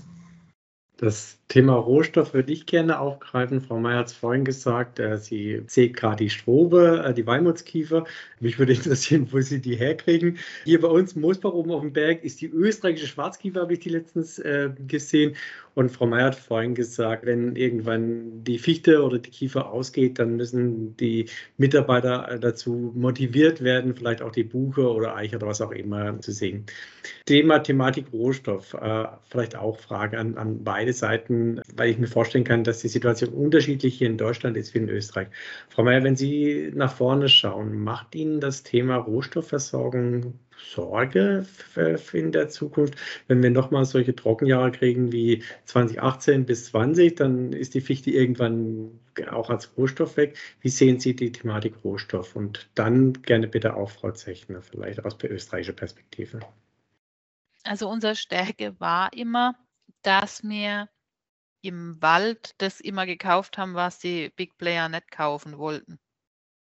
Das 1.01 1.39
Thema 1.47 1.73
Rohstoff 1.73 2.35
würde 2.35 2.53
ich 2.53 2.67
gerne 2.67 2.99
aufgreifen. 2.99 3.59
Frau 3.59 3.79
May 3.79 3.95
hat 3.95 4.05
es 4.05 4.13
vorhin 4.13 4.45
gesagt, 4.45 4.99
äh, 4.99 5.17
sie 5.17 5.63
zählt 5.65 5.95
gerade 5.95 6.23
die 6.23 6.29
Strobe, 6.29 7.03
äh, 7.03 7.11
die 7.15 7.25
Weimutskiefer. 7.25 8.05
Mich 8.39 8.59
würde 8.59 8.73
interessieren, 8.75 9.27
wo 9.31 9.41
Sie 9.41 9.59
die 9.59 9.75
herkriegen. 9.75 10.37
Hier 10.63 10.79
bei 10.79 10.89
uns, 10.89 11.15
Moosbach 11.15 11.53
oben 11.53 11.71
auf 11.71 11.81
dem 11.81 11.91
Berg, 11.91 12.23
ist 12.23 12.39
die 12.39 12.45
österreichische 12.45 13.07
Schwarzkiefer, 13.07 13.61
habe 13.61 13.73
ich 13.73 13.79
die 13.79 13.89
letztens 13.89 14.37
äh, 14.37 14.69
gesehen. 14.87 15.35
Und 15.73 15.89
Frau 15.89 16.05
May 16.05 16.21
hat 16.21 16.35
vorhin 16.35 16.75
gesagt, 16.75 17.25
wenn 17.25 17.55
irgendwann 17.55 18.43
die 18.43 18.59
Fichte 18.59 19.03
oder 19.03 19.19
die 19.19 19.29
Kiefer 19.29 19.71
ausgeht, 19.71 20.19
dann 20.19 20.35
müssen 20.35 20.95
die 20.97 21.27
Mitarbeiter 21.57 22.29
äh, 22.29 22.39
dazu 22.39 22.91
motiviert 22.95 23.63
werden, 23.63 23.95
vielleicht 23.95 24.21
auch 24.21 24.31
die 24.31 24.43
Buche 24.43 24.91
oder 24.91 25.15
Eiche 25.15 25.37
oder 25.37 25.47
was 25.47 25.61
auch 25.61 25.71
immer 25.71 26.19
zu 26.19 26.31
sehen. 26.31 26.65
Thema 27.25 27.59
Thematik 27.59 28.07
Rohstoff, 28.13 28.73
äh, 28.73 29.05
vielleicht 29.29 29.55
auch 29.55 29.79
Frage 29.79 30.19
an, 30.19 30.37
an 30.37 30.63
beide 30.63 30.93
Seiten 30.93 31.61
weil 31.75 31.89
ich 31.89 31.97
mir 31.97 32.07
vorstellen 32.07 32.43
kann, 32.43 32.63
dass 32.63 32.79
die 32.79 32.87
Situation 32.87 33.29
unterschiedlich 33.33 33.97
hier 33.97 34.07
in 34.07 34.17
Deutschland 34.17 34.57
ist 34.57 34.73
wie 34.73 34.79
in 34.79 34.89
Österreich. 34.89 35.27
Frau 35.69 35.83
Mayer, 35.83 36.03
wenn 36.03 36.15
Sie 36.15 36.71
nach 36.73 36.93
vorne 36.93 37.29
schauen, 37.29 37.77
macht 37.79 38.15
Ihnen 38.15 38.39
das 38.39 38.63
Thema 38.63 38.97
Rohstoffversorgung 38.97 40.33
Sorge 40.63 41.45
in 42.13 42.31
der 42.31 42.49
Zukunft? 42.49 42.95
Wenn 43.27 43.41
wir 43.43 43.49
nochmal 43.49 43.85
solche 43.85 44.15
Trockenjahre 44.15 44.71
kriegen 44.71 45.11
wie 45.11 45.43
2018 45.65 46.45
bis 46.45 46.65
2020, 46.65 47.15
dann 47.15 47.53
ist 47.53 47.73
die 47.73 47.81
Fichte 47.81 48.11
irgendwann 48.11 48.99
auch 49.29 49.49
als 49.49 49.75
Rohstoff 49.77 50.17
weg. 50.17 50.37
Wie 50.61 50.69
sehen 50.69 50.99
Sie 50.99 51.15
die 51.15 51.31
Thematik 51.31 51.83
Rohstoff? 51.83 52.35
Und 52.35 52.69
dann 52.75 53.13
gerne 53.21 53.47
bitte 53.47 53.75
auch 53.75 53.89
Frau 53.89 54.11
Zechner, 54.11 54.61
vielleicht 54.61 55.03
aus 55.03 55.17
der 55.17 55.31
österreichischen 55.31 55.75
Perspektive. 55.75 56.39
Also 57.63 57.89
unsere 57.89 58.15
Stärke 58.15 58.79
war 58.79 59.13
immer, 59.13 59.55
dass 60.01 60.43
wir 60.43 60.89
im 61.61 62.01
Wald 62.01 62.55
das 62.57 62.79
immer 62.79 63.05
gekauft 63.05 63.57
haben, 63.57 63.75
was 63.75 63.99
die 63.99 64.31
Big 64.35 64.57
Player 64.57 64.89
nicht 64.89 65.11
kaufen 65.11 65.57
wollten. 65.59 65.99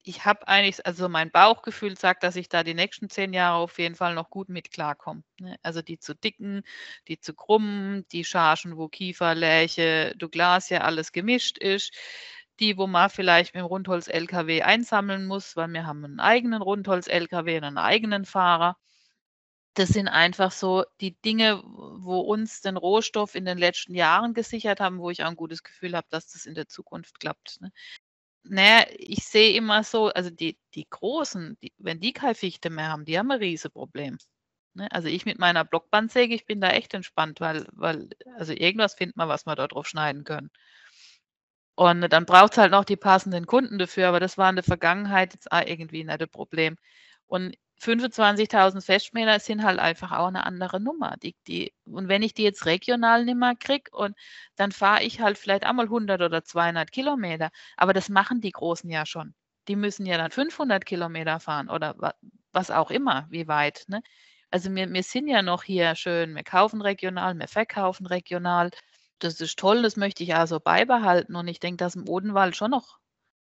Ich 0.05 0.25
habe 0.25 0.49
eigentlich, 0.49 0.85
also 0.85 1.09
mein 1.09 1.31
Bauchgefühl 1.31 1.97
sagt, 1.97 2.25
dass 2.25 2.35
ich 2.37 2.49
da 2.49 2.65
die 2.65 2.75
nächsten 2.75 3.09
zehn 3.09 3.33
Jahre 3.33 3.59
auf 3.59 3.79
jeden 3.79 3.95
Fall 3.95 4.15
noch 4.15 4.31
gut 4.31 4.49
mit 4.49 4.73
klarkomme. 4.73 5.23
Ne? 5.39 5.57
Also 5.63 5.81
die 5.81 5.99
zu 5.99 6.15
dicken, 6.15 6.63
die 7.09 7.21
zu 7.21 7.35
krummen, 7.35 8.07
die 8.11 8.25
Chargen, 8.25 8.77
wo 8.77 8.89
Kiefer, 8.89 9.35
Lärche, 9.35 10.15
Douglasia 10.17 10.81
alles 10.81 11.13
gemischt 11.13 11.59
ist, 11.59 11.95
die, 12.61 12.77
wo 12.77 12.87
man 12.89 13.11
vielleicht 13.11 13.55
mit 13.55 13.61
dem 13.63 13.67
Rundholz-LKW 13.67 14.63
einsammeln 14.63 15.27
muss, 15.27 15.57
weil 15.57 15.69
wir 15.69 15.87
haben 15.87 16.05
einen 16.05 16.21
eigenen 16.21 16.63
Rundholz-LKW, 16.63 17.57
einen 17.59 17.79
eigenen 17.79 18.25
Fahrer 18.25 18.77
das 19.75 19.89
sind 19.91 20.09
einfach 20.09 20.53
so 20.53 20.85
die 21.01 21.19
Dinge, 21.23 21.63
wo 21.65 22.21
uns 22.21 22.61
den 22.61 22.77
Rohstoff 22.77 23.35
in 23.35 23.45
den 23.47 23.57
letzten 23.59 23.95
Jahren 23.95 24.35
gesichert 24.35 24.81
haben, 24.81 24.99
wo 24.99 25.11
ich 25.11 25.23
auch 25.23 25.29
ein 25.29 25.37
gutes 25.37 25.63
Gefühl 25.63 25.97
habe, 25.97 26.07
dass 26.11 26.29
das 26.29 26.45
in 26.45 26.55
der 26.55 26.69
Zukunft 26.69 27.21
klappt. 27.21 27.61
Ne? 27.61 27.73
Naja, 28.45 28.87
ich 28.99 29.25
sehe 29.25 29.55
immer 29.57 29.85
so, 29.85 30.09
also 30.09 30.31
die, 30.31 30.59
die 30.75 30.87
Großen, 30.91 31.57
die, 31.63 31.73
wenn 31.79 32.01
die 32.01 32.13
keine 32.13 32.35
Fichte 32.35 32.71
mehr 32.71 32.89
haben, 32.89 33.05
die 33.05 33.19
haben 33.19 33.31
ein 33.31 33.39
Riesenproblem. 33.39 34.19
Ne? 34.75 34.89
Also 34.93 35.09
ich 35.09 35.25
mit 35.27 35.39
meiner 35.39 35.65
Blockbandsäge, 35.65 36.35
ich 36.35 36.47
bin 36.47 36.61
da 36.61 36.71
echt 36.71 36.95
entspannt, 36.95 37.41
weil, 37.41 37.67
weil 37.73 38.09
also 38.37 38.53
irgendwas 38.53 38.95
findet 38.95 39.17
man, 39.17 39.29
was 39.29 39.47
wir 39.47 39.55
da 39.57 39.69
drauf 39.69 39.87
schneiden 39.87 40.25
können. 40.25 40.51
Und 41.75 42.03
dann 42.13 42.27
braucht 42.27 42.53
es 42.53 42.59
halt 42.59 42.71
noch 42.73 42.85
die 42.85 42.97
passenden 42.97 43.47
Kunden 43.47 43.79
dafür, 43.79 44.09
aber 44.09 44.21
das 44.21 44.37
war 44.39 44.51
in 44.51 44.57
der 44.57 44.65
Vergangenheit 44.65 45.33
jetzt 45.35 45.51
auch 45.53 45.63
irgendwie 45.65 46.05
nicht 46.05 46.21
ein 46.21 46.29
Problem. 46.29 46.77
Und 47.27 47.57
25.000 47.83 48.81
Festmeter 48.81 49.41
sind 49.41 49.65
halt 49.65 49.81
einfach 49.81 50.13
auch 50.13 50.29
eine 50.29 50.47
andere 50.47 50.81
Nummer. 50.81 51.17
Die, 51.23 51.35
die, 51.49 51.75
und 51.85 52.09
wenn 52.09 52.23
ich 52.23 52.33
die 52.33 52.45
jetzt 52.45 52.65
regional 52.67 53.25
nicht 53.25 53.37
mehr 53.37 53.57
kriege, 53.57 53.91
und 53.93 54.17
dann 54.57 54.71
fahre 54.73 55.03
ich 55.03 55.21
halt 55.21 55.37
vielleicht 55.37 55.65
einmal 55.65 55.87
100 55.87 56.23
oder 56.23 56.45
200 56.45 56.93
Kilometer. 56.93 57.51
Aber 57.77 57.93
das 57.93 58.09
machen 58.09 58.41
die 58.41 58.53
Großen 58.53 58.89
ja 58.89 59.05
schon. 59.05 59.35
Die 59.69 59.77
müssen 59.77 60.07
ja 60.07 60.17
dann 60.17 60.31
500 60.31 60.87
Kilometer 60.87 61.41
fahren 61.41 61.69
oder 61.69 62.15
was 62.53 62.71
auch 62.71 62.91
immer, 62.91 63.27
wie 63.31 63.49
weit. 63.49 63.85
Ne? 63.89 64.03
Also 64.51 64.73
wir, 64.75 64.93
wir 64.93 65.03
sind 65.03 65.27
ja 65.29 65.43
noch 65.43 65.65
hier 65.65 65.95
schön, 65.97 66.37
wir 66.37 66.45
kaufen 66.45 66.83
regional, 66.83 67.35
wir 67.39 67.49
verkaufen 67.49 68.07
regional. 68.07 68.71
Das 69.19 69.41
ist 69.41 69.59
toll, 69.59 69.83
das 69.83 69.97
möchte 69.97 70.23
ich 70.23 70.35
also 70.37 70.61
beibehalten. 70.61 71.35
Und 71.37 71.49
ich 71.49 71.61
denke, 71.61 71.79
dass 71.79 71.97
im 71.97 72.09
Odenwald 72.09 72.57
schon 72.57 72.71
noch 72.71 72.99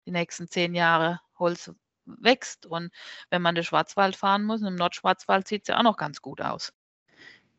die 0.06 0.10
nächsten 0.12 0.48
zehn 0.48 0.74
Jahre 0.74 1.20
Holz 1.38 1.70
wächst. 2.06 2.66
Und 2.66 2.90
wenn 3.30 3.42
man 3.42 3.54
den 3.54 3.64
Schwarzwald 3.64 4.16
fahren 4.16 4.44
muss, 4.44 4.62
im 4.62 4.74
Nordschwarzwald 4.74 5.46
sieht 5.46 5.62
es 5.62 5.68
ja 5.68 5.78
auch 5.78 5.82
noch 5.82 5.96
ganz 5.96 6.22
gut 6.22 6.40
aus. 6.40 6.72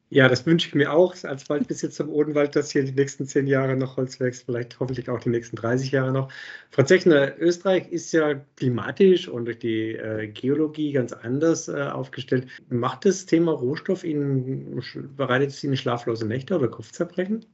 Ja, 0.10 0.30
das 0.30 0.46
wünsche 0.46 0.70
ich 0.70 0.76
mir 0.76 0.94
auch 0.94 1.16
als 1.26 1.50
Waldbesitzer 1.50 2.06
im 2.06 2.10
Odenwald, 2.10 2.56
dass 2.56 2.72
hier 2.72 2.86
die 2.86 2.94
nächsten 2.94 3.26
zehn 3.28 3.46
Jahre 3.46 3.76
noch 3.76 3.98
Holz 3.98 4.22
wächst, 4.22 4.46
vielleicht 4.46 4.80
hoffentlich 4.80 5.10
auch 5.10 5.20
die 5.20 5.30
nächsten 5.30 5.58
30 5.58 5.92
Jahre 5.92 6.14
noch. 6.14 6.32
Frau 6.72 6.84
Zechner, 6.84 7.38
Österreich 7.40 7.90
ist 7.90 8.14
ja 8.14 8.36
klimatisch 8.56 9.28
und 9.28 9.46
durch 9.46 9.60
die 9.60 9.96
äh, 9.96 10.28
Geologie 10.30 10.94
ganz 10.94 11.12
anders 11.12 11.68
äh, 11.68 11.82
aufgestellt. 11.82 12.48
Macht 12.70 13.04
das 13.04 13.26
Thema 13.26 13.52
Rohstoff 13.52 14.06
Ihnen, 14.06 14.82
bereitet 15.18 15.50
es 15.50 15.64
Ihnen 15.66 15.76
schlaflose 15.76 16.26
Nächte 16.26 16.56
oder 16.56 16.70
Kopfzerbrechen? 16.70 17.46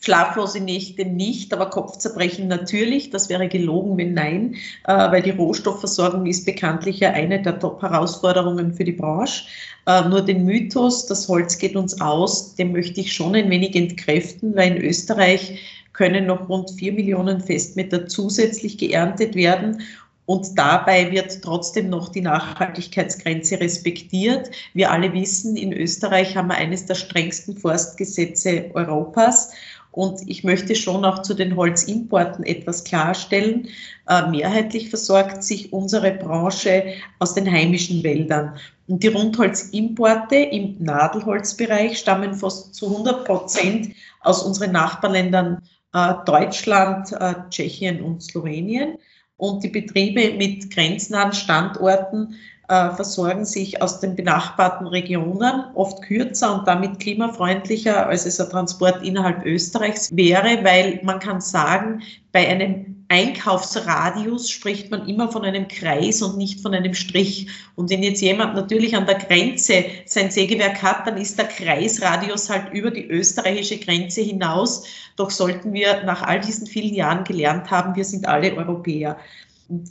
Schlaflose 0.00 0.60
Nächte 0.60 1.04
nicht, 1.04 1.52
aber 1.52 1.70
Kopfzerbrechen 1.70 2.46
natürlich. 2.46 3.10
Das 3.10 3.28
wäre 3.28 3.48
gelogen, 3.48 3.96
wenn 3.96 4.14
nein, 4.14 4.54
äh, 4.84 4.92
weil 4.92 5.22
die 5.22 5.30
Rohstoffversorgung 5.30 6.26
ist 6.26 6.46
bekanntlich 6.46 7.00
ja 7.00 7.10
eine 7.10 7.42
der 7.42 7.58
Top-Herausforderungen 7.58 8.72
für 8.72 8.84
die 8.84 8.92
Branche. 8.92 9.44
Äh, 9.86 10.08
nur 10.08 10.22
den 10.22 10.44
Mythos, 10.44 11.06
das 11.06 11.28
Holz 11.28 11.58
geht 11.58 11.74
uns 11.74 12.00
aus, 12.00 12.54
den 12.54 12.72
möchte 12.72 13.00
ich 13.00 13.12
schon 13.12 13.34
ein 13.34 13.50
wenig 13.50 13.74
entkräften, 13.74 14.54
weil 14.54 14.76
in 14.76 14.82
Österreich 14.84 15.60
können 15.92 16.26
noch 16.26 16.48
rund 16.48 16.70
vier 16.70 16.92
Millionen 16.92 17.40
Festmeter 17.40 18.06
zusätzlich 18.06 18.78
geerntet 18.78 19.34
werden 19.34 19.82
und 20.28 20.58
dabei 20.58 21.10
wird 21.10 21.42
trotzdem 21.42 21.88
noch 21.88 22.10
die 22.10 22.20
Nachhaltigkeitsgrenze 22.20 23.60
respektiert. 23.60 24.50
Wir 24.74 24.90
alle 24.90 25.10
wissen, 25.14 25.56
in 25.56 25.72
Österreich 25.72 26.36
haben 26.36 26.48
wir 26.48 26.56
eines 26.56 26.84
der 26.84 26.96
strengsten 26.96 27.56
Forstgesetze 27.56 28.70
Europas. 28.74 29.52
Und 29.90 30.20
ich 30.26 30.44
möchte 30.44 30.74
schon 30.74 31.04
auch 31.04 31.22
zu 31.22 31.34
den 31.34 31.56
Holzimporten 31.56 32.44
etwas 32.44 32.84
klarstellen. 32.84 33.68
Äh, 34.06 34.28
mehrheitlich 34.30 34.90
versorgt 34.90 35.42
sich 35.42 35.72
unsere 35.72 36.12
Branche 36.12 36.94
aus 37.18 37.34
den 37.34 37.50
heimischen 37.50 38.02
Wäldern. 38.02 38.56
Und 38.86 39.02
die 39.02 39.08
Rundholzimporte 39.08 40.36
im 40.36 40.76
Nadelholzbereich 40.78 41.98
stammen 41.98 42.34
fast 42.34 42.74
zu 42.74 42.86
100 42.86 43.24
Prozent 43.24 43.94
aus 44.20 44.42
unseren 44.42 44.72
Nachbarländern 44.72 45.62
äh, 45.94 46.14
Deutschland, 46.26 47.12
äh, 47.12 47.34
Tschechien 47.50 48.02
und 48.02 48.22
Slowenien. 48.22 48.98
Und 49.36 49.62
die 49.62 49.68
Betriebe 49.68 50.36
mit 50.36 50.70
grenznahen 50.70 51.32
Standorten 51.32 52.34
äh, 52.68 52.90
versorgen 52.90 53.44
sich 53.44 53.80
aus 53.82 54.00
den 54.00 54.14
benachbarten 54.14 54.86
Regionen, 54.86 55.64
oft 55.74 56.02
kürzer 56.02 56.54
und 56.54 56.68
damit 56.68 57.00
klimafreundlicher, 57.00 58.06
als 58.06 58.26
es 58.26 58.40
ein 58.40 58.50
Transport 58.50 59.02
innerhalb 59.02 59.44
Österreichs 59.44 60.14
wäre, 60.14 60.62
weil 60.64 61.00
man 61.02 61.18
kann 61.18 61.40
sagen, 61.40 62.02
bei 62.32 62.46
einem 62.46 62.98
Einkaufsradius 63.08 64.50
spricht 64.50 64.90
man 64.90 65.08
immer 65.08 65.32
von 65.32 65.42
einem 65.42 65.66
Kreis 65.66 66.20
und 66.20 66.36
nicht 66.36 66.60
von 66.60 66.74
einem 66.74 66.92
Strich. 66.92 67.48
Und 67.74 67.88
wenn 67.88 68.02
jetzt 68.02 68.20
jemand 68.20 68.54
natürlich 68.54 68.94
an 68.94 69.06
der 69.06 69.14
Grenze 69.14 69.86
sein 70.04 70.30
Sägewerk 70.30 70.82
hat, 70.82 71.06
dann 71.06 71.16
ist 71.16 71.38
der 71.38 71.46
Kreisradius 71.46 72.50
halt 72.50 72.70
über 72.74 72.90
die 72.90 73.06
österreichische 73.06 73.78
Grenze 73.78 74.20
hinaus. 74.20 74.84
Doch 75.16 75.30
sollten 75.30 75.72
wir 75.72 76.04
nach 76.04 76.22
all 76.22 76.40
diesen 76.40 76.66
vielen 76.66 76.94
Jahren 76.94 77.24
gelernt 77.24 77.70
haben, 77.70 77.96
wir 77.96 78.04
sind 78.04 78.28
alle 78.28 78.54
Europäer. 78.54 79.16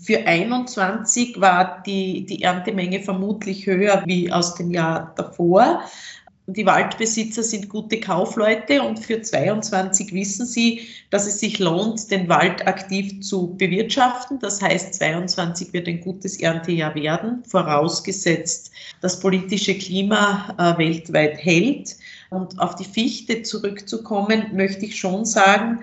Für 0.01 0.25
21 0.25 1.39
war 1.39 1.83
die, 1.85 2.25
die 2.25 2.41
Erntemenge 2.41 3.01
vermutlich 3.01 3.67
höher 3.67 4.03
wie 4.05 4.31
aus 4.31 4.55
dem 4.55 4.71
Jahr 4.71 5.13
davor. 5.15 5.83
Die 6.49 6.65
Waldbesitzer 6.65 7.43
sind 7.43 7.67
gute 7.67 7.99
Kaufleute 7.99 8.81
und 8.81 8.99
für 8.99 9.21
22 9.21 10.13
wissen 10.13 10.45
sie, 10.45 10.87
dass 11.09 11.27
es 11.27 11.41
sich 11.41 11.59
lohnt, 11.59 12.09
den 12.09 12.29
Wald 12.29 12.65
aktiv 12.65 13.19
zu 13.19 13.53
bewirtschaften. 13.57 14.39
Das 14.39 14.61
heißt, 14.61 14.93
22 14.93 15.73
wird 15.73 15.89
ein 15.89 15.99
gutes 15.99 16.39
Erntejahr 16.39 16.95
werden, 16.95 17.43
vorausgesetzt, 17.45 18.71
das 19.01 19.19
politische 19.19 19.77
Klima 19.77 20.55
äh, 20.57 20.77
weltweit 20.77 21.37
hält. 21.37 21.97
Und 22.29 22.57
auf 22.59 22.75
die 22.75 22.85
Fichte 22.85 23.43
zurückzukommen, 23.43 24.55
möchte 24.55 24.85
ich 24.85 24.97
schon 24.97 25.25
sagen, 25.25 25.81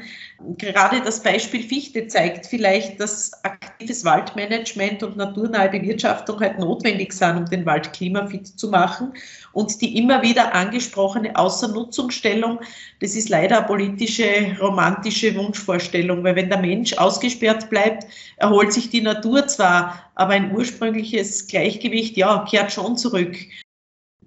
gerade 0.58 1.00
das 1.00 1.22
Beispiel 1.22 1.62
Fichte 1.62 2.06
zeigt 2.06 2.46
vielleicht, 2.46 3.00
dass 3.00 3.32
aktives 3.44 4.04
Waldmanagement 4.04 5.02
und 5.02 5.16
naturnahe 5.16 5.68
Bewirtschaftung 5.68 6.40
halt 6.40 6.58
notwendig 6.58 7.12
sind, 7.12 7.36
um 7.36 7.44
den 7.46 7.64
Wald 7.66 7.92
klimafit 7.92 8.46
zu 8.46 8.68
machen. 8.68 9.12
Und 9.52 9.80
die 9.80 9.96
immer 9.96 10.22
wieder 10.22 10.54
angesprochene 10.54 11.36
Außernutzungsstellung, 11.36 12.60
das 13.00 13.14
ist 13.14 13.28
leider 13.28 13.58
eine 13.58 13.66
politische, 13.66 14.56
romantische 14.60 15.34
Wunschvorstellung, 15.34 16.24
weil 16.24 16.36
wenn 16.36 16.48
der 16.48 16.60
Mensch 16.60 16.94
ausgesperrt 16.94 17.70
bleibt, 17.70 18.06
erholt 18.36 18.72
sich 18.72 18.90
die 18.90 19.00
Natur 19.02 19.46
zwar, 19.46 20.10
aber 20.16 20.34
ein 20.34 20.54
ursprüngliches 20.54 21.46
Gleichgewicht, 21.46 22.16
ja, 22.16 22.44
kehrt 22.48 22.72
schon 22.72 22.96
zurück 22.96 23.36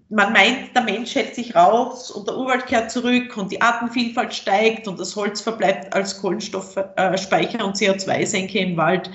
man 0.09 0.31
meint, 0.31 0.73
der 0.75 0.83
Mensch 0.83 1.15
hält 1.15 1.35
sich 1.35 1.55
raus 1.55 2.11
und 2.11 2.27
der 2.27 2.37
Urwald 2.37 2.65
kehrt 2.65 2.91
zurück 2.91 3.35
und 3.35 3.51
die 3.51 3.61
Artenvielfalt 3.61 4.33
steigt 4.33 4.87
und 4.87 4.99
das 4.99 5.15
Holz 5.15 5.41
verbleibt 5.41 5.93
als 5.93 6.19
Kohlenstoffspeicher 6.21 7.65
und 7.65 7.75
CO2-Senke 7.75 8.59
im 8.59 8.77
Wald. 8.77 9.09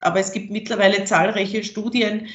Aber 0.00 0.20
es 0.20 0.32
gibt 0.32 0.50
mittlerweile 0.50 1.04
zahlreiche 1.04 1.62
Studien, 1.64 2.28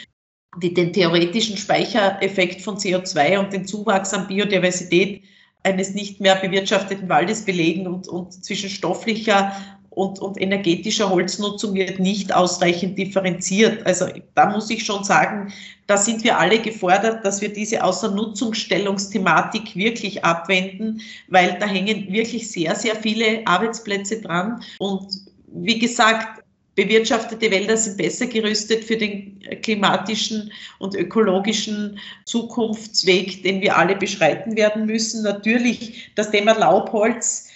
die 0.61 0.73
den 0.73 0.93
theoretischen 0.93 1.57
Speichereffekt 1.57 2.61
von 2.61 2.77
CO2 2.77 3.39
und 3.39 3.53
den 3.53 3.65
Zuwachs 3.65 4.13
an 4.13 4.27
Biodiversität 4.27 5.23
eines 5.63 5.93
nicht 5.93 6.19
mehr 6.19 6.35
bewirtschafteten 6.35 7.09
Waldes 7.09 7.43
belegen 7.45 7.87
und, 7.87 8.07
und 8.07 8.43
zwischen 8.43 8.69
stofflicher 8.69 9.53
und, 9.95 10.19
und 10.19 10.41
energetischer 10.41 11.09
Holznutzung 11.09 11.73
wird 11.75 11.99
nicht 11.99 12.33
ausreichend 12.33 12.97
differenziert. 12.97 13.85
Also 13.85 14.07
da 14.35 14.49
muss 14.49 14.69
ich 14.69 14.85
schon 14.85 15.03
sagen, 15.03 15.53
da 15.87 15.97
sind 15.97 16.23
wir 16.23 16.39
alle 16.39 16.59
gefordert, 16.59 17.23
dass 17.25 17.41
wir 17.41 17.53
diese 17.53 17.83
Außernutzungsstellungsthematik 17.83 19.75
wirklich 19.75 20.23
abwenden, 20.25 21.01
weil 21.27 21.57
da 21.59 21.67
hängen 21.67 22.11
wirklich 22.11 22.49
sehr, 22.49 22.75
sehr 22.75 22.95
viele 22.95 23.45
Arbeitsplätze 23.45 24.21
dran. 24.21 24.63
Und 24.79 25.07
wie 25.47 25.77
gesagt, 25.77 26.42
bewirtschaftete 26.75 27.51
Wälder 27.51 27.77
sind 27.77 27.97
besser 27.97 28.25
gerüstet 28.25 28.83
für 28.83 28.97
den 28.97 29.39
klimatischen 29.61 30.51
und 30.79 30.95
ökologischen 30.95 31.99
Zukunftsweg, 32.25 33.43
den 33.43 33.61
wir 33.61 33.77
alle 33.77 33.95
beschreiten 33.95 34.55
werden 34.55 34.85
müssen. 34.85 35.23
Natürlich 35.23 36.11
das 36.15 36.31
Thema 36.31 36.53
Laubholz 36.53 37.49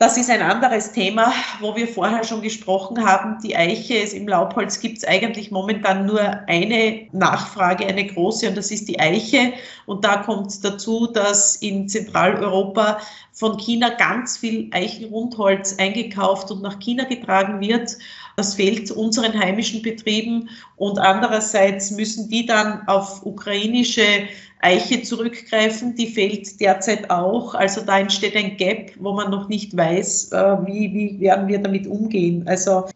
das 0.00 0.16
ist 0.16 0.30
ein 0.30 0.40
anderes 0.40 0.92
Thema, 0.92 1.30
wo 1.60 1.76
wir 1.76 1.86
vorher 1.86 2.24
schon 2.24 2.40
gesprochen 2.40 3.04
haben. 3.04 3.38
Die 3.42 3.54
Eiche, 3.54 3.96
im 4.16 4.26
Laubholz 4.26 4.80
gibt 4.80 4.96
es 4.96 5.04
eigentlich 5.04 5.50
momentan 5.50 6.06
nur 6.06 6.22
eine 6.48 7.06
Nachfrage, 7.12 7.86
eine 7.86 8.06
große, 8.06 8.48
und 8.48 8.56
das 8.56 8.70
ist 8.70 8.88
die 8.88 8.98
Eiche. 8.98 9.52
Und 9.84 10.02
da 10.02 10.22
kommt 10.22 10.64
dazu, 10.64 11.06
dass 11.06 11.56
in 11.56 11.86
Zentraleuropa 11.86 12.98
von 13.32 13.58
China 13.58 13.90
ganz 13.90 14.38
viel 14.38 14.68
Eichenrundholz 14.70 15.76
eingekauft 15.78 16.50
und 16.50 16.62
nach 16.62 16.78
China 16.78 17.04
getragen 17.04 17.60
wird. 17.60 17.98
Das 18.36 18.54
fehlt 18.54 18.90
unseren 18.90 19.38
heimischen 19.38 19.82
Betrieben. 19.82 20.48
Und 20.76 20.98
andererseits 20.98 21.90
müssen 21.90 22.30
die 22.30 22.46
dann 22.46 22.88
auf 22.88 23.26
ukrainische 23.26 24.28
Eiche 24.62 25.02
zurückgreifen, 25.02 25.94
die 25.94 26.06
fehlt 26.06 26.60
derzeit 26.60 27.10
auch. 27.10 27.54
Also 27.54 27.80
da 27.80 27.98
entsteht 27.98 28.36
ein 28.36 28.56
Gap, 28.56 28.92
wo 28.98 29.12
man 29.12 29.30
noch 29.30 29.48
nicht 29.48 29.76
weiß, 29.76 30.32
äh, 30.32 30.56
wie, 30.66 30.92
wie 30.94 31.20
werden 31.20 31.48
wir 31.48 31.58
damit 31.58 31.86
umgehen. 31.86 32.46
Also 32.46 32.88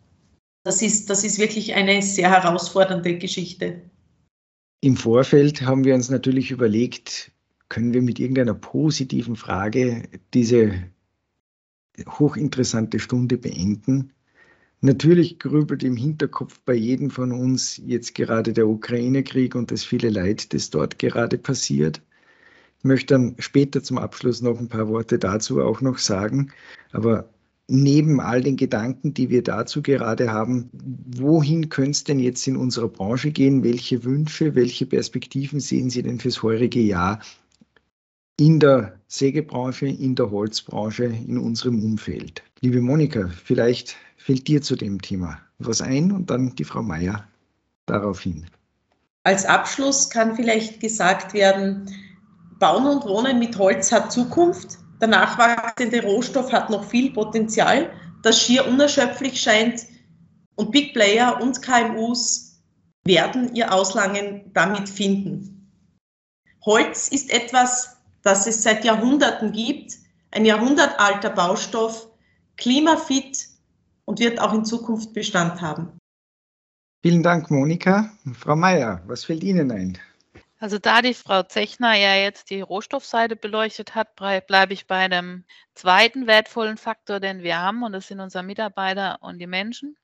das 0.64 0.82
ist, 0.82 1.10
das 1.10 1.24
ist 1.24 1.38
wirklich 1.38 1.74
eine 1.74 2.02
sehr 2.02 2.30
herausfordernde 2.30 3.18
Geschichte. 3.18 3.80
Im 4.80 4.96
Vorfeld 4.96 5.62
haben 5.62 5.84
wir 5.84 5.94
uns 5.94 6.10
natürlich 6.10 6.50
überlegt, 6.50 7.32
können 7.68 7.94
wir 7.94 8.02
mit 8.02 8.20
irgendeiner 8.20 8.54
positiven 8.54 9.36
Frage 9.36 10.02
diese 10.34 10.84
hochinteressante 12.06 12.98
Stunde 12.98 13.38
beenden. 13.38 14.12
Natürlich 14.84 15.38
grübelt 15.38 15.82
im 15.82 15.96
Hinterkopf 15.96 16.60
bei 16.66 16.74
jedem 16.74 17.08
von 17.08 17.32
uns 17.32 17.80
jetzt 17.86 18.14
gerade 18.14 18.52
der 18.52 18.68
Ukraine-Krieg 18.68 19.54
und 19.54 19.70
das 19.70 19.82
viele 19.82 20.10
Leid, 20.10 20.52
das 20.52 20.68
dort 20.68 20.98
gerade 20.98 21.38
passiert. 21.38 22.02
Ich 22.80 22.84
möchte 22.84 23.14
dann 23.14 23.34
später 23.38 23.82
zum 23.82 23.96
Abschluss 23.96 24.42
noch 24.42 24.60
ein 24.60 24.68
paar 24.68 24.86
Worte 24.88 25.18
dazu 25.18 25.62
auch 25.62 25.80
noch 25.80 25.96
sagen. 25.96 26.52
Aber 26.92 27.30
neben 27.66 28.20
all 28.20 28.42
den 28.42 28.58
Gedanken, 28.58 29.14
die 29.14 29.30
wir 29.30 29.42
dazu 29.42 29.80
gerade 29.80 30.30
haben, 30.30 30.68
wohin 31.16 31.70
könnte 31.70 31.92
es 31.92 32.04
denn 32.04 32.18
jetzt 32.18 32.46
in 32.46 32.58
unserer 32.58 32.88
Branche 32.88 33.30
gehen? 33.30 33.64
Welche 33.64 34.04
Wünsche, 34.04 34.54
welche 34.54 34.84
Perspektiven 34.84 35.60
sehen 35.60 35.88
Sie 35.88 36.02
denn 36.02 36.20
fürs 36.20 36.42
heurige 36.42 36.80
Jahr 36.80 37.20
in 38.38 38.60
der 38.60 39.00
Sägebranche, 39.06 39.86
in 39.86 40.14
der 40.14 40.30
Holzbranche, 40.30 41.04
in 41.04 41.38
unserem 41.38 41.82
Umfeld? 41.82 42.42
Liebe 42.60 42.82
Monika, 42.82 43.28
vielleicht 43.28 43.96
fällt 44.24 44.48
dir 44.48 44.62
zu 44.62 44.74
dem 44.74 45.02
Thema 45.02 45.38
was 45.58 45.82
ein 45.82 46.10
und 46.10 46.30
dann 46.30 46.54
die 46.56 46.64
Frau 46.64 46.82
Meier 46.82 47.28
daraufhin. 47.84 48.46
Als 49.22 49.44
Abschluss 49.44 50.08
kann 50.08 50.34
vielleicht 50.34 50.80
gesagt 50.80 51.34
werden, 51.34 51.90
Bauen 52.58 52.86
und 52.86 53.04
Wohnen 53.04 53.38
mit 53.38 53.58
Holz 53.58 53.92
hat 53.92 54.10
Zukunft. 54.10 54.78
Der 55.00 55.08
nachwachsende 55.08 56.02
Rohstoff 56.02 56.52
hat 56.52 56.70
noch 56.70 56.84
viel 56.84 57.12
Potenzial, 57.12 57.90
das 58.22 58.40
schier 58.40 58.66
unerschöpflich 58.66 59.40
scheint. 59.40 59.82
Und 60.54 60.70
Big 60.70 60.94
Player 60.94 61.38
und 61.42 61.60
KMUs 61.60 62.62
werden 63.04 63.54
ihr 63.54 63.72
Auslangen 63.74 64.50
damit 64.54 64.88
finden. 64.88 65.70
Holz 66.64 67.08
ist 67.08 67.30
etwas, 67.30 67.98
das 68.22 68.46
es 68.46 68.62
seit 68.62 68.84
Jahrhunderten 68.84 69.52
gibt, 69.52 69.92
ein 70.30 70.46
jahrhundertalter 70.46 71.30
Baustoff, 71.30 72.08
klimafit 72.56 73.53
und 74.04 74.18
wird 74.18 74.40
auch 74.40 74.52
in 74.52 74.64
Zukunft 74.64 75.12
Bestand 75.14 75.60
haben. 75.60 75.98
Vielen 77.02 77.22
Dank, 77.22 77.50
Monika. 77.50 78.10
Frau 78.32 78.56
Mayer, 78.56 79.02
was 79.06 79.24
fällt 79.24 79.44
Ihnen 79.44 79.70
ein? 79.70 79.98
Also 80.58 80.78
da 80.78 81.02
die 81.02 81.12
Frau 81.12 81.42
Zechner 81.42 81.94
ja 81.94 82.14
jetzt 82.14 82.48
die 82.48 82.62
Rohstoffseite 82.62 83.36
beleuchtet 83.36 83.94
hat, 83.94 84.16
bleibe 84.16 84.72
ich 84.72 84.86
bei 84.86 85.08
dem 85.08 85.44
zweiten 85.74 86.26
wertvollen 86.26 86.78
Faktor, 86.78 87.20
den 87.20 87.42
wir 87.42 87.58
haben, 87.58 87.82
und 87.82 87.92
das 87.92 88.08
sind 88.08 88.20
unsere 88.20 88.44
Mitarbeiter 88.44 89.18
und 89.20 89.38
die 89.38 89.46
Menschen. 89.46 89.96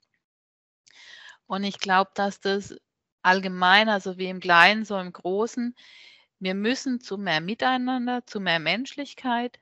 Und 1.47 1.65
ich 1.65 1.79
glaube, 1.79 2.11
dass 2.15 2.41
das 2.41 2.77
allgemein, 3.23 3.89
also 3.89 4.19
wie 4.19 4.29
im 4.29 4.41
Kleinen, 4.41 4.85
so 4.85 4.99
im 4.99 5.13
Großen, 5.13 5.75
wir 6.39 6.55
müssen 6.55 7.01
zu 7.01 7.17
mehr 7.17 7.41
Miteinander, 7.41 8.27
zu 8.27 8.41
mehr 8.41 8.59
Menschlichkeit. 8.59 9.59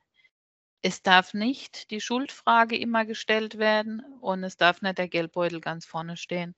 Es 0.81 1.01
darf 1.01 1.33
nicht 1.33 1.91
die 1.91 2.01
Schuldfrage 2.01 2.77
immer 2.77 3.05
gestellt 3.05 3.57
werden 3.57 4.01
und 4.21 4.43
es 4.43 4.57
darf 4.57 4.81
nicht 4.81 4.97
der 4.97 5.09
Geldbeutel 5.09 5.59
ganz 5.61 5.85
vorne 5.85 6.15
stehen, 6.15 6.55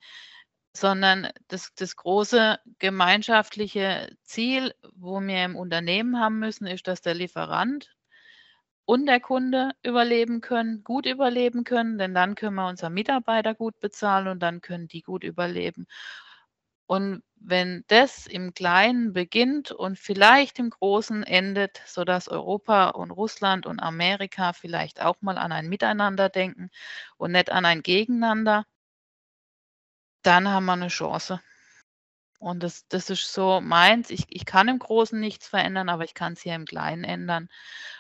sondern 0.75 1.29
das, 1.47 1.73
das 1.75 1.95
große 1.95 2.59
gemeinschaftliche 2.79 4.15
Ziel, 4.23 4.73
wo 4.93 5.19
wir 5.21 5.45
im 5.45 5.55
Unternehmen 5.55 6.19
haben 6.19 6.39
müssen, 6.39 6.67
ist, 6.67 6.87
dass 6.87 7.01
der 7.01 7.15
Lieferant 7.15 7.95
und 8.85 9.05
der 9.07 9.19
Kunde 9.19 9.71
überleben 9.83 10.41
können, 10.41 10.83
gut 10.83 11.05
überleben 11.05 11.63
können, 11.63 11.97
denn 11.97 12.13
dann 12.13 12.35
können 12.35 12.55
wir 12.55 12.67
unsere 12.67 12.91
Mitarbeiter 12.91 13.55
gut 13.55 13.79
bezahlen 13.79 14.27
und 14.27 14.39
dann 14.39 14.61
können 14.61 14.87
die 14.87 15.01
gut 15.01 15.23
überleben. 15.23 15.87
Und 16.91 17.23
wenn 17.37 17.85
das 17.87 18.27
im 18.27 18.53
Kleinen 18.53 19.13
beginnt 19.13 19.71
und 19.71 19.97
vielleicht 19.97 20.59
im 20.59 20.69
Großen 20.69 21.23
endet, 21.23 21.81
sodass 21.85 22.27
Europa 22.27 22.89
und 22.89 23.11
Russland 23.11 23.65
und 23.65 23.79
Amerika 23.79 24.51
vielleicht 24.53 25.01
auch 25.01 25.15
mal 25.21 25.37
an 25.37 25.53
ein 25.53 25.69
Miteinander 25.69 26.27
denken 26.29 26.69
und 27.17 27.31
nicht 27.31 27.49
an 27.51 27.65
ein 27.65 27.81
Gegeneinander, 27.81 28.65
dann 30.23 30.47
haben 30.47 30.65
wir 30.65 30.73
eine 30.73 30.87
Chance. 30.87 31.41
Und 32.41 32.63
das, 32.63 32.87
das 32.87 33.11
ist 33.11 33.31
so 33.31 33.61
meins. 33.61 34.09
Ich, 34.09 34.25
ich 34.29 34.45
kann 34.45 34.67
im 34.67 34.79
Großen 34.79 35.19
nichts 35.19 35.47
verändern, 35.47 35.89
aber 35.89 36.05
ich 36.05 36.15
kann 36.15 36.33
es 36.33 36.41
hier 36.41 36.55
im 36.55 36.65
Kleinen 36.65 37.03
ändern. 37.03 37.49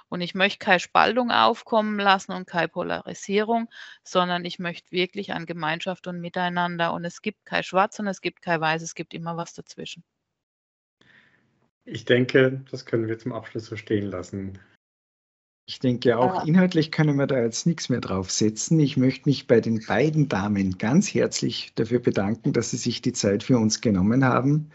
Und 0.09 0.21
ich 0.21 0.33
möchte 0.33 0.57
keine 0.57 0.79
Spaltung 0.79 1.29
aufkommen 1.29 1.99
lassen 1.99 2.31
und 2.31 2.47
keine 2.47 2.67
Polarisierung, 2.67 3.69
sondern 4.03 4.43
ich 4.43 4.57
möchte 4.57 4.91
wirklich 4.91 5.33
an 5.33 5.45
Gemeinschaft 5.45 6.07
und 6.07 6.19
Miteinander. 6.19 6.91
Und 6.93 7.05
es 7.05 7.21
gibt 7.21 7.45
kein 7.45 7.61
Schwarz 7.61 7.99
und 7.99 8.07
es 8.07 8.19
gibt 8.19 8.41
kein 8.41 8.59
Weiß, 8.59 8.81
es 8.81 8.95
gibt 8.95 9.13
immer 9.13 9.37
was 9.37 9.53
dazwischen. 9.53 10.03
Ich 11.85 12.05
denke, 12.05 12.63
das 12.71 12.87
können 12.87 13.07
wir 13.07 13.19
zum 13.19 13.33
Abschluss 13.33 13.67
so 13.67 13.75
stehen 13.75 14.07
lassen. 14.07 14.57
Ich 15.71 15.79
denke 15.79 16.17
auch, 16.17 16.45
inhaltlich 16.45 16.91
können 16.91 17.15
wir 17.15 17.27
da 17.27 17.41
jetzt 17.41 17.65
nichts 17.65 17.87
mehr 17.87 18.01
draufsetzen. 18.01 18.77
Ich 18.81 18.97
möchte 18.97 19.29
mich 19.29 19.47
bei 19.47 19.61
den 19.61 19.79
beiden 19.79 20.27
Damen 20.27 20.77
ganz 20.77 21.13
herzlich 21.13 21.71
dafür 21.75 21.99
bedanken, 21.99 22.51
dass 22.51 22.71
sie 22.71 22.77
sich 22.77 23.01
die 23.01 23.13
Zeit 23.13 23.41
für 23.41 23.57
uns 23.57 23.79
genommen 23.79 24.25
haben, 24.25 24.69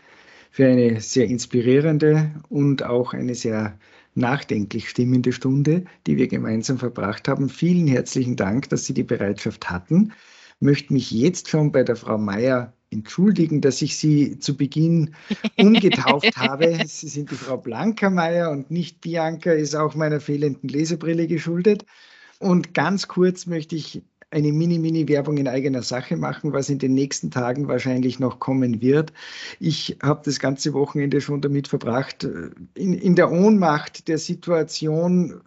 für 0.51 0.67
eine 0.67 1.03
sehr 1.03 1.27
inspirierende 1.27 2.31
und 2.49 2.83
auch 2.83 3.13
eine 3.13 3.35
sehr 3.35 3.79
nachdenklich 4.15 4.89
stimmende 4.89 5.33
Stunde, 5.33 5.85
die 6.07 6.17
wir 6.17 6.29
gemeinsam 6.29 6.79
verbracht 6.79 7.29
haben. 7.29 7.51
Vielen 7.51 7.87
herzlichen 7.87 8.37
Dank, 8.37 8.71
dass 8.71 8.87
Sie 8.87 8.95
die 8.95 9.05
Bereitschaft 9.05 9.69
hatten. 9.69 10.15
Ich 10.61 10.63
möchte 10.63 10.95
mich 10.95 11.11
jetzt 11.11 11.51
schon 11.51 11.73
bei 11.73 11.83
der 11.83 11.97
Frau 11.97 12.17
Meier 12.17 12.73
entschuldigen, 12.91 13.61
dass 13.61 13.83
ich 13.83 13.97
Sie 13.97 14.39
zu 14.39 14.57
Beginn 14.57 15.15
umgetauft 15.59 16.37
habe. 16.37 16.79
Sie 16.87 17.09
sind 17.09 17.31
die 17.31 17.35
Frau 17.35 17.57
Blanca 17.57 18.11
Meier 18.11 18.51
und 18.51 18.71
nicht 18.71 19.01
Bianca, 19.01 19.53
ist 19.53 19.75
auch 19.75 19.95
meiner 19.95 20.21
fehlenden 20.21 20.69
Lesebrille 20.69 21.27
geschuldet. 21.27 21.85
Und 22.39 22.75
ganz 22.75 23.09
kurz 23.09 23.47
möchte 23.47 23.77
ich 23.77 24.03
eine 24.31 24.53
Mini-Mini-Werbung 24.53 25.39
in 25.39 25.49
eigener 25.49 25.83
Sache 25.83 26.17
machen, 26.17 26.53
was 26.53 26.69
in 26.69 26.79
den 26.79 26.95
nächsten 26.95 27.31
Tagen 27.31 27.69
wahrscheinlich 27.69 28.19
noch 28.19 28.41
kommen 28.41 28.83
wird. 28.83 29.13
Ich 29.61 29.97
habe 30.03 30.23
das 30.25 30.41
ganze 30.41 30.75
Wochenende 30.75 31.21
schon 31.21 31.41
damit 31.41 31.69
verbracht, 31.69 32.25
äh, 32.25 32.51
in, 32.75 32.93
in 32.95 33.15
der 33.15 33.31
Ohnmacht 33.31 34.09
der 34.09 34.19
Situation 34.19 35.41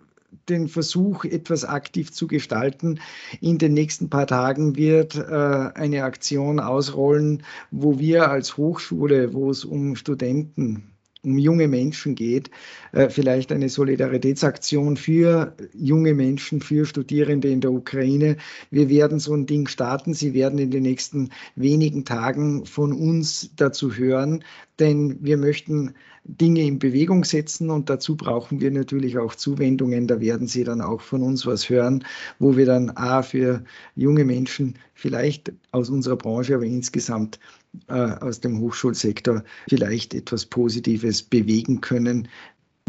den 0.48 0.68
Versuch, 0.68 1.26
etwas 1.26 1.66
aktiv 1.66 2.12
zu 2.12 2.28
gestalten. 2.28 3.00
In 3.42 3.58
den 3.58 3.74
nächsten 3.74 4.10
paar 4.10 4.28
Tagen 4.28 4.76
wird 4.76 5.16
äh, 5.16 5.22
eine 5.22 6.04
Aktion 6.04 6.60
ausrollen, 6.60 7.44
wo 7.72 8.00
wir 8.00 8.30
als 8.30 8.58
Hochschule, 8.58 9.34
wo 9.34 9.50
es 9.50 9.66
um 9.66 9.96
Studenten 9.96 10.94
um 11.24 11.38
junge 11.38 11.68
Menschen 11.68 12.16
geht, 12.16 12.50
äh, 12.94 13.10
vielleicht 13.10 13.52
eine 13.52 13.70
Solidaritätsaktion 13.70 14.96
für 14.96 15.54
junge 15.74 16.14
Menschen, 16.14 16.62
für 16.62 16.86
Studierende 16.86 17.50
in 17.50 17.62
der 17.62 17.72
Ukraine. 17.72 18.38
Wir 18.72 18.90
werden 18.90 19.20
so 19.20 19.34
ein 19.34 19.46
Ding 19.46 19.68
starten. 19.68 20.14
Sie 20.14 20.34
werden 20.34 20.60
in 20.60 20.72
den 20.72 20.84
nächsten 20.84 21.30
wenigen 21.56 22.06
Tagen 22.06 22.66
von 22.66 22.94
uns 22.94 23.52
dazu 23.56 23.94
hören, 23.94 24.44
denn 24.80 25.18
wir 25.22 25.38
möchten 25.38 25.94
Dinge 26.24 26.62
in 26.62 26.80
Bewegung 26.80 27.24
setzen 27.24 27.70
und 27.70 27.90
dazu 27.90 28.16
brauchen 28.16 28.60
wir 28.60 28.72
natürlich 28.72 29.18
auch 29.18 29.36
Zuwendungen. 29.36 30.08
Da 30.08 30.20
werden 30.20 30.48
Sie 30.48 30.64
dann 30.64 30.82
auch 30.82 31.02
von 31.02 31.24
uns 31.24 31.46
was 31.46 31.70
hören, 31.70 32.04
wo 32.40 32.58
wir 32.58 32.66
dann 32.66 32.92
A 32.92 33.22
für 33.22 33.64
junge 33.96 34.26
Menschen 34.26 34.76
vielleicht 34.94 35.52
aus 35.72 35.90
unserer 35.90 36.18
Branche, 36.18 36.56
aber 36.56 36.66
insgesamt 36.66 37.40
äh, 37.88 37.94
aus 37.94 38.42
dem 38.42 38.60
Hochschulsektor 38.60 39.44
vielleicht 39.68 40.14
etwas 40.14 40.46
Positives 40.46 41.24
bewegen 41.24 41.82
können. 41.82 42.28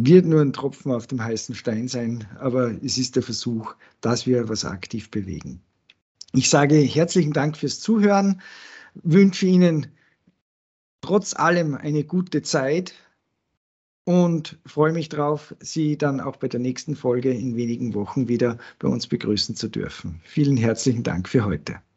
Wird 0.01 0.25
nur 0.25 0.41
ein 0.41 0.53
Tropfen 0.53 0.93
auf 0.93 1.07
dem 1.07 1.23
heißen 1.23 1.55
Stein 1.55 1.89
sein, 1.89 2.27
aber 2.39 2.73
es 2.83 2.97
ist 2.97 3.17
der 3.17 3.23
Versuch, 3.23 3.75
dass 4.01 4.27
wir 4.27 4.49
was 4.49 4.65
aktiv 4.65 5.11
bewegen. 5.11 5.61
Ich 6.33 6.49
sage 6.49 6.77
herzlichen 6.77 7.33
Dank 7.33 7.57
fürs 7.57 7.81
Zuhören, 7.81 8.41
wünsche 9.03 9.47
Ihnen 9.47 9.89
trotz 11.01 11.35
allem 11.35 11.75
eine 11.75 12.05
gute 12.05 12.43
Zeit 12.43 12.95
und 14.05 14.59
freue 14.67 14.93
mich 14.93 15.09
darauf, 15.09 15.55
Sie 15.61 15.97
dann 15.99 16.21
auch 16.21 16.37
bei 16.37 16.49
der 16.49 16.61
nächsten 16.61 16.97
Folge 16.97 17.33
in 17.33 17.57
wenigen 17.57 17.95
Wochen 17.95 18.29
wieder 18.29 18.59
bei 18.79 18.89
uns 18.89 19.07
begrüßen 19.07 19.57
zu 19.57 19.69
dürfen. 19.69 20.21
Vielen 20.25 20.57
herzlichen 20.57 21.03
Dank 21.03 21.29
für 21.29 21.45
heute. 21.45 21.81